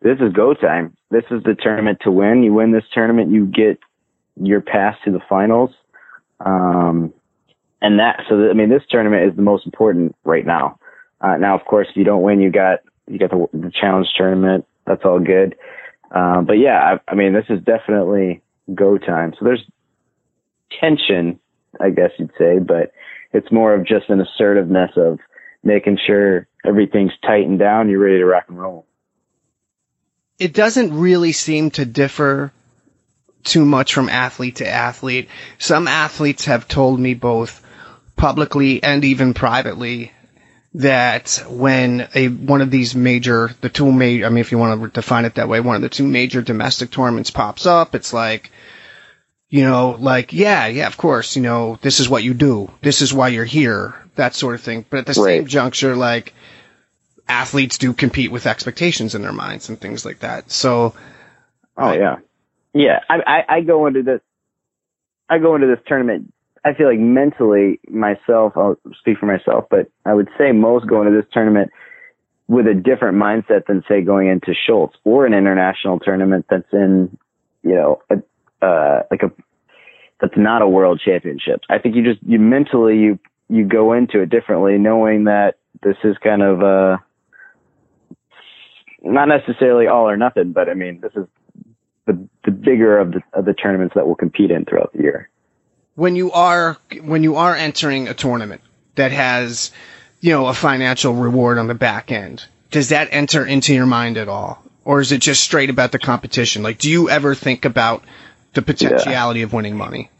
[0.00, 0.96] this is go time.
[1.10, 2.42] This is the tournament to win.
[2.42, 3.78] You win this tournament, you get
[4.36, 5.70] your pass to the finals.
[6.40, 7.12] Um,
[7.80, 10.78] and that, so I mean, this tournament is the most important right now.
[11.20, 14.08] Uh, now, of course, if you don't win, you got, you got the, the challenge
[14.16, 14.66] tournament.
[14.86, 15.56] That's all good.
[16.14, 18.40] Um, but yeah, I, I mean, this is definitely
[18.72, 19.34] go time.
[19.38, 19.64] So there's
[20.80, 21.40] tension,
[21.80, 22.92] I guess you'd say, but
[23.32, 25.18] it's more of just an assertiveness of
[25.64, 27.88] making sure everything's tightened down.
[27.90, 28.86] You're ready to rock and roll.
[30.38, 32.52] it doesn't really seem to differ
[33.42, 35.28] too much from athlete to athlete.
[35.58, 37.60] Some athletes have told me both
[38.16, 40.12] publicly and even privately
[40.74, 44.80] that when a one of these major the two major I mean if you want
[44.80, 48.12] to define it that way one of the two major domestic tournaments pops up it's
[48.12, 48.50] like
[49.48, 53.02] you know like yeah yeah of course you know this is what you do this
[53.02, 56.34] is why you're here that sort of thing but at the same juncture like
[57.28, 60.50] athletes do compete with expectations in their minds and things like that.
[60.50, 60.94] So
[61.76, 62.16] Oh yeah,
[62.72, 63.00] yeah.
[63.08, 64.20] I, I I go into this.
[65.28, 66.32] I go into this tournament.
[66.64, 68.54] I feel like mentally myself.
[68.56, 71.70] I'll speak for myself, but I would say most going into this tournament
[72.48, 77.16] with a different mindset than say going into Schultz or an international tournament that's in,
[77.62, 79.30] you know, a, uh, like a
[80.20, 81.60] that's not a world championship.
[81.68, 85.96] I think you just you mentally you you go into it differently, knowing that this
[86.02, 86.96] is kind of uh
[89.02, 91.26] not necessarily all or nothing, but I mean this is
[92.06, 95.28] the the bigger of the of the tournaments that we'll compete in throughout the year.
[95.94, 98.60] When you are when you are entering a tournament
[98.94, 99.72] that has
[100.20, 104.16] you know a financial reward on the back end, does that enter into your mind
[104.16, 106.62] at all, or is it just straight about the competition?
[106.62, 108.04] Like, do you ever think about
[108.54, 110.10] the potentiality of winning money?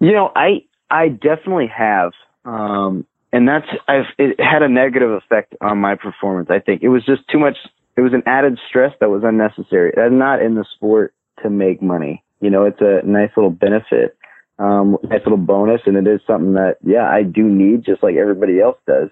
[0.00, 2.12] You know, I I definitely have,
[2.44, 6.48] um, and that's I've it had a negative effect on my performance.
[6.50, 7.56] I think it was just too much.
[7.96, 9.92] It was an added stress that was unnecessary.
[9.96, 12.24] I'm not in the sport to make money.
[12.40, 14.16] You know, it's a nice little benefit,
[14.60, 18.16] um, nice little bonus, and it is something that yeah I do need just like
[18.16, 19.08] everybody else does.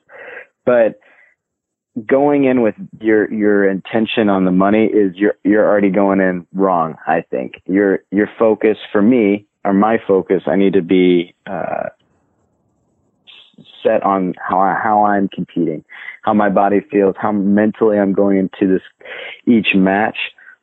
[0.65, 1.01] But
[2.07, 6.47] going in with your your intention on the money is you're you're already going in
[6.53, 6.97] wrong.
[7.07, 11.91] I think your your focus for me or my focus, I need to be uh,
[13.83, 15.85] set on how I, how I'm competing,
[16.23, 18.83] how my body feels, how mentally I'm going into this
[19.47, 20.17] each match.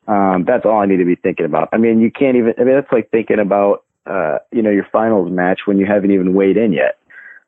[0.07, 1.69] Um, that's all I need to be thinking about.
[1.73, 2.53] I mean, you can't even.
[2.57, 6.11] I mean, that's like thinking about uh, you know your finals match when you haven't
[6.11, 6.97] even weighed in yet.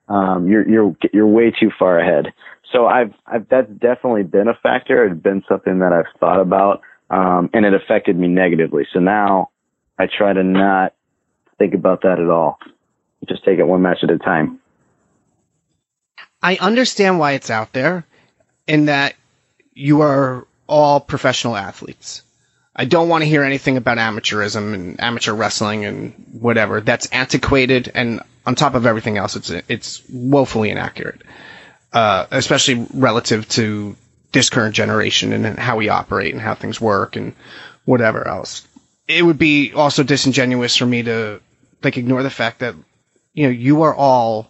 [0.10, 2.34] Um, you're you're you're way too far ahead.
[2.72, 5.06] So I've, I've that's definitely been a factor.
[5.06, 8.86] It's been something that I've thought about, um, and it affected me negatively.
[8.94, 9.50] So now
[9.98, 10.94] I try to not
[11.58, 12.60] think about that at all.
[13.28, 14.60] Just take it one match at a time.
[16.42, 18.06] I understand why it's out there,
[18.68, 19.16] in that
[19.74, 22.22] you are all professional athletes.
[22.78, 26.80] I don't want to hear anything about amateurism and amateur wrestling and whatever.
[26.80, 31.22] That's antiquated, and on top of everything else, it's it's woefully inaccurate,
[31.92, 33.96] uh, especially relative to
[34.32, 37.34] this current generation and how we operate and how things work and
[37.86, 38.68] whatever else.
[39.08, 41.42] It would be also disingenuous for me to
[41.84, 42.76] like ignore the fact that
[43.34, 44.50] you know you are all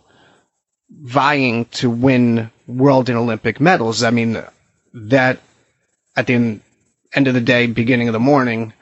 [0.90, 4.04] vying to win world and Olympic medals.
[4.04, 4.44] I mean
[4.94, 5.40] that
[6.16, 6.62] at the end,
[7.18, 8.74] end of the day, beginning of the morning,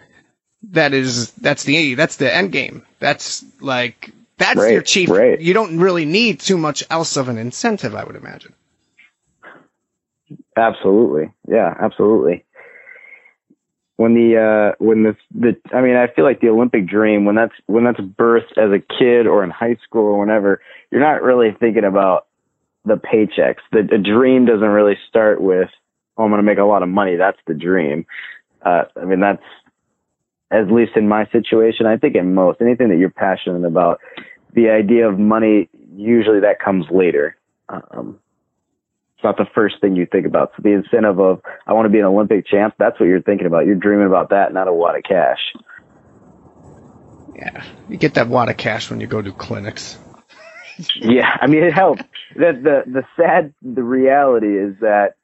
[0.71, 2.85] that is that's the that's the end game.
[2.99, 5.09] That's like that's Right, your chief.
[5.09, 5.39] right.
[5.39, 8.53] You don't really need too much else of an incentive, I would imagine.
[10.57, 11.31] Absolutely.
[11.47, 12.45] Yeah, absolutely.
[13.97, 17.35] When the uh when the the I mean I feel like the Olympic dream when
[17.35, 20.61] that's when that's birthed as a kid or in high school or whenever,
[20.91, 22.27] you're not really thinking about
[22.83, 23.61] the paychecks.
[23.71, 25.69] The, the dream doesn't really start with
[26.17, 27.15] oh I'm gonna make a lot of money.
[27.15, 28.05] That's the dream.
[28.61, 29.43] Uh I mean that's
[30.51, 33.99] at least in my situation, I think in most anything that you're passionate about,
[34.53, 37.37] the idea of money usually that comes later.
[37.69, 38.19] Um
[39.15, 40.51] it's not the first thing you think about.
[40.55, 43.47] So the incentive of I want to be an Olympic champ, that's what you're thinking
[43.47, 43.65] about.
[43.65, 45.39] You're dreaming about that, not a wad of cash.
[47.35, 49.97] Yeah, you get that wad of cash when you go to clinics.
[50.95, 52.03] Yeah, I mean it helps.
[52.35, 55.15] The the the sad the reality is that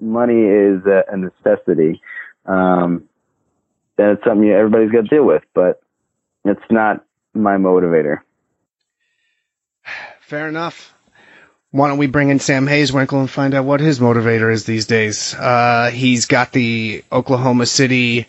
[0.00, 2.00] money is a, a necessity.
[2.46, 3.08] Um,
[3.98, 5.82] and it's something everybody's got to deal with, but
[6.44, 7.04] it's not
[7.34, 8.18] my motivator.
[10.20, 10.94] Fair enough.
[11.72, 14.86] Why don't we bring in Sam Hazewinkel and find out what his motivator is these
[14.86, 15.34] days?
[15.34, 18.26] Uh, he's got the Oklahoma City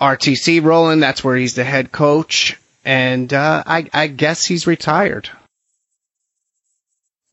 [0.00, 1.00] RTC rolling.
[1.00, 2.58] That's where he's the head coach.
[2.84, 5.28] And uh, I, I guess he's retired.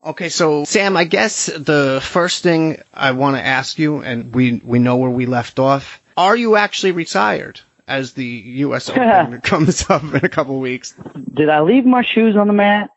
[0.04, 4.60] Okay, so Sam, I guess the first thing I want to ask you, and we
[4.64, 6.02] we know where we left off.
[6.16, 7.60] Are you actually retired?
[7.86, 8.88] As the U.S.
[8.90, 10.94] Open comes up in a couple weeks.
[11.34, 12.90] Did I leave my shoes on the mat?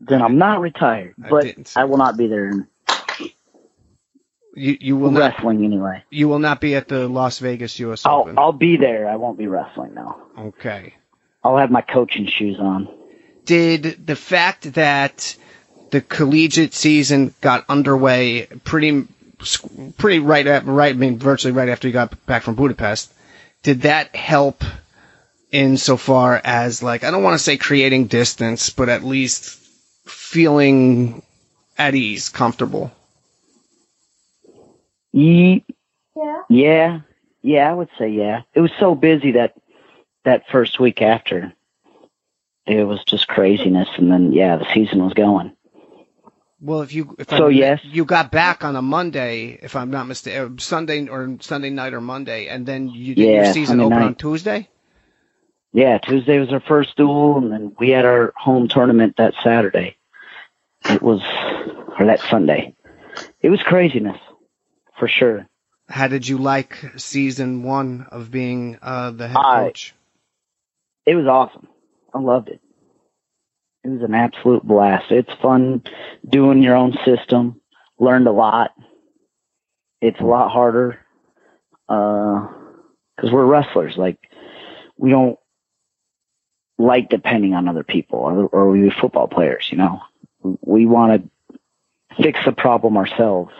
[0.00, 1.72] Then I'm not retired, but didn't.
[1.76, 2.66] I will not be there in
[4.54, 6.02] You you will not wrestling anyway.
[6.10, 8.04] you will not be at the Las Vegas U.S.
[8.04, 8.38] I'll Open.
[8.38, 9.08] I'll be there.
[9.08, 10.16] I won't be wrestling now.
[10.38, 10.94] Okay.
[11.44, 12.88] I'll have my coaching shoes on.
[13.44, 15.36] Did the fact that
[15.90, 19.06] the collegiate season got underway pretty
[19.96, 23.12] pretty right at right I mean virtually right after you got back from Budapest,
[23.62, 24.64] did that help
[25.50, 29.58] insofar as like I don't want to say creating distance, but at least
[30.06, 31.22] feeling
[31.78, 32.92] at ease, comfortable?
[35.12, 35.58] Yeah.
[36.48, 37.00] Yeah,
[37.42, 38.42] yeah, I would say yeah.
[38.54, 39.54] It was so busy that
[40.24, 41.52] that first week after,
[42.66, 45.52] it was just craziness, and then yeah, the season was going.
[46.60, 47.80] Well, if you if So, I, yes.
[47.84, 52.00] you got back on a Monday, if I'm not mistaken, Sunday or Sunday night or
[52.00, 54.06] Monday, and then you did your season open night.
[54.06, 54.68] on Tuesday.
[55.72, 59.96] Yeah, Tuesday was our first duel, and then we had our home tournament that Saturday.
[60.84, 61.20] It was,
[61.98, 62.74] or that Sunday.
[63.40, 64.18] It was craziness,
[64.98, 65.46] for sure.
[65.88, 69.94] How did you like season one of being uh, the head I- coach?
[71.06, 71.68] It was awesome.
[72.12, 72.60] I loved it.
[73.82, 75.10] It was an absolute blast.
[75.10, 75.82] It's fun
[76.28, 77.60] doing your own system.
[77.98, 78.72] Learned a lot.
[80.00, 80.98] It's a lot harder
[81.88, 82.48] uh,
[83.16, 83.96] because we're wrestlers.
[83.96, 84.18] Like
[84.96, 85.38] we don't
[86.78, 89.68] like depending on other people, or, or we football players.
[89.70, 90.00] You know,
[90.42, 93.52] we want to fix the problem ourselves,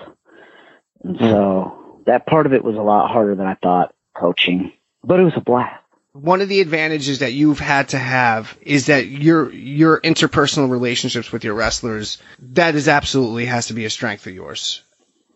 [1.03, 3.95] and so that part of it was a lot harder than I thought.
[4.17, 5.80] Coaching, but it was a blast.
[6.13, 11.31] One of the advantages that you've had to have is that your your interpersonal relationships
[11.31, 14.83] with your wrestlers that is absolutely has to be a strength of yours.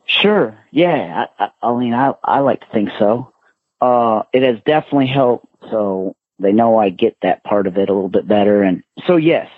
[0.06, 0.58] Sure.
[0.72, 1.26] Yeah.
[1.38, 3.32] I, I, I mean, I, I like to think so.
[3.80, 5.46] Uh, it has definitely helped.
[5.70, 8.62] So they know I get that part of it a little bit better.
[8.62, 9.48] And so, yes,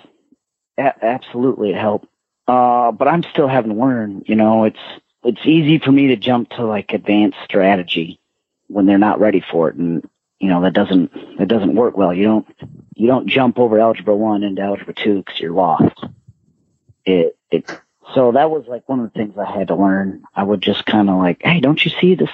[0.77, 2.07] a- absolutely it helped.
[2.47, 4.79] Uh, but I'm still having to learn, you know, it's,
[5.23, 8.19] it's easy for me to jump to like advanced strategy
[8.67, 9.75] when they're not ready for it.
[9.75, 10.07] And,
[10.39, 12.13] you know, that doesn't, that doesn't work well.
[12.13, 12.47] You don't,
[12.95, 16.03] you don't jump over algebra one into algebra two because you're lost.
[17.05, 17.69] It, it,
[18.13, 20.23] so that was like one of the things I had to learn.
[20.35, 22.29] I would just kind of like, hey, don't you see this?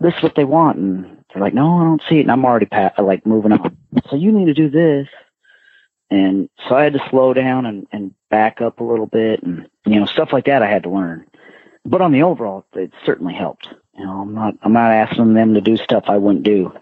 [0.00, 2.44] This is what they want, and they're like, no, I don't see it, and I'm
[2.44, 3.76] already pa- uh, like moving on.
[4.10, 5.08] So you need to do this,
[6.10, 9.68] and so I had to slow down and and back up a little bit, and
[9.86, 11.26] you know stuff like that I had to learn.
[11.84, 13.68] But on the overall, it certainly helped.
[13.96, 16.72] You know, I'm not I'm not asking them to do stuff I wouldn't do.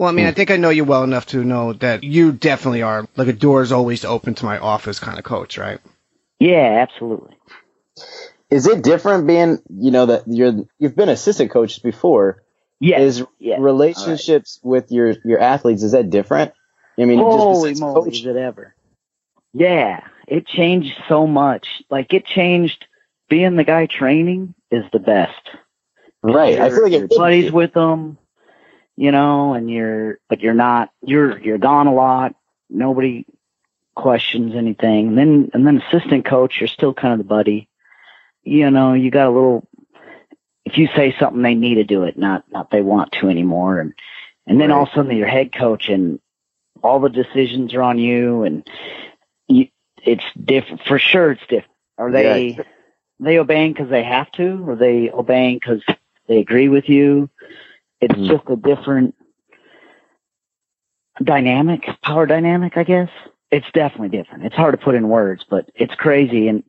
[0.00, 0.36] Well, I mean, I hmm.
[0.36, 3.60] think I know you well enough to know that you definitely are like a door
[3.60, 5.78] is always open to my office kind of coach, right?
[6.38, 7.36] Yeah, absolutely.
[8.48, 12.42] Is it different being, you know, that you're you've been assistant coaches before?
[12.80, 13.56] Yeah, Is yeah.
[13.58, 16.54] relationships with your your athletes is that different?
[16.98, 18.74] I mean, Holy just moly, besides is it ever?
[19.52, 21.68] Yeah, it changed so much.
[21.90, 22.86] Like it changed.
[23.28, 25.50] Being the guy training is the best.
[26.22, 26.58] right?
[26.58, 28.16] I feel like Your it buddies with them.
[29.00, 32.34] You know, and you're, but you're not, you're, you're gone a lot.
[32.68, 33.24] Nobody
[33.94, 35.08] questions anything.
[35.08, 37.66] And then, and then assistant coach, you're still kind of the buddy.
[38.42, 39.66] You know, you got a little,
[40.66, 43.80] if you say something, they need to do it, not, not they want to anymore.
[43.80, 43.94] And,
[44.46, 46.20] and then all of a sudden you're head coach and
[46.82, 48.68] all the decisions are on you and
[49.48, 49.68] you,
[50.04, 50.82] it's different.
[50.86, 51.72] For sure it's different.
[51.96, 52.64] Are they, Yeah.
[53.18, 54.62] they obeying because they have to?
[54.68, 55.82] Or are they obeying because
[56.28, 57.30] they agree with you?
[58.00, 58.28] It's Mhm.
[58.28, 59.14] just a different
[61.22, 63.10] dynamic, power dynamic, I guess.
[63.50, 64.44] It's definitely different.
[64.44, 66.48] It's hard to put in words, but it's crazy.
[66.48, 66.62] And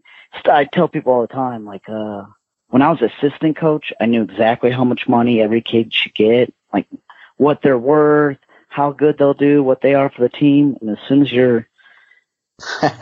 [0.46, 2.24] I tell people all the time, like, uh,
[2.70, 6.54] when I was assistant coach, I knew exactly how much money every kid should get,
[6.74, 6.88] like
[7.38, 8.38] what they're worth,
[8.70, 10.78] how good they'll do, what they are for the team.
[10.82, 11.68] And as soon as you're,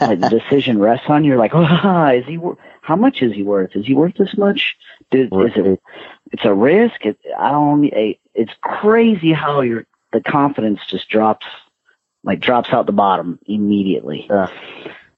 [0.01, 2.57] like, the decision rests on you, you're like, ah, is he, wor-
[2.89, 3.75] how much is he worth?
[3.75, 4.75] Is he worth this much?
[5.11, 5.79] Did, is it,
[6.31, 7.05] it's a risk.
[7.05, 11.45] It, I don't, it, it's crazy how your, the confidence just drops,
[12.23, 14.25] like drops out the bottom immediately.
[14.27, 14.47] Yeah.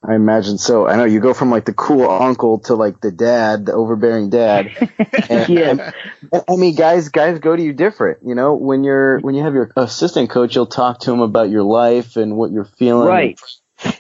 [0.03, 0.86] I imagine so.
[0.86, 4.30] I know you go from like the cool uncle to like the dad, the overbearing
[4.30, 4.72] dad.
[5.30, 5.69] And, Yeah.
[5.69, 8.19] and- I mean, guys, guys go to you different.
[8.26, 11.49] You know, when you're when you have your assistant coach, you'll talk to him about
[11.49, 13.39] your life and what you're feeling, Right.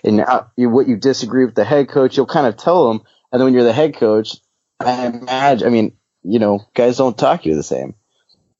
[0.03, 3.01] And how, you, what you disagree with the head coach, you'll kind of tell him.
[3.31, 4.35] And then when you're the head coach,
[4.79, 5.67] I imagine.
[5.67, 7.95] I mean, you know, guys don't talk to you the same.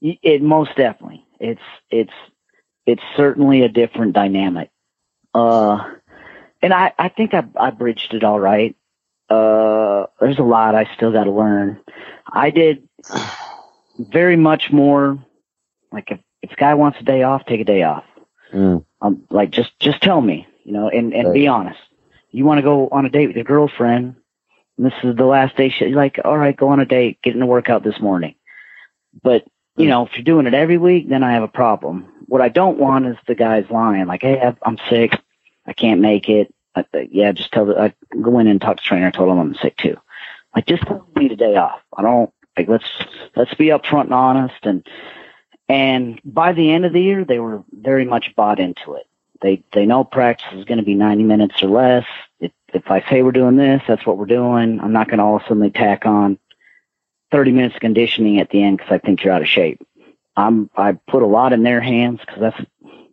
[0.02, 1.26] It most definitely.
[1.40, 2.14] It's it's
[2.86, 4.70] it's certainly a different dynamic.
[5.34, 5.84] Uh,
[6.62, 8.76] and I I think I I bridged it all right.
[9.30, 11.80] Uh, there's a lot I still got to learn.
[12.28, 12.88] I did
[14.00, 15.24] very much more
[15.92, 18.04] like if if a guy wants a day off, take a day off.
[18.54, 18.84] Mm.
[19.02, 21.34] Um, like just just tell me, you know, and and Right.
[21.34, 21.80] be honest.
[22.32, 24.16] You want to go on a date with your girlfriend,
[24.82, 25.70] this is the last day.
[25.70, 28.36] She, like, all right, go on a date, get in a workout this morning.
[29.22, 29.46] But
[29.78, 29.90] you mm.
[29.90, 32.12] know, if you're doing it every week, then I have a problem.
[32.28, 35.18] What I don't want is the guys lying, like, hey, I'm- sick,
[35.66, 36.54] I can't make it.
[36.76, 39.08] I, yeah, just tell the, I go in and talk to the trainer.
[39.08, 39.98] I told him I'm sick too.
[40.56, 41.82] Like, just tell me the day off.
[41.98, 42.90] I don't like let's
[43.36, 44.56] let's be upfront and honest.
[44.64, 44.88] And
[45.68, 49.08] and by the end of the year, they were very much bought into it.
[49.42, 52.06] They they know practice is going to be 90 minutes or less.
[52.74, 54.80] If I say we're doing this, that's what we're doing.
[54.80, 56.40] I'm not going to all of a sudden tack on
[57.32, 59.82] 30 minutes of conditioning at the end because I think you're out of shape.
[60.36, 62.62] I'm I put a lot in their hands because that's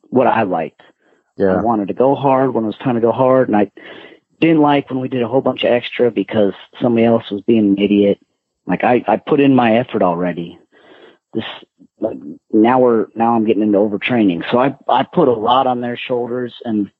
[0.08, 0.82] what I liked.
[1.36, 1.56] Yeah.
[1.56, 3.70] I wanted to go hard when it was time to go hard, and I
[4.40, 7.70] didn't like when we did a whole bunch of extra because somebody else was being
[7.70, 8.18] an idiot.
[8.66, 10.58] Like I, I put in my effort already.
[11.34, 11.44] This
[12.00, 12.18] like
[12.52, 15.96] now we're now I'm getting into overtraining, so I I put a lot on their
[15.96, 16.90] shoulders, and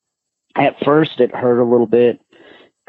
[0.57, 2.21] at first it hurt a little bit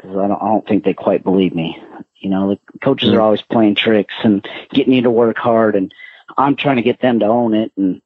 [0.00, 1.82] because I don't I don't think they quite believe me.
[2.16, 5.92] You know, the coaches are always playing tricks and getting you to work hard, and
[6.36, 8.02] I'm trying to get them to own it and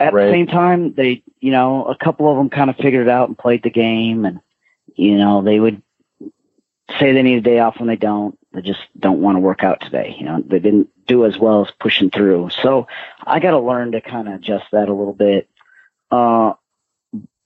[0.00, 0.26] at Right.
[0.26, 3.28] the same time, they, you know, a couple of them kind of figured it out
[3.28, 4.40] and played the game, and
[4.96, 5.82] you know, they would
[6.98, 8.38] say they need a day off when they don't.
[8.52, 10.14] They just don't want to work out today.
[10.18, 12.50] You know, they didn't do as well as pushing through.
[12.50, 12.86] So
[13.24, 15.48] I got to learn to kind of adjust that a little bit.
[16.10, 16.54] Uh,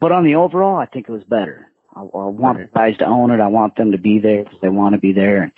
[0.00, 1.67] but on the overall, I think it was better.
[1.98, 3.40] I, I want the guys to own it.
[3.40, 5.42] I want them to be there because they want to be there.
[5.42, 5.52] And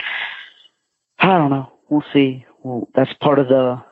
[1.18, 1.70] I don't know.
[1.88, 2.46] We'll see.
[2.62, 3.82] Well, that's part of the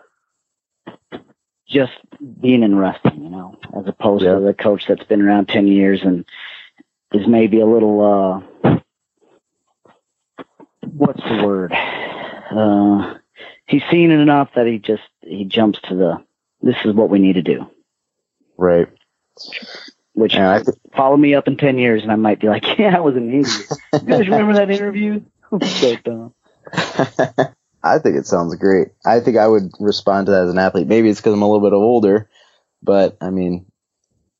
[1.68, 1.92] just
[2.40, 4.34] being in wrestling, you know, as opposed Yeah.
[4.34, 6.24] to the coach that's been around 10 years and
[7.12, 8.78] is maybe a little, uh,
[10.86, 11.72] what's the word?
[11.74, 13.14] Uh,
[13.66, 16.24] he's seen it enough that he just, he jumps to the,
[16.62, 17.66] this is what we need to do,
[18.56, 18.88] Right.
[20.18, 22.64] Which Yeah, I th- follow me up in 10 years and I might be like,
[22.78, 23.68] yeah, I was an idiot.
[23.92, 25.22] You guys remember that interview?
[25.62, 26.34] so dumb.
[27.82, 28.88] I think it sounds great.
[29.06, 30.86] I think I would respond to that as an athlete.
[30.88, 32.28] Maybe it's because I'm a little bit older,
[32.82, 33.66] but I mean,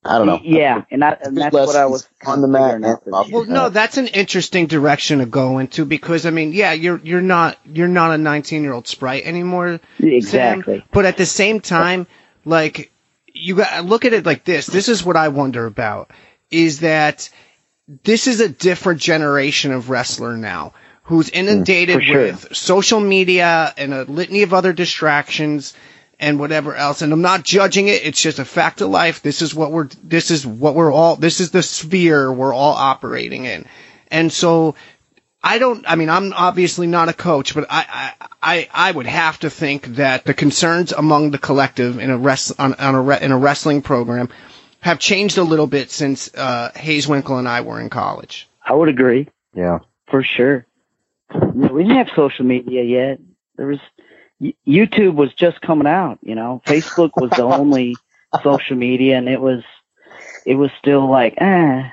[0.04, 0.40] I don't know.
[0.42, 0.84] Yeah.
[0.90, 2.90] And, I, and that's what I was on the figuring mat.
[2.90, 3.36] out this and year.
[3.36, 7.20] Well, no, that's an interesting direction to go into because I mean, yeah, you're you're
[7.20, 10.84] not you're not a 19 year old sprite anymore, Sam, Exactly.
[10.92, 12.06] but at the same time,
[12.44, 12.90] like
[13.38, 14.66] you got look at it like this.
[14.66, 16.10] This is what I wonder about
[16.50, 17.28] is that
[18.04, 20.72] this is a different generation of wrestler now
[21.04, 22.22] who's inundated mm, sure.
[22.22, 25.74] with social media and a litany of other distractions
[26.20, 27.00] and whatever else.
[27.00, 28.04] And I'm not judging it.
[28.04, 29.22] It's just a fact of life.
[29.22, 32.74] This is what we're, this is what we're all, this is the sphere we're all
[32.74, 33.64] operating in.
[34.10, 34.74] And so
[35.42, 39.06] I don't, I mean, I'm obviously not a coach, but I, I, I, I would
[39.06, 43.02] have to think that the concerns among the collective in a rest, on, on a,
[43.02, 44.30] re, in a wrestling program
[44.80, 48.48] have changed a little bit since, uh, Hazewinkel and I were in college.
[48.64, 49.28] I would agree.
[49.54, 49.78] Yeah.
[50.10, 50.66] For sure.
[51.32, 53.20] No, We didn't have social media yet.
[53.56, 53.80] There was
[54.66, 56.18] YouTube was just coming out.
[56.22, 57.96] You know, Facebook was the only
[58.42, 59.62] social media, and it was
[60.46, 61.90] it was still like, eh.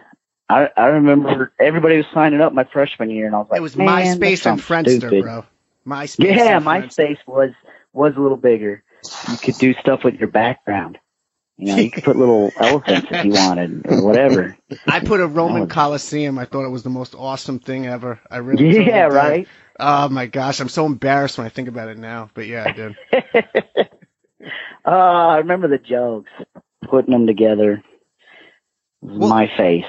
[0.49, 3.61] I I remember everybody was signing up my freshman year, and I was like, It
[3.63, 5.45] was "Man, that MySpace and Friendster, stupid." bro.
[5.87, 6.35] MySpace.
[6.35, 6.59] Yeah.
[6.59, 7.51] MySpace was
[7.93, 8.83] was a little bigger.
[9.29, 10.97] You could do stuff with your background.
[11.57, 14.57] You know, you could put little elephants if you wanted, or whatever.
[14.87, 16.37] I put a Roman was- Coliseum.
[16.37, 18.19] I thought it was the most awesome thing ever.
[18.29, 18.85] I really.
[18.85, 19.47] Yeah, right.
[19.79, 22.29] Oh my gosh, I'm so embarrassed when I think about it now.
[22.33, 22.95] But yeah, I did.
[24.87, 26.29] Uh, I remember the jokes,
[26.87, 27.81] putting them together.
[29.01, 29.85] Well- my face.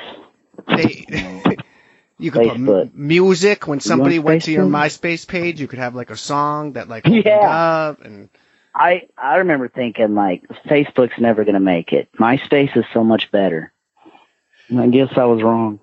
[0.69, 1.07] They,
[2.19, 2.83] you could put Facebook.
[2.87, 5.61] m- music when somebody on went to your MySpace page.
[5.61, 7.49] You could have like a song that like opened Yeah.
[7.91, 8.29] up and
[8.75, 12.09] I I remember thinking like Facebook's never gonna make it.
[12.19, 13.73] MySpace is so much better.
[14.69, 15.81] And I guess I was wrong.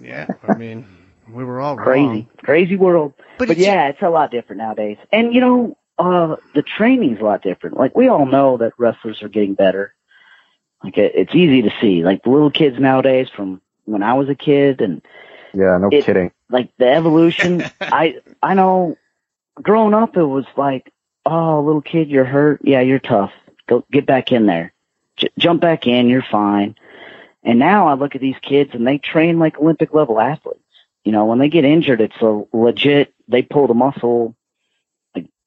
[0.00, 0.26] yeah.
[0.48, 0.86] I mean,
[1.28, 2.28] we were all Crazy, wrong.
[2.38, 3.14] crazy world.
[3.38, 4.96] But, But it's- yeah, it's a lot different nowadays.
[5.12, 7.76] And you know, uh, the training's a lot different.
[7.76, 9.94] Like we all know that wrestlers are getting better.
[10.84, 12.04] Like it, it's easy to see.
[12.04, 15.02] Like the little kids nowadays, from when I was a kid, and
[15.54, 16.30] Yeah, no It- kidding.
[16.50, 17.64] like the evolution.
[17.80, 18.96] I I know,
[19.60, 20.92] growing up, it was like,
[21.26, 22.60] oh, little kid, you're hurt.
[22.62, 23.32] Yeah, you're tough.
[23.66, 24.72] Go get back in there.
[25.16, 26.08] J- jump back in.
[26.08, 26.76] You're fine.
[27.42, 30.60] And now I look at these kids and they train like Olympic level athletes.
[31.04, 33.12] You know, when they get injured, it's a legit.
[33.28, 34.34] They pull the muscle.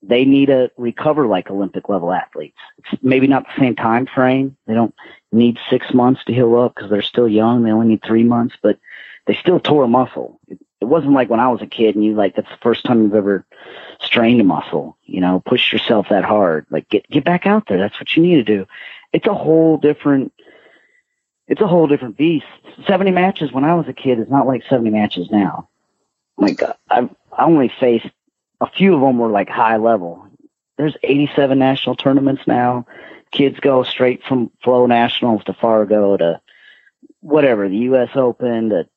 [0.04, 2.58] They need to recover like Olympic level athletes.
[2.78, 4.56] It's maybe not the same time frame.
[4.68, 4.94] They don't
[5.32, 7.64] need six months to heal up because they're still young.
[7.64, 8.80] They only need three months, but
[9.26, 10.40] they still tore a muscle.
[10.48, 12.86] It, it wasn't like when I was a kid and you like that's the first
[12.86, 13.46] time you've ever
[14.00, 14.98] strained a muscle.
[15.06, 16.68] You know, push yourself that hard.
[16.70, 17.80] Like get get back out there.
[17.80, 18.68] That's what you need to do.
[19.14, 20.32] It's a whole different.
[21.48, 22.46] It's a whole different beast.
[22.86, 25.70] Seventy matches when I was a kid is not like seventy matches now.
[26.38, 28.08] Like I I only faced
[28.62, 30.28] a few of them were like high level.
[30.78, 32.86] There's 87 national tournaments now.
[33.32, 36.42] Kids go straight from Flow Nationals to Fargo to
[37.20, 38.10] whatever the U.S.
[38.16, 38.88] Open to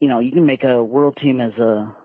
[0.00, 1.96] you know you can make a world team as a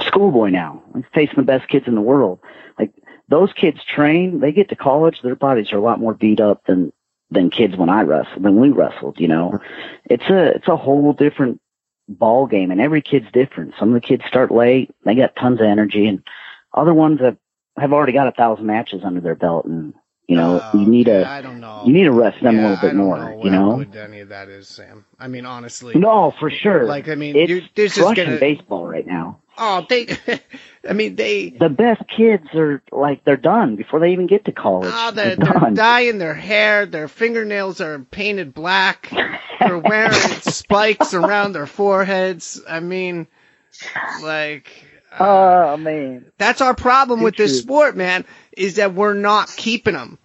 [0.00, 0.82] schoolboy now.
[1.12, 2.40] Facing the best kids in the world.
[2.78, 2.92] Like
[3.28, 6.64] those kids train, they get to college, their bodies are a lot more beat up
[6.66, 6.92] than
[7.30, 9.18] than kids when I wrestled, when we wrestled.
[9.18, 9.58] You know,
[10.04, 11.60] it's a it's a whole different
[12.18, 13.74] ball game, and every kid's different.
[13.78, 16.22] Some of the kids start late, they got tons of energy, and
[16.74, 17.36] other ones have
[17.78, 19.94] have already got a thousand matches under their belt, and
[20.28, 21.84] you know Oh, you need yeah, to I don't know.
[21.86, 23.18] you need to rest them Yeah, a little bit more.
[23.18, 25.04] know you know, any of that is, Sam.
[25.18, 25.94] I mean, honestly.
[25.94, 26.86] no, for sure.
[26.86, 28.38] Like I mean, it's there's just crushing gonna.
[28.38, 29.41] baseball right now.
[29.58, 30.16] Oh, they.
[30.88, 31.50] I mean, they.
[31.50, 34.90] The best kids are like they're done before they even get to college.
[34.92, 36.86] Oh, they're, they're they're dyeing their hair.
[36.86, 39.10] Their fingernails are painted black.
[39.60, 42.60] They're wearing spikes around their foreheads.
[42.68, 43.26] I mean,
[44.22, 44.68] like.
[45.18, 48.24] uh, Oh man, That's our problem with this sport, man,
[48.56, 50.18] is that we're not keeping them.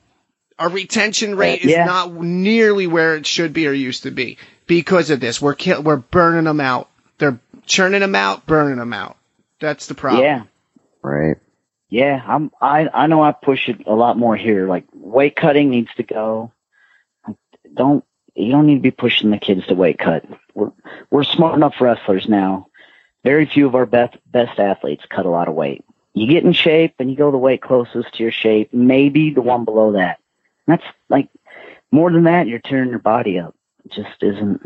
[0.57, 1.85] Our retention rate is Yeah.
[1.85, 5.41] not nearly where it should be or used to be because of this.
[5.41, 6.89] We're kill- we're burning them out.
[7.19, 9.16] They're churning them out, burning them out.
[9.59, 10.23] That's the problem.
[10.23, 10.43] yeah.
[11.01, 11.37] Right.
[11.89, 12.51] Yeah, I'm.
[12.61, 14.67] I I know I push it a lot more here.
[14.67, 16.51] Like weight cutting needs to go.
[17.73, 18.03] Don't
[18.35, 20.25] you don't need to be pushing the kids to weight cut.
[20.53, 20.71] We're
[21.09, 22.67] we're smart enough wrestlers now.
[23.23, 25.85] Very few of our best best athletes cut a lot of weight.
[26.13, 29.41] You get in shape and you go the weight closest to your shape, maybe the
[29.41, 30.19] one below that.
[30.65, 31.29] That's like
[31.91, 32.47] more than that.
[32.47, 33.55] You're tearing your body up.
[33.85, 34.61] It just isn't.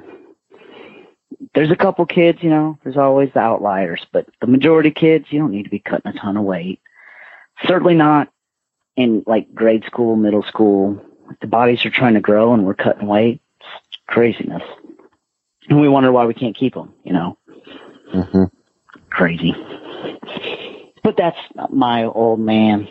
[1.54, 2.78] There's a couple kids, you know.
[2.84, 6.12] There's always the outliers, but the majority of kids, you don't need to be cutting
[6.12, 6.80] a ton of weight
[7.66, 8.30] certainly not
[8.96, 11.02] in like grade school, middle school.
[11.42, 13.42] The bodies are trying to grow and we're cutting weight.
[13.60, 14.64] It's craziness.
[15.70, 17.38] And we wonder why we can't keep them, you know?
[18.12, 18.44] hmm
[19.10, 19.54] Crazy.
[21.04, 21.38] But that's
[21.70, 22.88] my old man.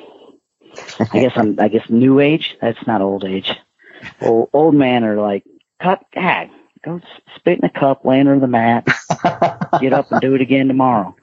[0.99, 2.57] I guess I'm, I guess new age.
[2.61, 3.55] That's not old age.
[4.23, 5.45] Old, old man are like,
[5.79, 6.47] cut, ah,
[6.85, 7.01] go
[7.37, 8.87] spit in a cup, lay under the mat,
[9.81, 11.15] get up and do it again tomorrow.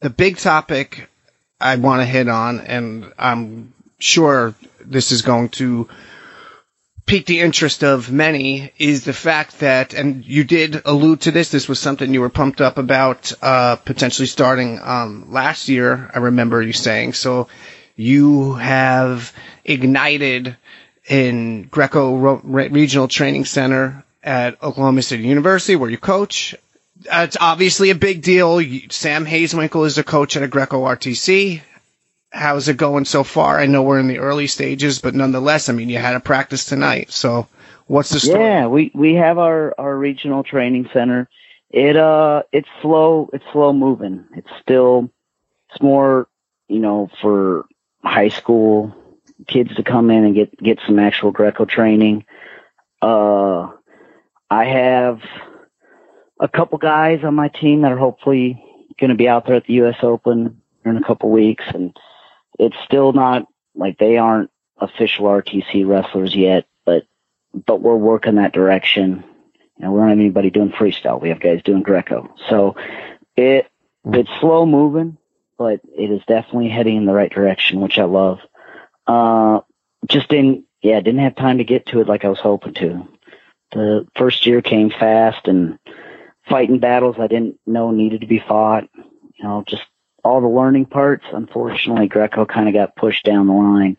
[0.00, 1.08] the big topic
[1.60, 5.88] I want to hit on, and I'm sure this is going to
[7.06, 11.50] pique the interest of many, is the fact that, and you did allude to this,
[11.50, 16.18] this was something you were pumped up about uh, potentially starting um, last year, I
[16.18, 17.12] remember you saying.
[17.12, 17.48] So
[17.94, 19.32] you have
[19.64, 20.56] ignited
[21.06, 26.54] in Greco Regional Training Center at Oklahoma City University, where you coach.
[27.10, 28.60] Uh, it's obviously a big deal.
[28.90, 31.60] Sam Hazewinkel is a coach at a Greco RTC.
[32.32, 33.60] How's it going so far?
[33.60, 36.64] I know we're in the early stages, but nonetheless, I mean, you had a practice
[36.64, 37.12] tonight.
[37.12, 37.46] So,
[37.86, 38.40] what's the story?
[38.40, 41.28] Yeah, we we have our our regional training center.
[41.70, 44.24] It uh it's slow it's slow moving.
[44.34, 45.10] It's still
[45.70, 46.26] it's more,
[46.68, 47.66] you know, for
[48.02, 48.94] high school
[49.46, 52.24] kids to come in and get get some actual Greco training.
[53.02, 53.70] Uh,
[54.50, 55.20] I have
[56.40, 58.62] a couple guys on my team that are hopefully
[58.98, 59.96] going to be out there at the U.S.
[60.02, 61.96] Open in a couple weeks, and
[62.58, 67.06] it's still not like they aren't official RTC wrestlers yet, but
[67.66, 69.24] but we're working that direction.
[69.78, 71.20] You know, we don't have anybody doing freestyle.
[71.20, 72.34] We have guys doing Greco.
[72.48, 72.76] So
[73.36, 73.70] it
[74.04, 75.16] it's slow moving,
[75.56, 78.40] but it is definitely heading in the right direction, which I love.
[79.06, 79.60] Uh,
[80.06, 83.08] just didn't, yeah, didn't have time to get to it like I was hoping to.
[83.74, 85.78] The first year came fast and
[86.48, 88.88] fighting battles I didn't know needed to be fought.
[88.94, 89.82] You know, just
[90.22, 91.24] all the learning parts.
[91.32, 93.96] Unfortunately, Greco kind of got pushed down the line.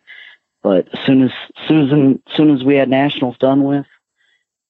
[0.63, 1.31] But as soon as,
[1.67, 3.85] Susan, as soon as we had nationals done with,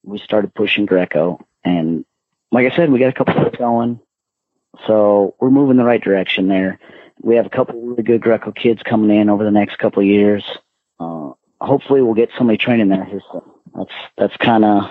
[0.04, 1.40] we started pushing Greco.
[1.64, 2.04] And
[2.52, 4.00] like I said, we got a couple of going.
[4.88, 6.80] So we're moving the right direction there.
[7.22, 10.08] We have a couple really good Greco kids coming in over the next couple of
[10.08, 10.44] years.
[11.00, 11.32] Uh,
[11.62, 13.08] hopefully we'll get somebody training there.
[13.76, 14.84] That's, that's kind of,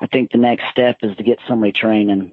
[0.00, 2.32] I think the next step is to get somebody training,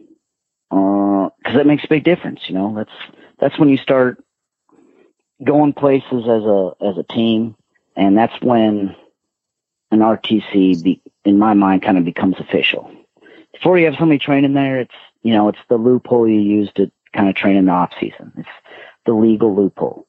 [0.71, 2.41] uh, cause that makes a big difference.
[2.47, 2.91] You know, that's,
[3.39, 4.23] that's when you start
[5.43, 7.55] going places as a, as a team
[7.97, 8.95] and that's when
[9.91, 12.89] an RTC, be, in my mind, kind of becomes official.
[13.51, 14.93] Before you have somebody training there, it's
[15.23, 18.31] you know it's the loophole you use to kind of train in the off season.
[18.37, 18.47] It's
[19.05, 20.06] the legal loophole.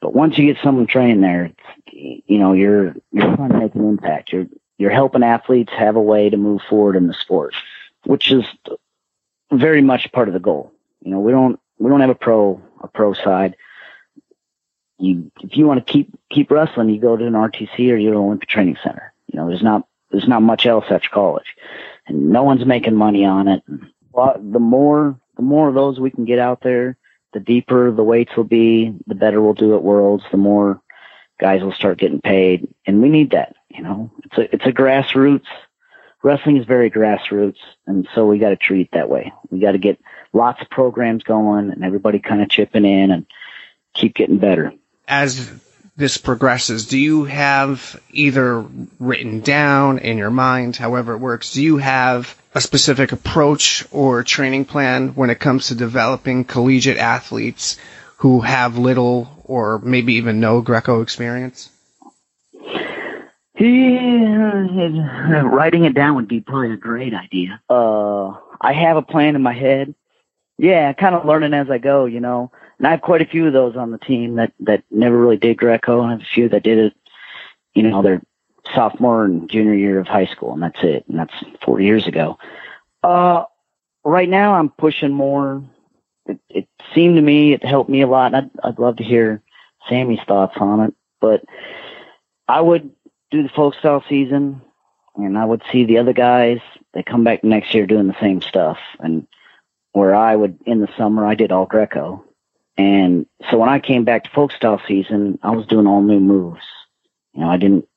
[0.00, 3.74] But once you get someone training there, it's, you know you're you're trying to make
[3.74, 4.32] an impact.
[4.32, 4.46] You're
[4.78, 7.54] you're helping athletes have a way to move forward in the sport,
[8.04, 8.44] which is
[9.50, 10.72] very much part of the goal.
[11.02, 13.56] You know, we don't we don't have a pro a pro side
[14.98, 18.10] you if you want to keep keep wrestling, you go to an RTC or you
[18.10, 19.12] go to Olympic Training Center.
[19.32, 21.56] You know, there's not there's not much else after college,
[22.06, 23.62] and no one's making money on it.
[24.12, 26.96] Well, the more the more of those we can get out there,
[27.32, 30.24] the deeper the weights will be, the better we'll do at Worlds.
[30.30, 30.80] The more
[31.40, 33.54] guys will start getting paid, and we need that.
[33.68, 35.46] You know, it's a it's a grassroots.
[36.22, 39.32] Wrestling is very grassroots, and so we got to treat it that way.
[39.50, 40.00] We got to get
[40.32, 43.26] lots of programs going, and everybody kind of chipping in and
[43.94, 44.72] keep getting better
[45.08, 45.50] as
[45.96, 48.64] this progresses, do you have either
[49.00, 54.24] written down in your mind, however it works, do you have a specific approach or
[54.24, 57.76] training plan when it comes to developing collegiate athletes
[58.16, 61.70] who have little or maybe even no Greco experience?
[63.60, 67.60] Yeah, writing it down would be probably a great idea.
[67.70, 68.30] Uh,
[68.60, 69.94] I have a plan in my head.
[70.58, 72.50] Yeah, kind of learning as I go, you know.
[72.78, 75.36] And I have quite a few of those on the team that, that never really
[75.36, 76.94] did Greco, and I have a few that did it,
[77.74, 78.20] you know, their
[78.74, 81.04] sophomore and junior year of high school, and that's it.
[81.08, 82.38] And that's four years ago.
[83.02, 83.44] Uh,
[84.04, 85.62] right now I'm pushing more.
[86.26, 88.34] It, it seemed to me, it helped me a lot.
[88.34, 89.42] I'd, I'd love to hear
[89.88, 91.44] Sammy's thoughts on it, but
[92.46, 92.90] I would
[93.30, 94.60] do the folk style season
[95.16, 96.60] and I would see the other guys,
[96.94, 98.78] they come back next year doing the same stuff.
[99.00, 99.26] And
[99.92, 102.24] where I would, in the summer, I did all Greco
[102.78, 106.20] and so when I came back to folk style season, I was doing all new
[106.20, 106.62] moves.
[107.34, 107.87] You know, I didn't,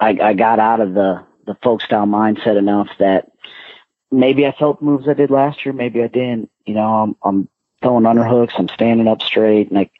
[0.00, 3.30] I, I got out of the, the folk style mindset enough that
[4.10, 6.50] maybe I felt moves I did last year, maybe I didn't.
[6.66, 7.48] You know, I'm, I'm
[7.82, 9.90] throwing underhooks, I'm standing up straight, and I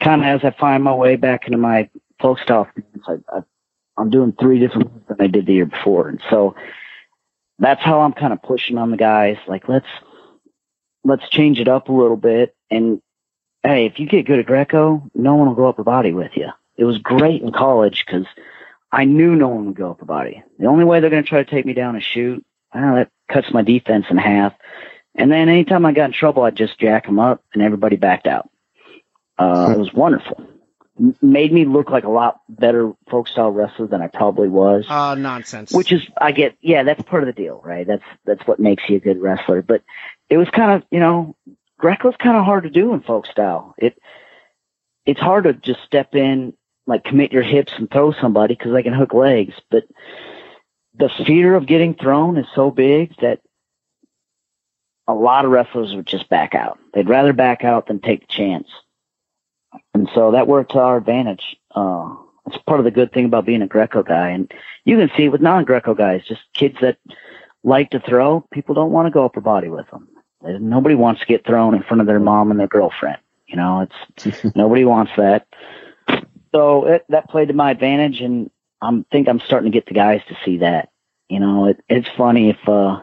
[0.00, 1.88] kind of as I find my way back into my
[2.20, 2.68] folk style,
[3.06, 3.42] I, I,
[3.96, 6.54] I'm doing three different moves than I did the year before, and so
[7.58, 9.36] that's how I'm kind of pushing on the guys.
[9.46, 9.86] Like, let's
[11.04, 13.02] let's change it up a little bit and
[13.62, 16.48] hey, if you get good at Greco, no one will go upper body with you.
[16.76, 18.26] It was great in college because
[18.92, 20.42] I knew no one would go upper body.
[20.58, 22.44] The only way they're going to try to take me down is shoot.
[22.74, 24.54] Well, that cuts my defense in half.
[25.14, 28.26] And then anytime I got in trouble, I'd just jack them up and everybody backed
[28.26, 28.50] out.
[29.38, 30.46] Uh, it was wonderful.
[30.98, 34.86] M- made me look like a lot better folk style wrestler than I probably was.
[34.88, 35.72] Uh, nonsense.
[35.72, 37.86] Which is, I get, yeah, that's part of the deal, right?
[37.86, 39.62] That's, that's what makes you a good wrestler.
[39.62, 39.82] But
[40.28, 41.36] it was kind of, you know,
[41.80, 43.74] Greco's kind of hard to do in folk style.
[43.76, 43.98] It
[45.04, 46.54] it's hard to just step in,
[46.86, 49.54] like commit your hips and throw somebody because they can hook legs.
[49.70, 49.84] But
[50.94, 53.40] the fear of getting thrown is so big that
[55.08, 56.78] a lot of wrestlers would just back out.
[56.94, 58.68] They'd rather back out than take the chance.
[59.94, 61.56] And so that worked to our advantage.
[61.74, 62.14] Uh,
[62.46, 64.30] it's part of the good thing about being a Greco guy.
[64.30, 64.52] And
[64.84, 66.98] you can see with non-Greco guys, just kids that
[67.64, 70.08] like to throw, people don't want to go upper body with them.
[70.42, 73.18] Nobody wants to get thrown in front of their mom and their girlfriend.
[73.46, 73.86] You know,
[74.18, 75.46] it's nobody wants that.
[76.52, 78.50] So it, that played to my advantage, and
[78.80, 80.90] I think I'm starting to get the guys to see that.
[81.28, 83.02] You know, it, it's funny if uh,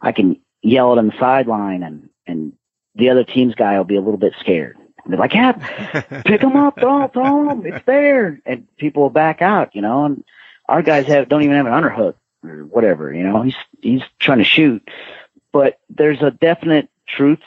[0.00, 2.52] I can yell it on the sideline, and and
[2.94, 4.76] the other team's guy will be a little bit scared.
[5.06, 5.52] they're like, yeah,
[6.26, 10.04] pick them up, throw, throw them, it's there, and people will back out, you know.
[10.04, 10.24] And
[10.68, 13.42] our guys have don't even have an underhook or whatever, you know.
[13.42, 14.86] He's he's trying to shoot,
[15.52, 17.40] but there's a definite truth.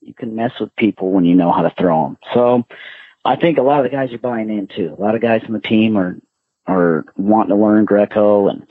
[0.00, 2.18] You can mess with people when you know how to throw them.
[2.34, 2.64] So
[3.24, 4.94] I think a lot of the guys are buying in too.
[4.96, 6.16] A lot of guys on the team are
[6.66, 8.66] are wanting to learn Greco, and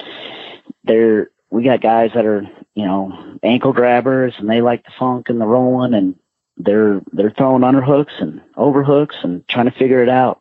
[0.83, 2.43] they're we got guys that are
[2.73, 6.15] you know ankle grabbers, and they like the funk and the rolling, and
[6.57, 10.39] they're they're throwing underhooks and overhooks and trying to figure it out.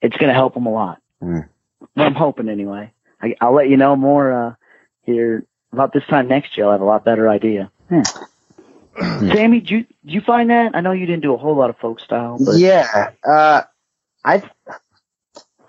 [0.00, 1.00] It's going to help them a lot.
[1.22, 1.48] Mm.
[1.96, 2.92] I'm hoping anyway.
[3.20, 4.54] I, I'll let you know more uh,
[5.02, 6.66] here about this time next year.
[6.66, 7.70] I'll have a lot better idea.
[7.88, 8.00] Hmm.
[9.00, 10.72] Sammy, do you did you find that?
[10.74, 13.10] I know you didn't do a whole lot of folk style, but Yeah.
[13.26, 13.62] Uh,
[14.24, 14.42] I.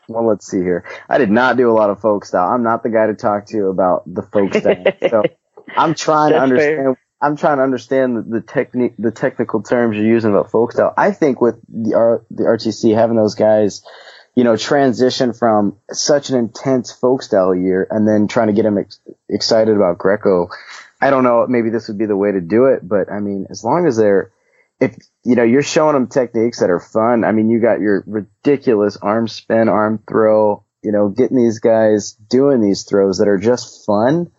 [0.08, 0.86] Well, let's see here.
[1.08, 2.52] I did not do a lot of folk style.
[2.52, 4.84] I'm not the guy to talk to about the folk style.
[5.10, 5.24] so
[5.78, 6.78] I'm trying to understand.
[6.78, 7.00] fair.
[7.22, 10.94] I'm trying to understand the, the technique, the technical terms you're using about folk style.
[10.98, 13.86] I think with the R, the RTC having those guys,
[14.36, 18.64] you know, transition from such an intense folk style year and then trying to get
[18.64, 19.00] them ex-
[19.30, 20.50] excited about Greco.
[21.02, 21.46] I don't know.
[21.48, 23.98] Maybe this would be the way to do it, but I mean, as long as
[23.98, 24.32] they're,
[24.80, 27.24] if you know, you're showing them techniques that are fun.
[27.24, 30.64] I mean, you got your ridiculous arm spin, arm throw.
[30.84, 34.32] You know, getting these guys doing these throws that are just fun.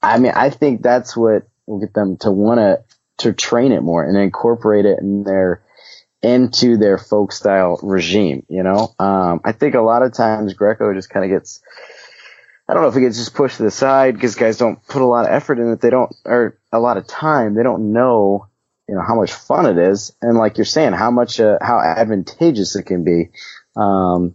[0.00, 2.84] I mean, I think that's what will get them to want to
[3.18, 5.62] to train it more and incorporate it in their
[6.22, 8.44] into their folk style regime.
[8.48, 11.60] You know, um, I think a lot of times Greco just kind of gets.
[12.68, 15.00] I don't know if it gets just pushed to the side because guys don't put
[15.02, 15.80] a lot of effort in it.
[15.80, 17.54] They don't, or a lot of time.
[17.54, 18.46] They don't know,
[18.88, 20.14] you know, how much fun it is.
[20.20, 23.30] And like you're saying, how much, uh, how advantageous it can be.
[23.74, 24.34] Um,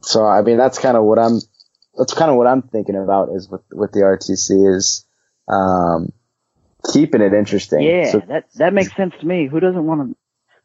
[0.00, 1.40] so I mean, that's kind of what I'm,
[1.96, 5.04] that's kind of what I'm thinking about is with, with the RTC is,
[5.46, 6.08] um,
[6.92, 7.82] keeping it interesting.
[7.82, 9.46] yeah, So- that that makes sense to me.
[9.46, 10.16] Who doesn't want to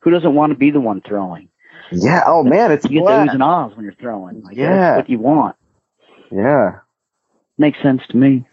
[0.01, 1.49] Who doesn't want to be the one throwing?
[1.91, 2.24] yeah.
[2.26, 4.41] Oh man, it's You get the oohs and ahs when you're throwing.
[4.41, 4.97] Like, Yeah.
[4.97, 5.55] what you want.
[6.32, 6.80] Yeah.
[7.60, 8.45] Makes sense to me.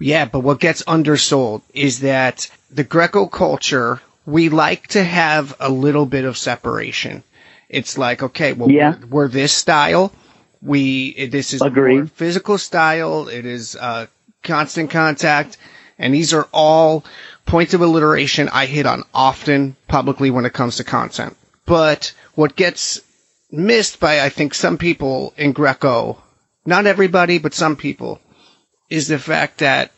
[0.00, 5.68] Yeah, but what gets undersold is that the Greco culture, we like to have a
[5.68, 7.22] little bit of separation.
[7.68, 8.94] It's like, okay, well, Yeah.
[9.02, 10.12] we're, we're this style.
[10.62, 12.10] We, this is Agreed.
[12.12, 13.28] physical style.
[13.28, 14.06] It is, uh,
[14.42, 15.58] constant contact.
[15.98, 17.04] And these are all
[17.46, 21.36] points of alliteration I hit on often publicly when it comes to content.
[21.66, 23.00] But what gets
[23.50, 26.18] missed by, I think, some people in Greco,
[26.66, 28.20] not everybody, but some people,
[28.92, 29.90] is the fact that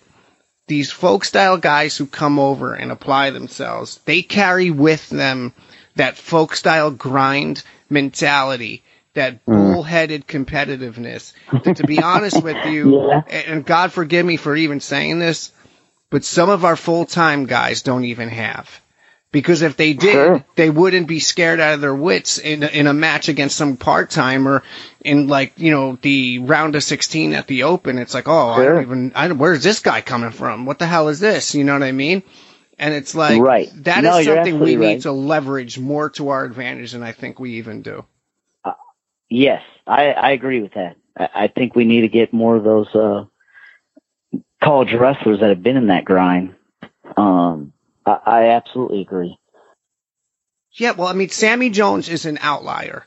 [0.68, 5.52] these folk style guys who come over and apply themselves, they carry with them
[5.96, 8.84] that folk style grind mentality,
[9.14, 9.52] that hmm.
[9.52, 11.32] bullheaded competitiveness.
[11.64, 13.22] That to be honest with you, Yeah.
[13.28, 15.50] and and God forgive me for even saying this,
[16.08, 18.80] but some of our full time guys don't even have.
[19.34, 20.44] Because if they did, Sure.
[20.54, 23.76] they wouldn't be scared out of their wits in a, in a match against some
[23.76, 24.62] part timer
[25.04, 27.98] in like you know the round of sixteen at the Open.
[27.98, 29.12] It's like, oh, I don't even.
[29.16, 30.66] I don't, where's this guy coming from?
[30.66, 31.52] What the hell is this?
[31.52, 32.22] You know what I mean?
[32.78, 33.68] And it's like Right.
[33.84, 35.02] that is No, you're something we absolutely need right.
[35.02, 38.04] to leverage more to our advantage than I think we even do.
[39.28, 40.96] Yes, I, I agree with that.
[41.18, 43.24] I, I think we need to get more of those uh,
[44.62, 46.54] college wrestlers that have been in that grind.
[47.16, 47.72] Um,
[48.06, 49.36] I, I absolutely agree.
[50.72, 53.06] Yeah, well, I mean, Sammy Jones is an outlier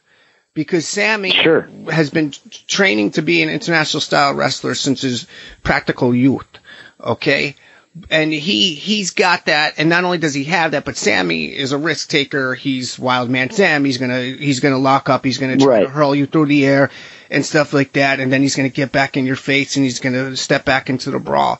[0.53, 1.69] because Sammy Sure.
[1.91, 2.33] has been
[2.67, 5.27] training to be an international style wrestler since his
[5.63, 6.47] practical youth.
[6.99, 7.55] Okay.
[8.09, 9.75] And he, he's got that.
[9.77, 12.55] And not only does he have that, but Sammy is a risk taker.
[12.55, 13.83] He's wild man Sam.
[13.83, 15.25] He's going to, he's going to lock up.
[15.25, 16.89] He's going try to hurl you through the air
[17.29, 18.19] and stuff like that.
[18.19, 20.63] And then he's going to get back in your face and he's going to step
[20.63, 21.59] back into the brawl.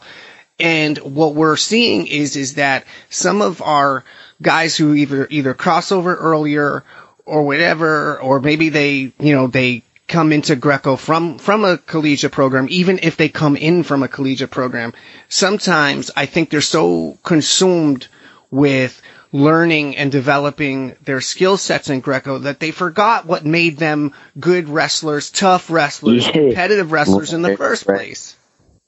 [0.59, 4.03] And what we're seeing is is that some of our
[4.41, 6.83] guys who either either cross over earlier
[7.25, 12.31] or whatever, or maybe they you know they come into Greco from from a collegiate
[12.31, 14.93] program, even if they come in from a collegiate program.
[15.29, 18.07] Sometimes I think they're so consumed
[18.49, 19.01] with
[19.33, 24.69] learning and developing their skill sets in Greco that they forgot what made them good
[24.69, 28.35] wrestlers, tough wrestlers, competitive wrestlers in the first place.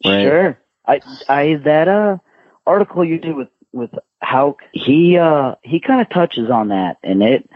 [0.03, 0.23] Right.
[0.23, 0.57] Sure.
[0.89, 2.17] I I that uh
[2.65, 3.91] article you did with with
[4.21, 7.49] Houck, he uh he kind of touches on that, and it.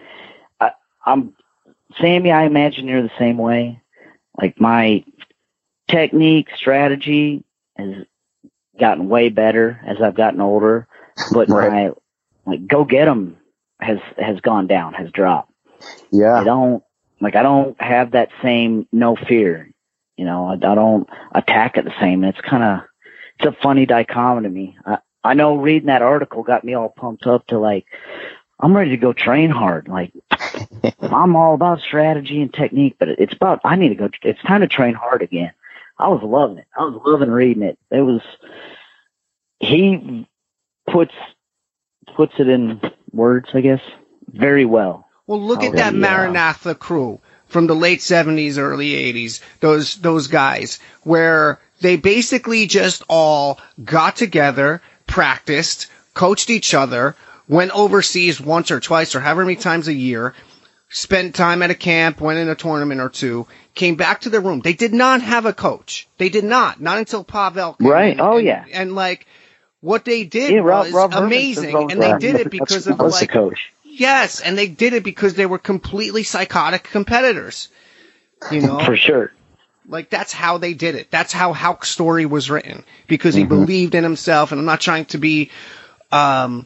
[0.60, 0.72] I,
[1.05, 1.35] I'm
[1.99, 2.31] Sammy.
[2.31, 3.81] I imagine you're the same way.
[4.39, 5.03] Like my
[5.89, 7.43] technique, strategy
[7.77, 8.05] has
[8.80, 10.88] gotten way better as I've gotten older,
[11.34, 11.72] but Right.
[11.72, 11.91] my
[12.45, 13.38] like go get 'em
[13.80, 15.51] has has gone down, has dropped.
[16.11, 16.84] Yeah, I don't
[17.19, 19.69] like I don't have that same no fear.
[20.18, 22.23] You know, I, I don't attack it the same.
[22.23, 22.80] It's kind of
[23.39, 24.77] it's a funny dichotomy to me.
[24.85, 27.85] I, I know reading that article got me all pumped up to like
[28.60, 29.88] I'm ready to go train hard.
[29.88, 30.14] Like
[31.01, 34.10] I'm all about strategy and technique, but it's about I need to go.
[34.23, 35.51] It's time to train hard again.
[35.97, 36.68] I was loving it.
[36.77, 37.77] I was loving reading it.
[37.91, 38.22] It was
[39.60, 40.27] he
[40.89, 41.14] puts
[42.15, 42.81] puts it in
[43.11, 43.81] words, I guess,
[44.27, 45.07] very well.
[45.27, 45.99] Well, look at that yeah.
[45.99, 49.41] Maranatha crew from the late 70s, early 80s.
[49.61, 57.16] Those those guys where they basically just all got together, practiced, coached each other,
[57.48, 60.34] went overseas once or twice or however many times a year,
[60.90, 64.40] spent time at a camp, went in a tournament or two, came back to the
[64.40, 64.62] room.
[64.62, 66.08] They did not have a coach.
[66.18, 66.80] They did not.
[66.80, 68.20] Not until Pavel came Right.
[68.20, 68.66] Oh, And- yeah.
[68.72, 69.26] And like
[69.82, 73.20] what they did Yeah, Rob- was Rob amazing, and they did it because of like
[73.20, 73.74] the coach.
[73.84, 77.68] Yes, and they did it because they were completely psychotic competitors.
[78.52, 79.32] You know, For sure.
[79.88, 81.11] Like that's how they did it.
[81.11, 83.49] That's how Houck's story was written because he Mhm.
[83.49, 84.51] believed in himself.
[84.51, 85.49] And I'm not trying to be,
[86.11, 86.65] um,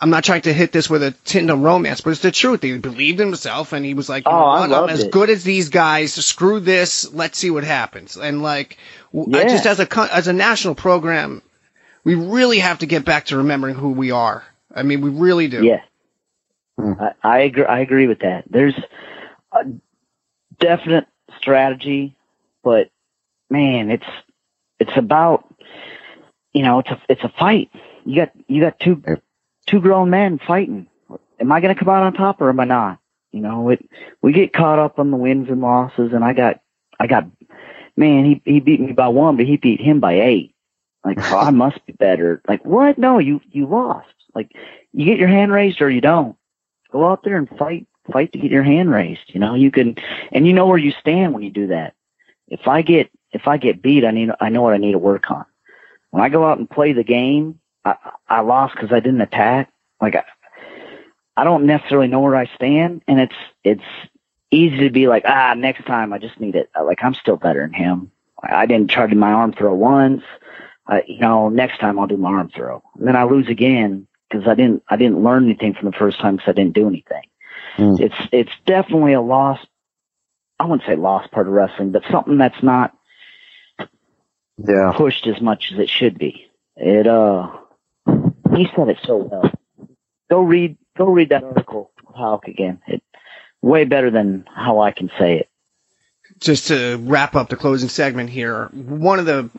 [0.00, 2.62] I'm not trying to hit this with a tint of romance, but it's the truth.
[2.62, 4.64] He believed in himself, and he was like, Oh, I what?
[4.64, 5.10] I'm loved as it.
[5.12, 6.12] good as these guys.
[6.14, 7.12] Screw this.
[7.12, 8.16] Let's see what happens.
[8.16, 8.76] And like,
[9.12, 9.44] Yeah.
[9.48, 11.42] just as a as a national program,
[12.04, 14.44] we really have to get back to remembering who we are.
[14.74, 15.64] I mean, we really do.
[15.64, 15.80] Yeah.
[16.78, 17.64] I, I agree.
[17.64, 18.44] I agree with that.
[18.48, 18.74] There's
[19.52, 19.64] a
[20.60, 21.06] definite
[21.40, 22.14] strategy,
[22.68, 22.90] but
[23.48, 24.04] man, it's
[24.78, 25.48] it's about
[26.52, 27.70] you know it's a it's a fight.
[28.04, 29.02] You got you got two
[29.64, 30.86] two grown men fighting.
[31.40, 32.98] Am I going to come out on top or am I not?
[33.32, 33.88] You know, it
[34.20, 36.60] we get caught up on the wins and losses, and I got
[37.00, 37.24] I got
[37.96, 40.54] man he he beat me by one, but he beat him by eight.
[41.06, 42.42] Like so I must be better.
[42.46, 42.98] Like what?
[42.98, 44.12] No, you you lost.
[44.34, 44.52] Like
[44.92, 46.36] you get your hand raised or you don't
[46.92, 49.94] go out there and fight fight to get your hand raised you know you can
[50.32, 51.94] and you know where you stand when you do that
[52.48, 54.98] if i get if i get beat i need i know what i need to
[54.98, 55.44] work on.
[56.10, 57.96] When i go out and play the game i
[58.28, 59.70] i lost because i didn't attack.
[60.00, 60.24] Like I,
[61.36, 63.82] I don't necessarily know where i stand and it's it's
[64.50, 66.70] easy to be like ah next time i just need it.
[66.82, 68.10] Like i'm still better than him.
[68.42, 70.22] I didn't try to do my arm throw once.
[70.86, 72.82] I, you know next time i'll do my arm throw.
[72.98, 76.18] And then i lose again because I didn't I didn't learn anything from the first
[76.18, 77.22] time because I didn't do anything.
[78.00, 79.66] It's it's definitely a lost.
[80.58, 82.94] I wouldn't say lost part of wrestling, but something that's not
[84.58, 84.92] Yeah.
[84.96, 86.46] pushed as much as it should be.
[86.76, 87.50] It uh,
[88.54, 89.50] he said it so well.
[90.30, 92.80] Go read go read that article, Houck again.
[92.86, 93.02] It
[93.62, 95.48] way better than how I can say it.
[96.40, 99.50] just to wrap up the closing segment here, one of the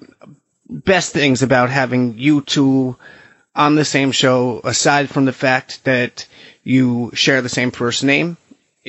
[0.70, 2.96] best things about having you two
[3.56, 6.26] on the same show, aside from the fact that
[6.64, 8.38] you share the same first name,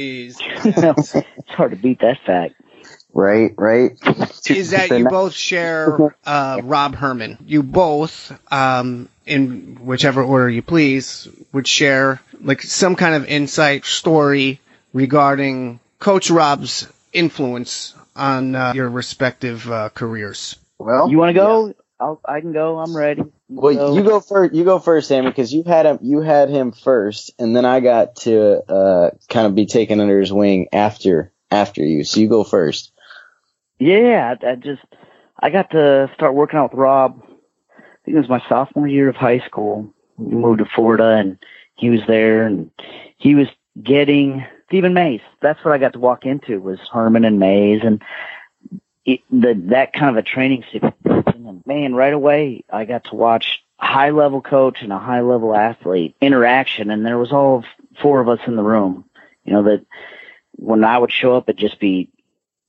[0.00, 2.54] is it's hard to beat that fact.
[3.12, 3.92] Right, right.
[4.48, 7.38] is that you both share uh, Rob Hermann.
[7.44, 13.84] You both, um, in whichever order you please, would share like some kind of insight
[13.84, 14.60] story
[14.92, 20.56] regarding Coach Rob's influence on uh, your respective uh, careers.
[20.78, 21.74] Well, You want to go?
[22.00, 22.78] I'll, I can go.
[22.78, 23.22] I'm ready.
[23.48, 24.54] Well, you go first.
[24.54, 25.98] You go first, Sammy, because you had him.
[26.00, 30.18] You had him first, and then I got to uh, kind of be taken under
[30.18, 32.04] his wing after after you.
[32.04, 32.92] So you go first.
[33.78, 34.82] Yeah, I, I just
[35.38, 37.22] I got to start working out with Rob.
[37.22, 39.92] I think it was my sophomore year of high school.
[40.16, 41.38] We moved to Florida, and
[41.74, 42.70] he was there, and
[43.18, 43.48] he was
[43.82, 45.20] getting Stephen Mays.
[45.42, 48.02] That's what I got to walk into was Hermann and Mays, and
[49.04, 50.94] it, the that kind of a training situation.
[51.50, 55.54] And man, right away I got to watch high level coach and a high level
[55.54, 57.64] athlete interaction, and there was all
[58.00, 59.04] four of us in the room.
[59.44, 59.84] You know that
[60.52, 62.08] when I would show up, it'd just be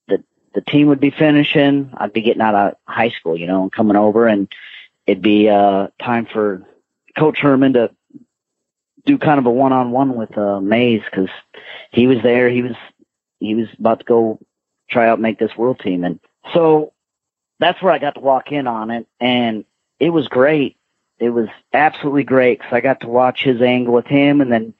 [0.08, 1.91] the the team would be finishing.
[1.95, 4.52] I'd be getting out of high school, you know, and coming over, and
[5.06, 6.64] it'd be uh time for
[7.18, 7.91] Coach Hermann to
[9.06, 11.30] do kind of a one on one with uh, Mays because
[11.91, 12.49] he was there.
[12.49, 12.76] He was
[13.40, 14.40] he was about to go
[14.90, 16.20] try out make this world team, and
[16.53, 16.94] so
[17.62, 19.64] that's where I got to walk in on it, and
[20.00, 20.76] it was great.
[21.20, 24.74] It was absolutely great because I got to watch his angle with him, and then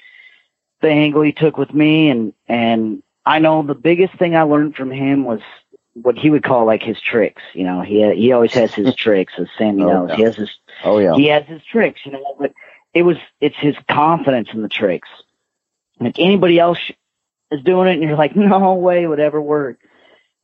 [0.82, 4.76] the angle he took with me, and and I know the biggest thing I learned
[4.76, 5.40] from him was
[5.94, 7.42] what he would call like his tricks.
[7.54, 10.10] You know, he he always has his tricks, as Sammy Oh, knows.
[10.10, 10.16] yeah.
[10.18, 10.50] He has his
[10.84, 11.14] Oh yeah.
[11.16, 12.52] he has his tricks, you know, but
[12.94, 15.08] it was it's his confidence in the tricks.
[16.00, 16.80] Like anybody else
[17.52, 19.78] is doing it, and you're like, no way would ever work.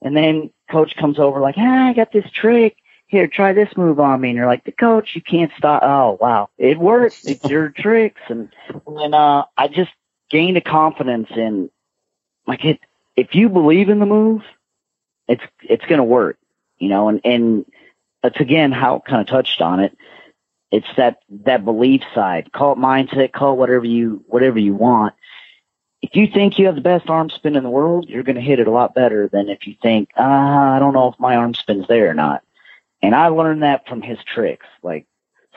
[0.01, 2.77] And then coach comes over like, ah, I got this trick.
[3.07, 4.29] Here, try this move on me.
[4.29, 5.81] And you're like, the coach, you can't stop.
[5.83, 7.25] Oh wow, it works.
[7.25, 8.21] It's your tricks.
[8.27, 8.53] And
[8.85, 9.91] and uh, I just
[10.29, 11.69] gained a confidence in
[12.45, 12.79] like it.
[13.15, 14.43] If you believe in the move,
[15.27, 16.37] it's it's gonna work.
[16.79, 17.65] You know, and and
[18.23, 19.97] it's again how kind of touched on it
[20.71, 25.13] it's that that belief side call it mindset call it whatever you whatever you want
[26.01, 28.41] if you think you have the best arm spin in the world, you're going to
[28.41, 31.35] hit it a lot better than if you think, ah, I don't know if my
[31.35, 32.43] arm spin's there or not.
[33.01, 34.65] And I learned that from his tricks.
[34.83, 35.05] Like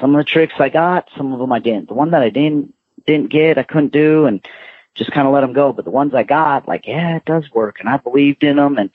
[0.01, 1.89] some of the tricks I got, some of them I didn't.
[1.89, 2.75] The one that I didn't
[3.07, 4.47] didn't get, I couldn't do, and
[4.95, 5.73] just kind of let them go.
[5.73, 8.79] But the ones I got, like yeah, it does work, and I believed in them,
[8.79, 8.91] and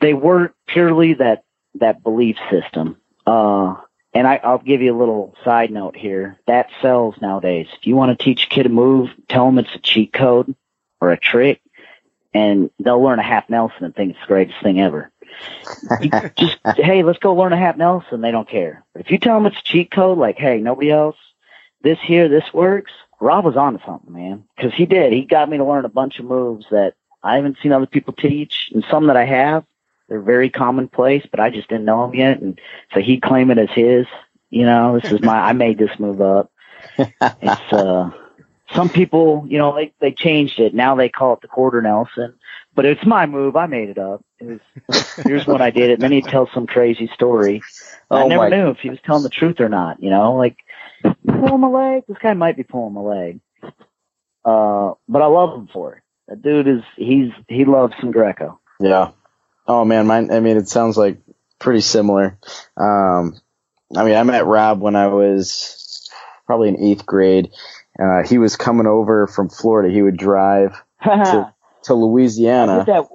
[0.00, 1.44] they were purely that
[1.76, 2.96] that belief system.
[3.26, 3.76] Uh,
[4.14, 6.38] and I, I'll give you a little side note here.
[6.46, 7.66] That sells nowadays.
[7.78, 10.54] If you want to teach a kid a move, tell them it's a cheat code
[11.02, 11.60] or a trick,
[12.32, 15.10] and they'll learn a half Nelson and think it's the greatest thing ever.
[16.36, 18.20] Just hey, let's go learn a half Nelson.
[18.20, 18.84] They don't care.
[18.92, 21.16] But if you tell them it's a cheat code, like hey, nobody else,
[21.82, 22.92] this here, this works.
[23.20, 25.12] Rob was on to something, man, because he did.
[25.12, 28.12] He got me to learn a bunch of moves that I haven't seen other people
[28.12, 29.64] teach, and some that I have.
[30.08, 32.60] They're very commonplace, but I just didn't know them yet, and
[32.94, 34.06] so he'd claim it as his.
[34.50, 35.36] You know, this is my.
[35.36, 36.52] I made this move up.
[37.40, 38.10] It's uh,
[38.74, 40.74] some people, you know, they they changed it.
[40.74, 42.34] Now they call it the quarter Nelson,
[42.74, 43.56] but it's my move.
[43.56, 44.24] I made it up.
[44.38, 45.94] It was here's when I did it.
[45.94, 47.62] And then he'd tell some crazy story.
[48.10, 50.02] I Oh, never my- knew if he was telling the truth or not.
[50.02, 50.56] You know, like
[51.26, 52.04] pulling my leg.
[52.08, 53.40] This guy might be pulling my leg.
[54.44, 56.02] Uh, but I love him for it.
[56.28, 58.60] That dude is he's he loves some Greco.
[58.80, 59.10] Yeah.
[59.66, 60.32] Oh man, mine.
[60.32, 61.18] I mean, it sounds like
[61.58, 62.38] pretty similar.
[62.76, 63.38] Um,
[63.96, 66.08] I mean, I met Rob when I was
[66.46, 67.50] probably in eighth grade.
[67.98, 69.92] Uh, he was coming over from Florida.
[69.92, 71.52] He would drive to,
[71.84, 72.84] to I Louisiana.
[72.86, 73.08] that.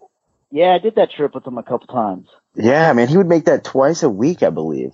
[0.52, 2.28] Yeah, I did that trip with him a couple times.
[2.56, 4.94] Yeah, man, he would make that twice a week, I believe.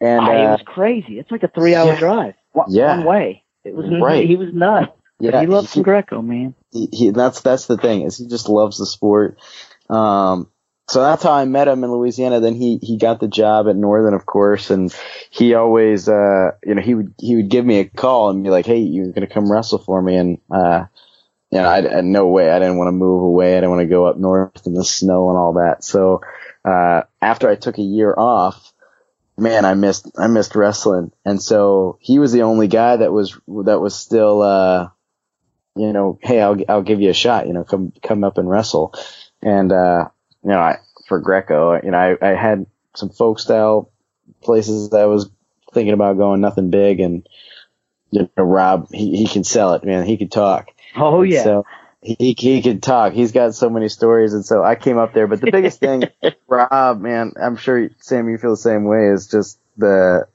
[0.00, 1.18] And it uh, was crazy.
[1.18, 1.98] It's like a three-hour yeah.
[1.98, 2.96] drive, one, Yeah.
[2.98, 3.44] one way.
[3.64, 4.26] It was Right.
[4.26, 4.92] He was nuts.
[5.20, 6.54] But yeah, he loves he- some Greco, man.
[6.72, 9.38] he, he that's that's the thing is he just loves the sport.
[9.88, 10.48] Um,
[10.92, 12.40] so that's how I met him in Louisiana.
[12.40, 14.94] Then he he got the job at Northern, of course, and
[15.30, 18.50] he always uh you know he would he would give me a call and be
[18.50, 20.84] like, hey, you're gonna come wrestle for me, and uh
[21.50, 23.52] you know I, I no way I didn't want to move away.
[23.52, 25.82] I didn't want to go up north in the snow and all that.
[25.82, 26.20] So
[26.62, 28.68] uh after I took a year off.
[29.38, 33.40] Man, I missed I missed wrestling, and so he was the only guy that was
[33.64, 34.90] that was still uh,
[35.74, 38.48] you know, hey, I'll I'll give you a shot, you know, come come up and
[38.48, 38.94] wrestle.
[39.40, 40.10] And uh,
[40.42, 43.90] you know, I for Greco, you know, I, I had some folk style
[44.42, 45.30] places that I was
[45.72, 47.26] thinking about going, nothing big, and
[48.10, 50.06] you know, Rob, he he can sell it, man.
[50.06, 50.68] He could talk.
[50.96, 51.44] Oh yeah.
[51.44, 51.66] So
[52.02, 53.12] he he could talk.
[53.12, 55.26] He's got so many stories, and so I came up there.
[55.26, 56.04] But the biggest thing,
[56.48, 59.08] Rob, man, I'm sure Sam, you feel the same way.
[59.08, 60.26] Is just the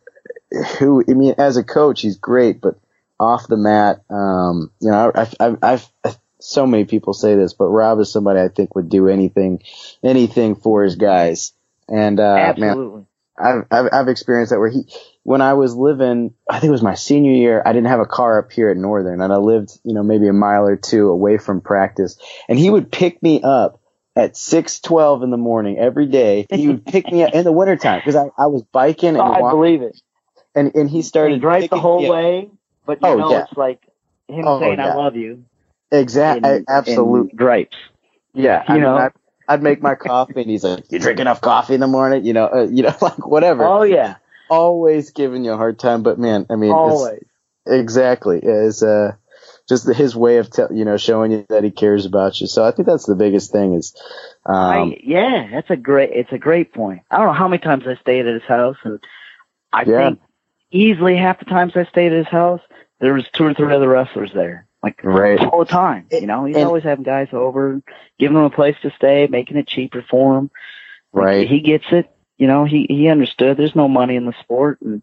[0.79, 1.03] who.
[1.07, 2.79] I mean, as a coach, he's great, but
[3.19, 6.17] off the mat, um, you know, I, I, I've, I've
[6.47, 9.61] so many people say this, but Rob is somebody I think would do anything,
[10.03, 11.53] anything for his guys.
[11.89, 13.05] And uh, man, Absolutely.
[13.37, 14.83] I've, I've I've experienced that where he
[15.23, 18.05] when I was living I think it was my senior year I didn't have a
[18.05, 21.09] car up here at Northern and I lived you know maybe a mile or two
[21.09, 22.17] away from practice
[22.49, 23.79] and he would pick me up
[24.15, 27.51] at six twelve in the morning every day he would pick me up in the
[27.51, 29.95] wintertime because I, I was biking and Oh, I believe it.
[30.55, 32.49] and and he started right the whole way,
[32.87, 33.43] but you Oh, know yeah.
[33.43, 33.81] it's like
[34.27, 34.93] him Oh, saying yeah.
[34.93, 35.45] "I love you."
[35.91, 37.77] Exactly Absolute in gripes.
[38.33, 38.97] yeah I you mean, know.
[38.97, 39.09] I,
[39.47, 42.33] I'd make my coffee and he's like you drink enough coffee in the morning you
[42.33, 44.15] know uh, you know like whatever Oh yeah,
[44.49, 47.23] always giving you a hard time but man I mean always.
[47.67, 48.39] Exactly.
[48.43, 49.13] Is uh
[49.69, 52.47] just the, his way of te- you know showing you that he cares about you.
[52.47, 53.95] So I think that's the biggest thing is
[54.45, 56.11] um I, yeah, that's a great.
[56.13, 57.01] It's a great point.
[57.11, 58.99] I don't know how many times I stayed at his house, and
[59.73, 59.97] I Yeah.
[60.09, 60.21] think
[60.71, 62.61] easily half the times I stayed at his house,
[62.99, 65.39] there was two or three other wrestlers there, like Right.
[65.39, 66.05] all the time.
[66.11, 67.81] You know, he's And- always having guys over,
[68.19, 70.51] giving them a place to stay, making it cheaper for them.
[71.13, 71.47] right.
[71.47, 72.09] He gets it.
[72.37, 73.57] You know, he he understood.
[73.57, 75.01] There's no money in the sport, and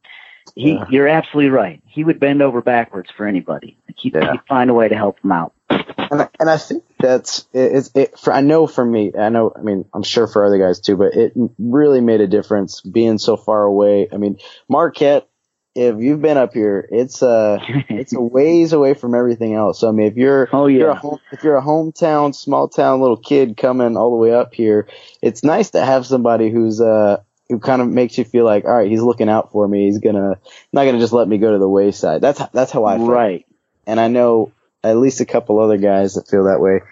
[0.55, 0.74] he.
[0.74, 0.85] Yeah.
[0.89, 1.82] You're absolutely right.
[1.86, 3.77] He would bend over backwards for anybody.
[3.89, 4.32] Like he'd, Yeah.
[4.32, 5.52] he'd find a way to help them out.
[5.70, 9.31] and I, and I think that's it, it's it for I know for me I
[9.31, 12.81] know I mean I'm sure for other guys too but it really made a difference
[12.82, 14.36] being so far away I mean
[14.69, 15.27] Marquette
[15.75, 19.89] if you've been up here it's uh it's a ways away from everything else so
[19.89, 20.99] I mean if you're Oh, if you're a yeah.
[21.01, 24.87] home, if you're a hometown small town little kid coming all the way up here
[25.21, 28.75] it's nice to have somebody who's uh who kind of makes you feel like all
[28.77, 30.39] right he's looking out for me he's gonna
[30.73, 33.47] not gonna just let me go to the wayside that's that's how I feel right.
[33.87, 34.53] and I know
[34.85, 36.83] at least a couple other guys that feel that way.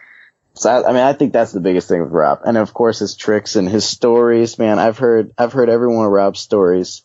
[0.55, 2.99] So I, I mean, I think that's the biggest thing with Rob, and of course
[3.01, 4.59] his tricks and his stories.
[4.59, 7.03] Man, I've heard I've heard every one of Rob's stories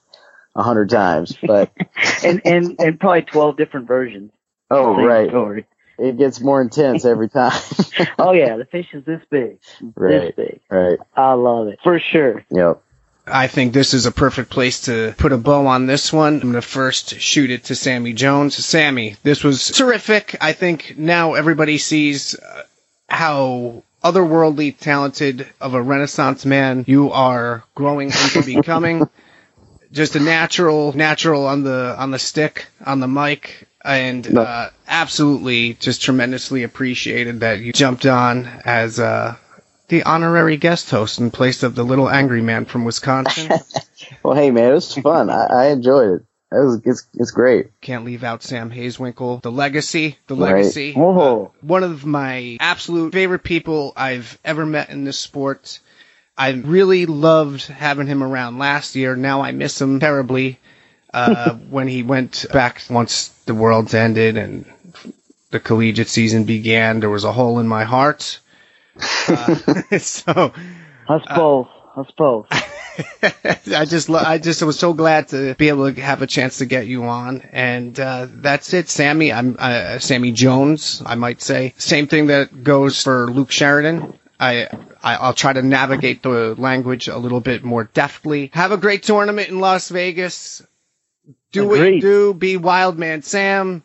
[0.57, 1.71] a hundred times, but
[2.25, 4.31] and and and probably twelve different versions.
[4.69, 5.65] oh right, story.
[5.97, 7.59] it gets more intense every time.
[8.19, 9.57] Oh yeah, the fish is this big.
[9.95, 10.59] right, This big.
[10.69, 11.79] right, I love it.
[11.83, 12.43] For sure.
[12.51, 12.81] yep.
[13.25, 16.35] I think this is a perfect place to put a bow on this one.
[16.35, 18.55] I'm going to first shoot it to Sammy Jones.
[18.55, 20.37] Sammy, this was terrific.
[20.41, 22.63] I think now everybody sees uh,
[23.09, 29.09] how otherworldly talented of a renaissance man you are growing into becoming.
[29.91, 34.41] Just a natural, natural on the on the stick, on the mic, and No.
[34.41, 39.35] uh, absolutely just tremendously appreciated that you jumped on as uh,
[39.87, 43.49] the honorary guest host in place of the little angry man from Wisconsin.
[44.23, 45.29] Well, hey man, it was fun.
[45.29, 46.25] I, I enjoyed it.
[46.51, 47.71] It was it's it's great.
[47.81, 50.53] Can't leave out Sam Hazewinkel, the legacy, the Right.
[50.55, 50.93] legacy.
[50.93, 51.51] Whoa.
[51.61, 55.79] one of my absolute favorite people I've ever met in this sport.
[56.37, 59.15] I really loved having him around last year.
[59.15, 60.59] Now I miss him terribly.
[61.13, 64.65] Uh, when he went back once the world's ended and
[65.49, 68.39] the collegiate season began, there was a hole in my heart.
[69.27, 69.55] Uh,
[69.99, 70.53] so
[71.09, 71.67] Us both.
[71.95, 72.47] Us both.
[73.67, 76.57] I just, lo- I just was so glad to be able to have a chance
[76.59, 79.31] to get you on, and uh, that's it, Sammy.
[79.31, 81.73] I'm uh, Sammy Jones, I might say.
[81.77, 84.17] Same thing that goes for Luke Sheridan.
[84.39, 84.67] I,
[85.01, 88.51] I I'll try to navigate the language a little bit more deftly.
[88.53, 90.65] Have a great tournament in Las Vegas.
[91.51, 92.33] Do what you do.
[92.33, 93.83] Be wild man Sam.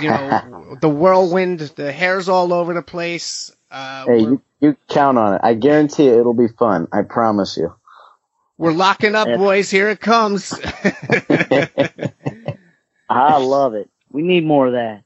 [0.00, 1.60] You know the whirlwind.
[1.60, 3.50] The hair's all over the place.
[3.70, 5.40] Uh, Hey, you, you count on it.
[5.42, 6.88] I guarantee you it'll be fun.
[6.92, 7.74] I promise you.
[8.58, 9.70] we're locking up, boys.
[9.70, 10.52] Here it comes.
[13.08, 13.90] I love it.
[14.10, 15.04] We need more of that.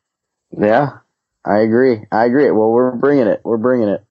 [0.50, 0.98] Yeah,
[1.44, 2.04] I agree.
[2.10, 2.50] I agree.
[2.50, 3.40] Well, we're bringing it.
[3.44, 4.04] We're bringing it.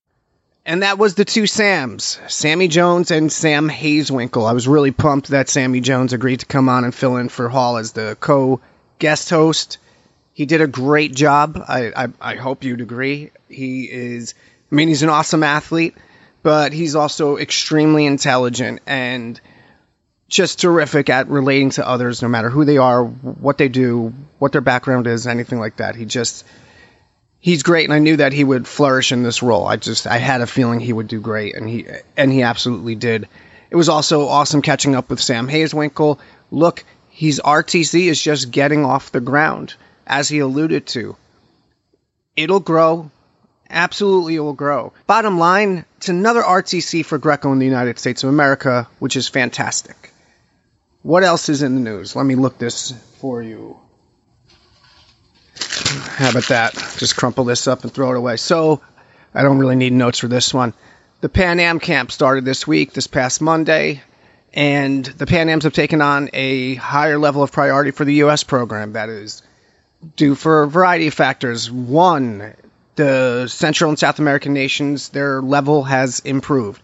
[0.68, 4.48] And that was the two Sams, Sammy Jones and Sam Hazewinkel.
[4.48, 7.48] I was really pumped that Sammy Jones agreed to come on and fill in for
[7.48, 8.60] Hall as the co
[8.99, 9.77] guest host.
[10.34, 11.64] He did a great job.
[11.65, 13.31] I, I, I hope you'd agree.
[13.48, 14.35] He is,
[14.69, 15.95] I mean, he's an awesome athlete,
[16.44, 19.39] but he's also extremely intelligent and
[20.27, 24.52] just terrific at relating to others, no matter who they are, what they do, what
[24.52, 25.95] their background is, anything like that.
[25.95, 26.45] He just,
[27.39, 29.68] he's great, and I knew that he would flourish in this role.
[29.68, 32.95] I just I had a feeling he would do great, and he and he absolutely
[32.95, 33.27] did.
[33.69, 36.19] It was also awesome catching up with Sam Hazewinkel.
[36.51, 41.15] Look, he's RTC is just getting off the ground, as he alluded to.
[42.35, 43.11] It'll grow.
[43.69, 44.93] Absolutely, it will grow.
[45.07, 49.27] Bottom line, it's another RTC for Greco in the United States of America, which is
[49.27, 50.14] fantastic.
[51.01, 52.15] What else is in the news?
[52.15, 53.77] Let me look this for you.
[55.79, 56.73] How about that?
[56.97, 58.37] Just crumple this up and throw it away.
[58.37, 58.81] So,
[59.33, 60.73] I don't really need notes for this one.
[61.21, 64.01] The Pan Am camp started this week, this past Monday,
[64.53, 68.43] and the Pan Ams have taken on a higher level of priority for the U.S.
[68.43, 68.93] program.
[68.93, 69.43] That is
[70.15, 71.71] due for a variety of factors.
[71.71, 72.53] One,
[72.95, 76.81] the Central and South American nations, their level has improved.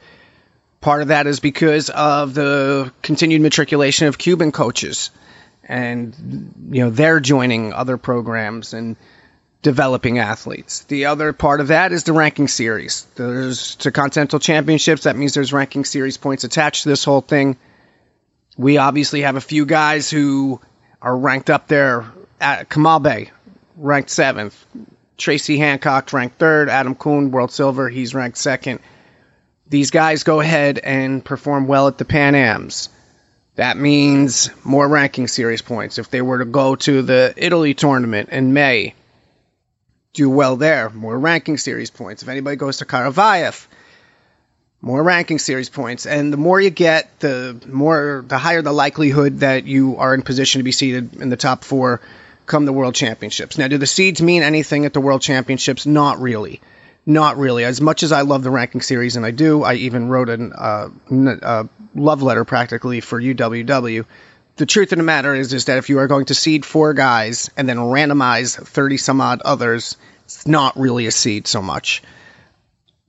[0.81, 5.11] Part of that is because of the continued matriculation of Cuban coaches
[5.65, 8.95] and you know they're joining other programs and
[9.61, 10.83] developing athletes.
[10.83, 13.07] The other part of that is the ranking series.
[13.15, 15.03] There's to continental championships.
[15.03, 17.57] That means there's ranking series points attached to this whole thing.
[18.57, 20.61] We obviously have a few guys who
[21.01, 22.05] are ranked up there.
[22.41, 23.31] At Kamal Bey,
[23.77, 24.65] ranked seventh.
[25.17, 26.67] Tracy Hancock ranked third.
[26.67, 28.79] Adam Coon, world silver, he's ranked second.
[29.67, 32.89] These guys go ahead and perform well at the Pan Ams.
[33.55, 35.99] That means more ranking series points.
[35.99, 38.95] If they were to go to the Italy tournament in May,
[40.13, 42.23] do well there, more ranking series points.
[42.23, 43.67] If anybody goes to Karavayev,
[44.81, 46.05] more ranking series points.
[46.05, 50.23] And the more you get, the more the higher the likelihood that you are in
[50.23, 52.01] position to be seated in the top four
[52.45, 53.57] come the World Championships.
[53.57, 55.85] Now, do the seeds mean anything at the World Championships?
[55.85, 56.59] Not really.
[57.05, 57.63] Not really.
[57.63, 60.51] As much as I love the ranking series, and I do, I even wrote an,
[60.53, 64.05] uh, n- a love letter practically for UWW.
[64.55, 66.93] The truth of the matter is, is that if you are going to seed four
[66.93, 72.03] guys and then randomize 30 some odd others, it's not really a seed so much.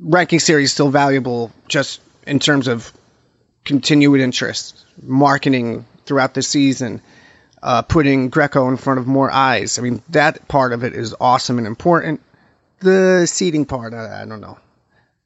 [0.00, 2.92] Ranking series is still valuable just in terms of
[3.64, 7.00] continued interest, marketing throughout the season,
[7.62, 9.78] uh, putting Greco in front of more eyes.
[9.78, 12.20] I mean, that part of it is awesome and important.
[12.80, 14.58] The seeding part, I, I don't know.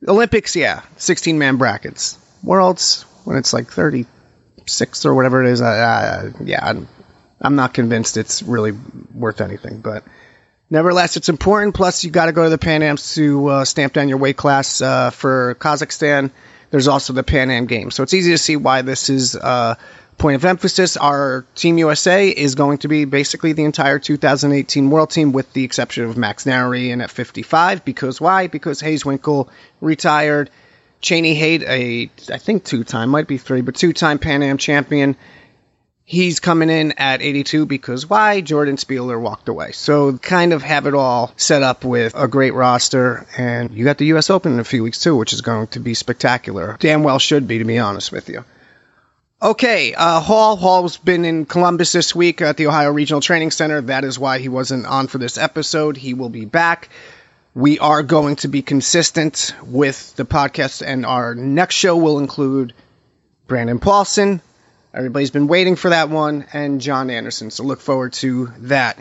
[0.06, 2.18] Olympics, yeah, 16 man brackets.
[2.43, 6.88] Worlds, when it's like 36 or whatever it is, I, I, yeah, I'm,
[7.38, 8.72] I'm not convinced it's really
[9.12, 9.82] worth anything.
[9.82, 10.05] But
[10.70, 11.74] nevertheless, it's important.
[11.74, 14.38] Plus, you got to go to the Pan Ams to uh, stamp down your weight
[14.38, 16.30] class uh, for Kazakhstan.
[16.70, 19.74] There's also the Pan Am Games, so it's easy to see why this is uh,
[20.16, 20.96] point of emphasis.
[20.96, 25.64] Our Team USA is going to be basically the entire 2018 World Team, with the
[25.64, 27.84] exception of Max Nowry at 55.
[27.84, 28.46] Because why?
[28.46, 29.50] Because Hazewinkel
[29.82, 30.48] retired.
[31.01, 35.16] Cheney Haight, a I think two-time, might be three, but two-time Pan Am champion.
[36.05, 38.41] He's coming in at 82 because why?
[38.41, 39.73] Jordan Spieler walked away.
[39.73, 43.27] So kind of have it all set up with a great roster.
[43.37, 44.31] And you got the U.S.
[44.31, 46.79] Open in a few weeks too, which is going to be spectacular.
[46.81, 48.45] Damn well should be, to be honest with you.
[49.41, 50.57] Okay, uh, Hall.
[50.57, 53.83] Hall's been in Columbus this week at the Ohio Regional Training Center.
[53.83, 55.97] That is why he wasn't on for this episode.
[55.97, 56.89] He will be back.
[57.59, 62.72] We are going to be consistent with the podcast, and our next show will include
[63.48, 64.40] Brandon Paulson,
[64.94, 67.51] Everybody's been waiting for that one, and John Anderson.
[67.51, 68.98] So look forward to that.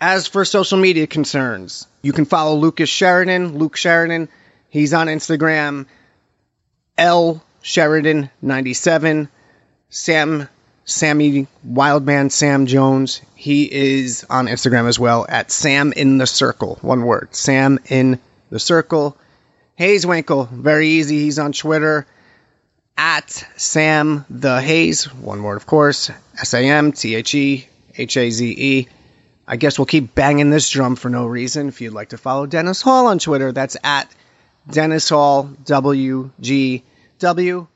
[0.00, 4.28] As for social media concerns, you can follow Lucas Sheridan, Luke Sheridan.
[4.68, 5.86] He's on Instagram,
[6.96, 9.28] L Sheridan 97.
[9.90, 10.48] Sam,
[10.84, 13.20] Sammy Wildman, Sam Jones.
[13.34, 16.78] He is on Instagram as well at Sam in the Circle.
[16.82, 18.18] One word, Sam in
[18.50, 19.16] the Circle.
[19.78, 21.20] Hazewinkel, very easy.
[21.20, 22.06] He's on Twitter
[22.96, 28.16] at Sam the Haze, one word of course, S A M T H E H
[28.16, 28.88] A Z E.
[29.46, 31.68] I guess we'll keep banging this drum for no reason.
[31.68, 34.08] If you'd like to follow Dennis Hall on Twitter, that's at
[34.70, 36.84] Dennis Hall W G
[37.18, 37.66] W.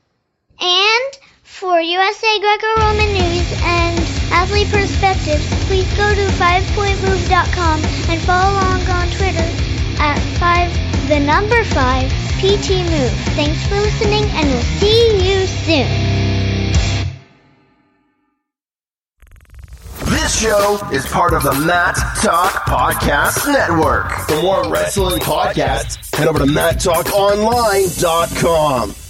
[0.59, 1.19] And
[1.57, 3.99] for USA Greco-Roman news and
[4.31, 9.49] athlete perspectives, please go to fivepointmove.com and follow along on Twitter
[9.97, 10.71] at five
[11.07, 13.11] the number five PT Move.
[13.33, 15.87] Thanks for listening, and we'll see you soon.
[20.11, 24.11] This show is part of the Mat Talk Podcast Network.
[24.27, 29.06] For more wrestling podcasts, head over to MatTalkOnline.com.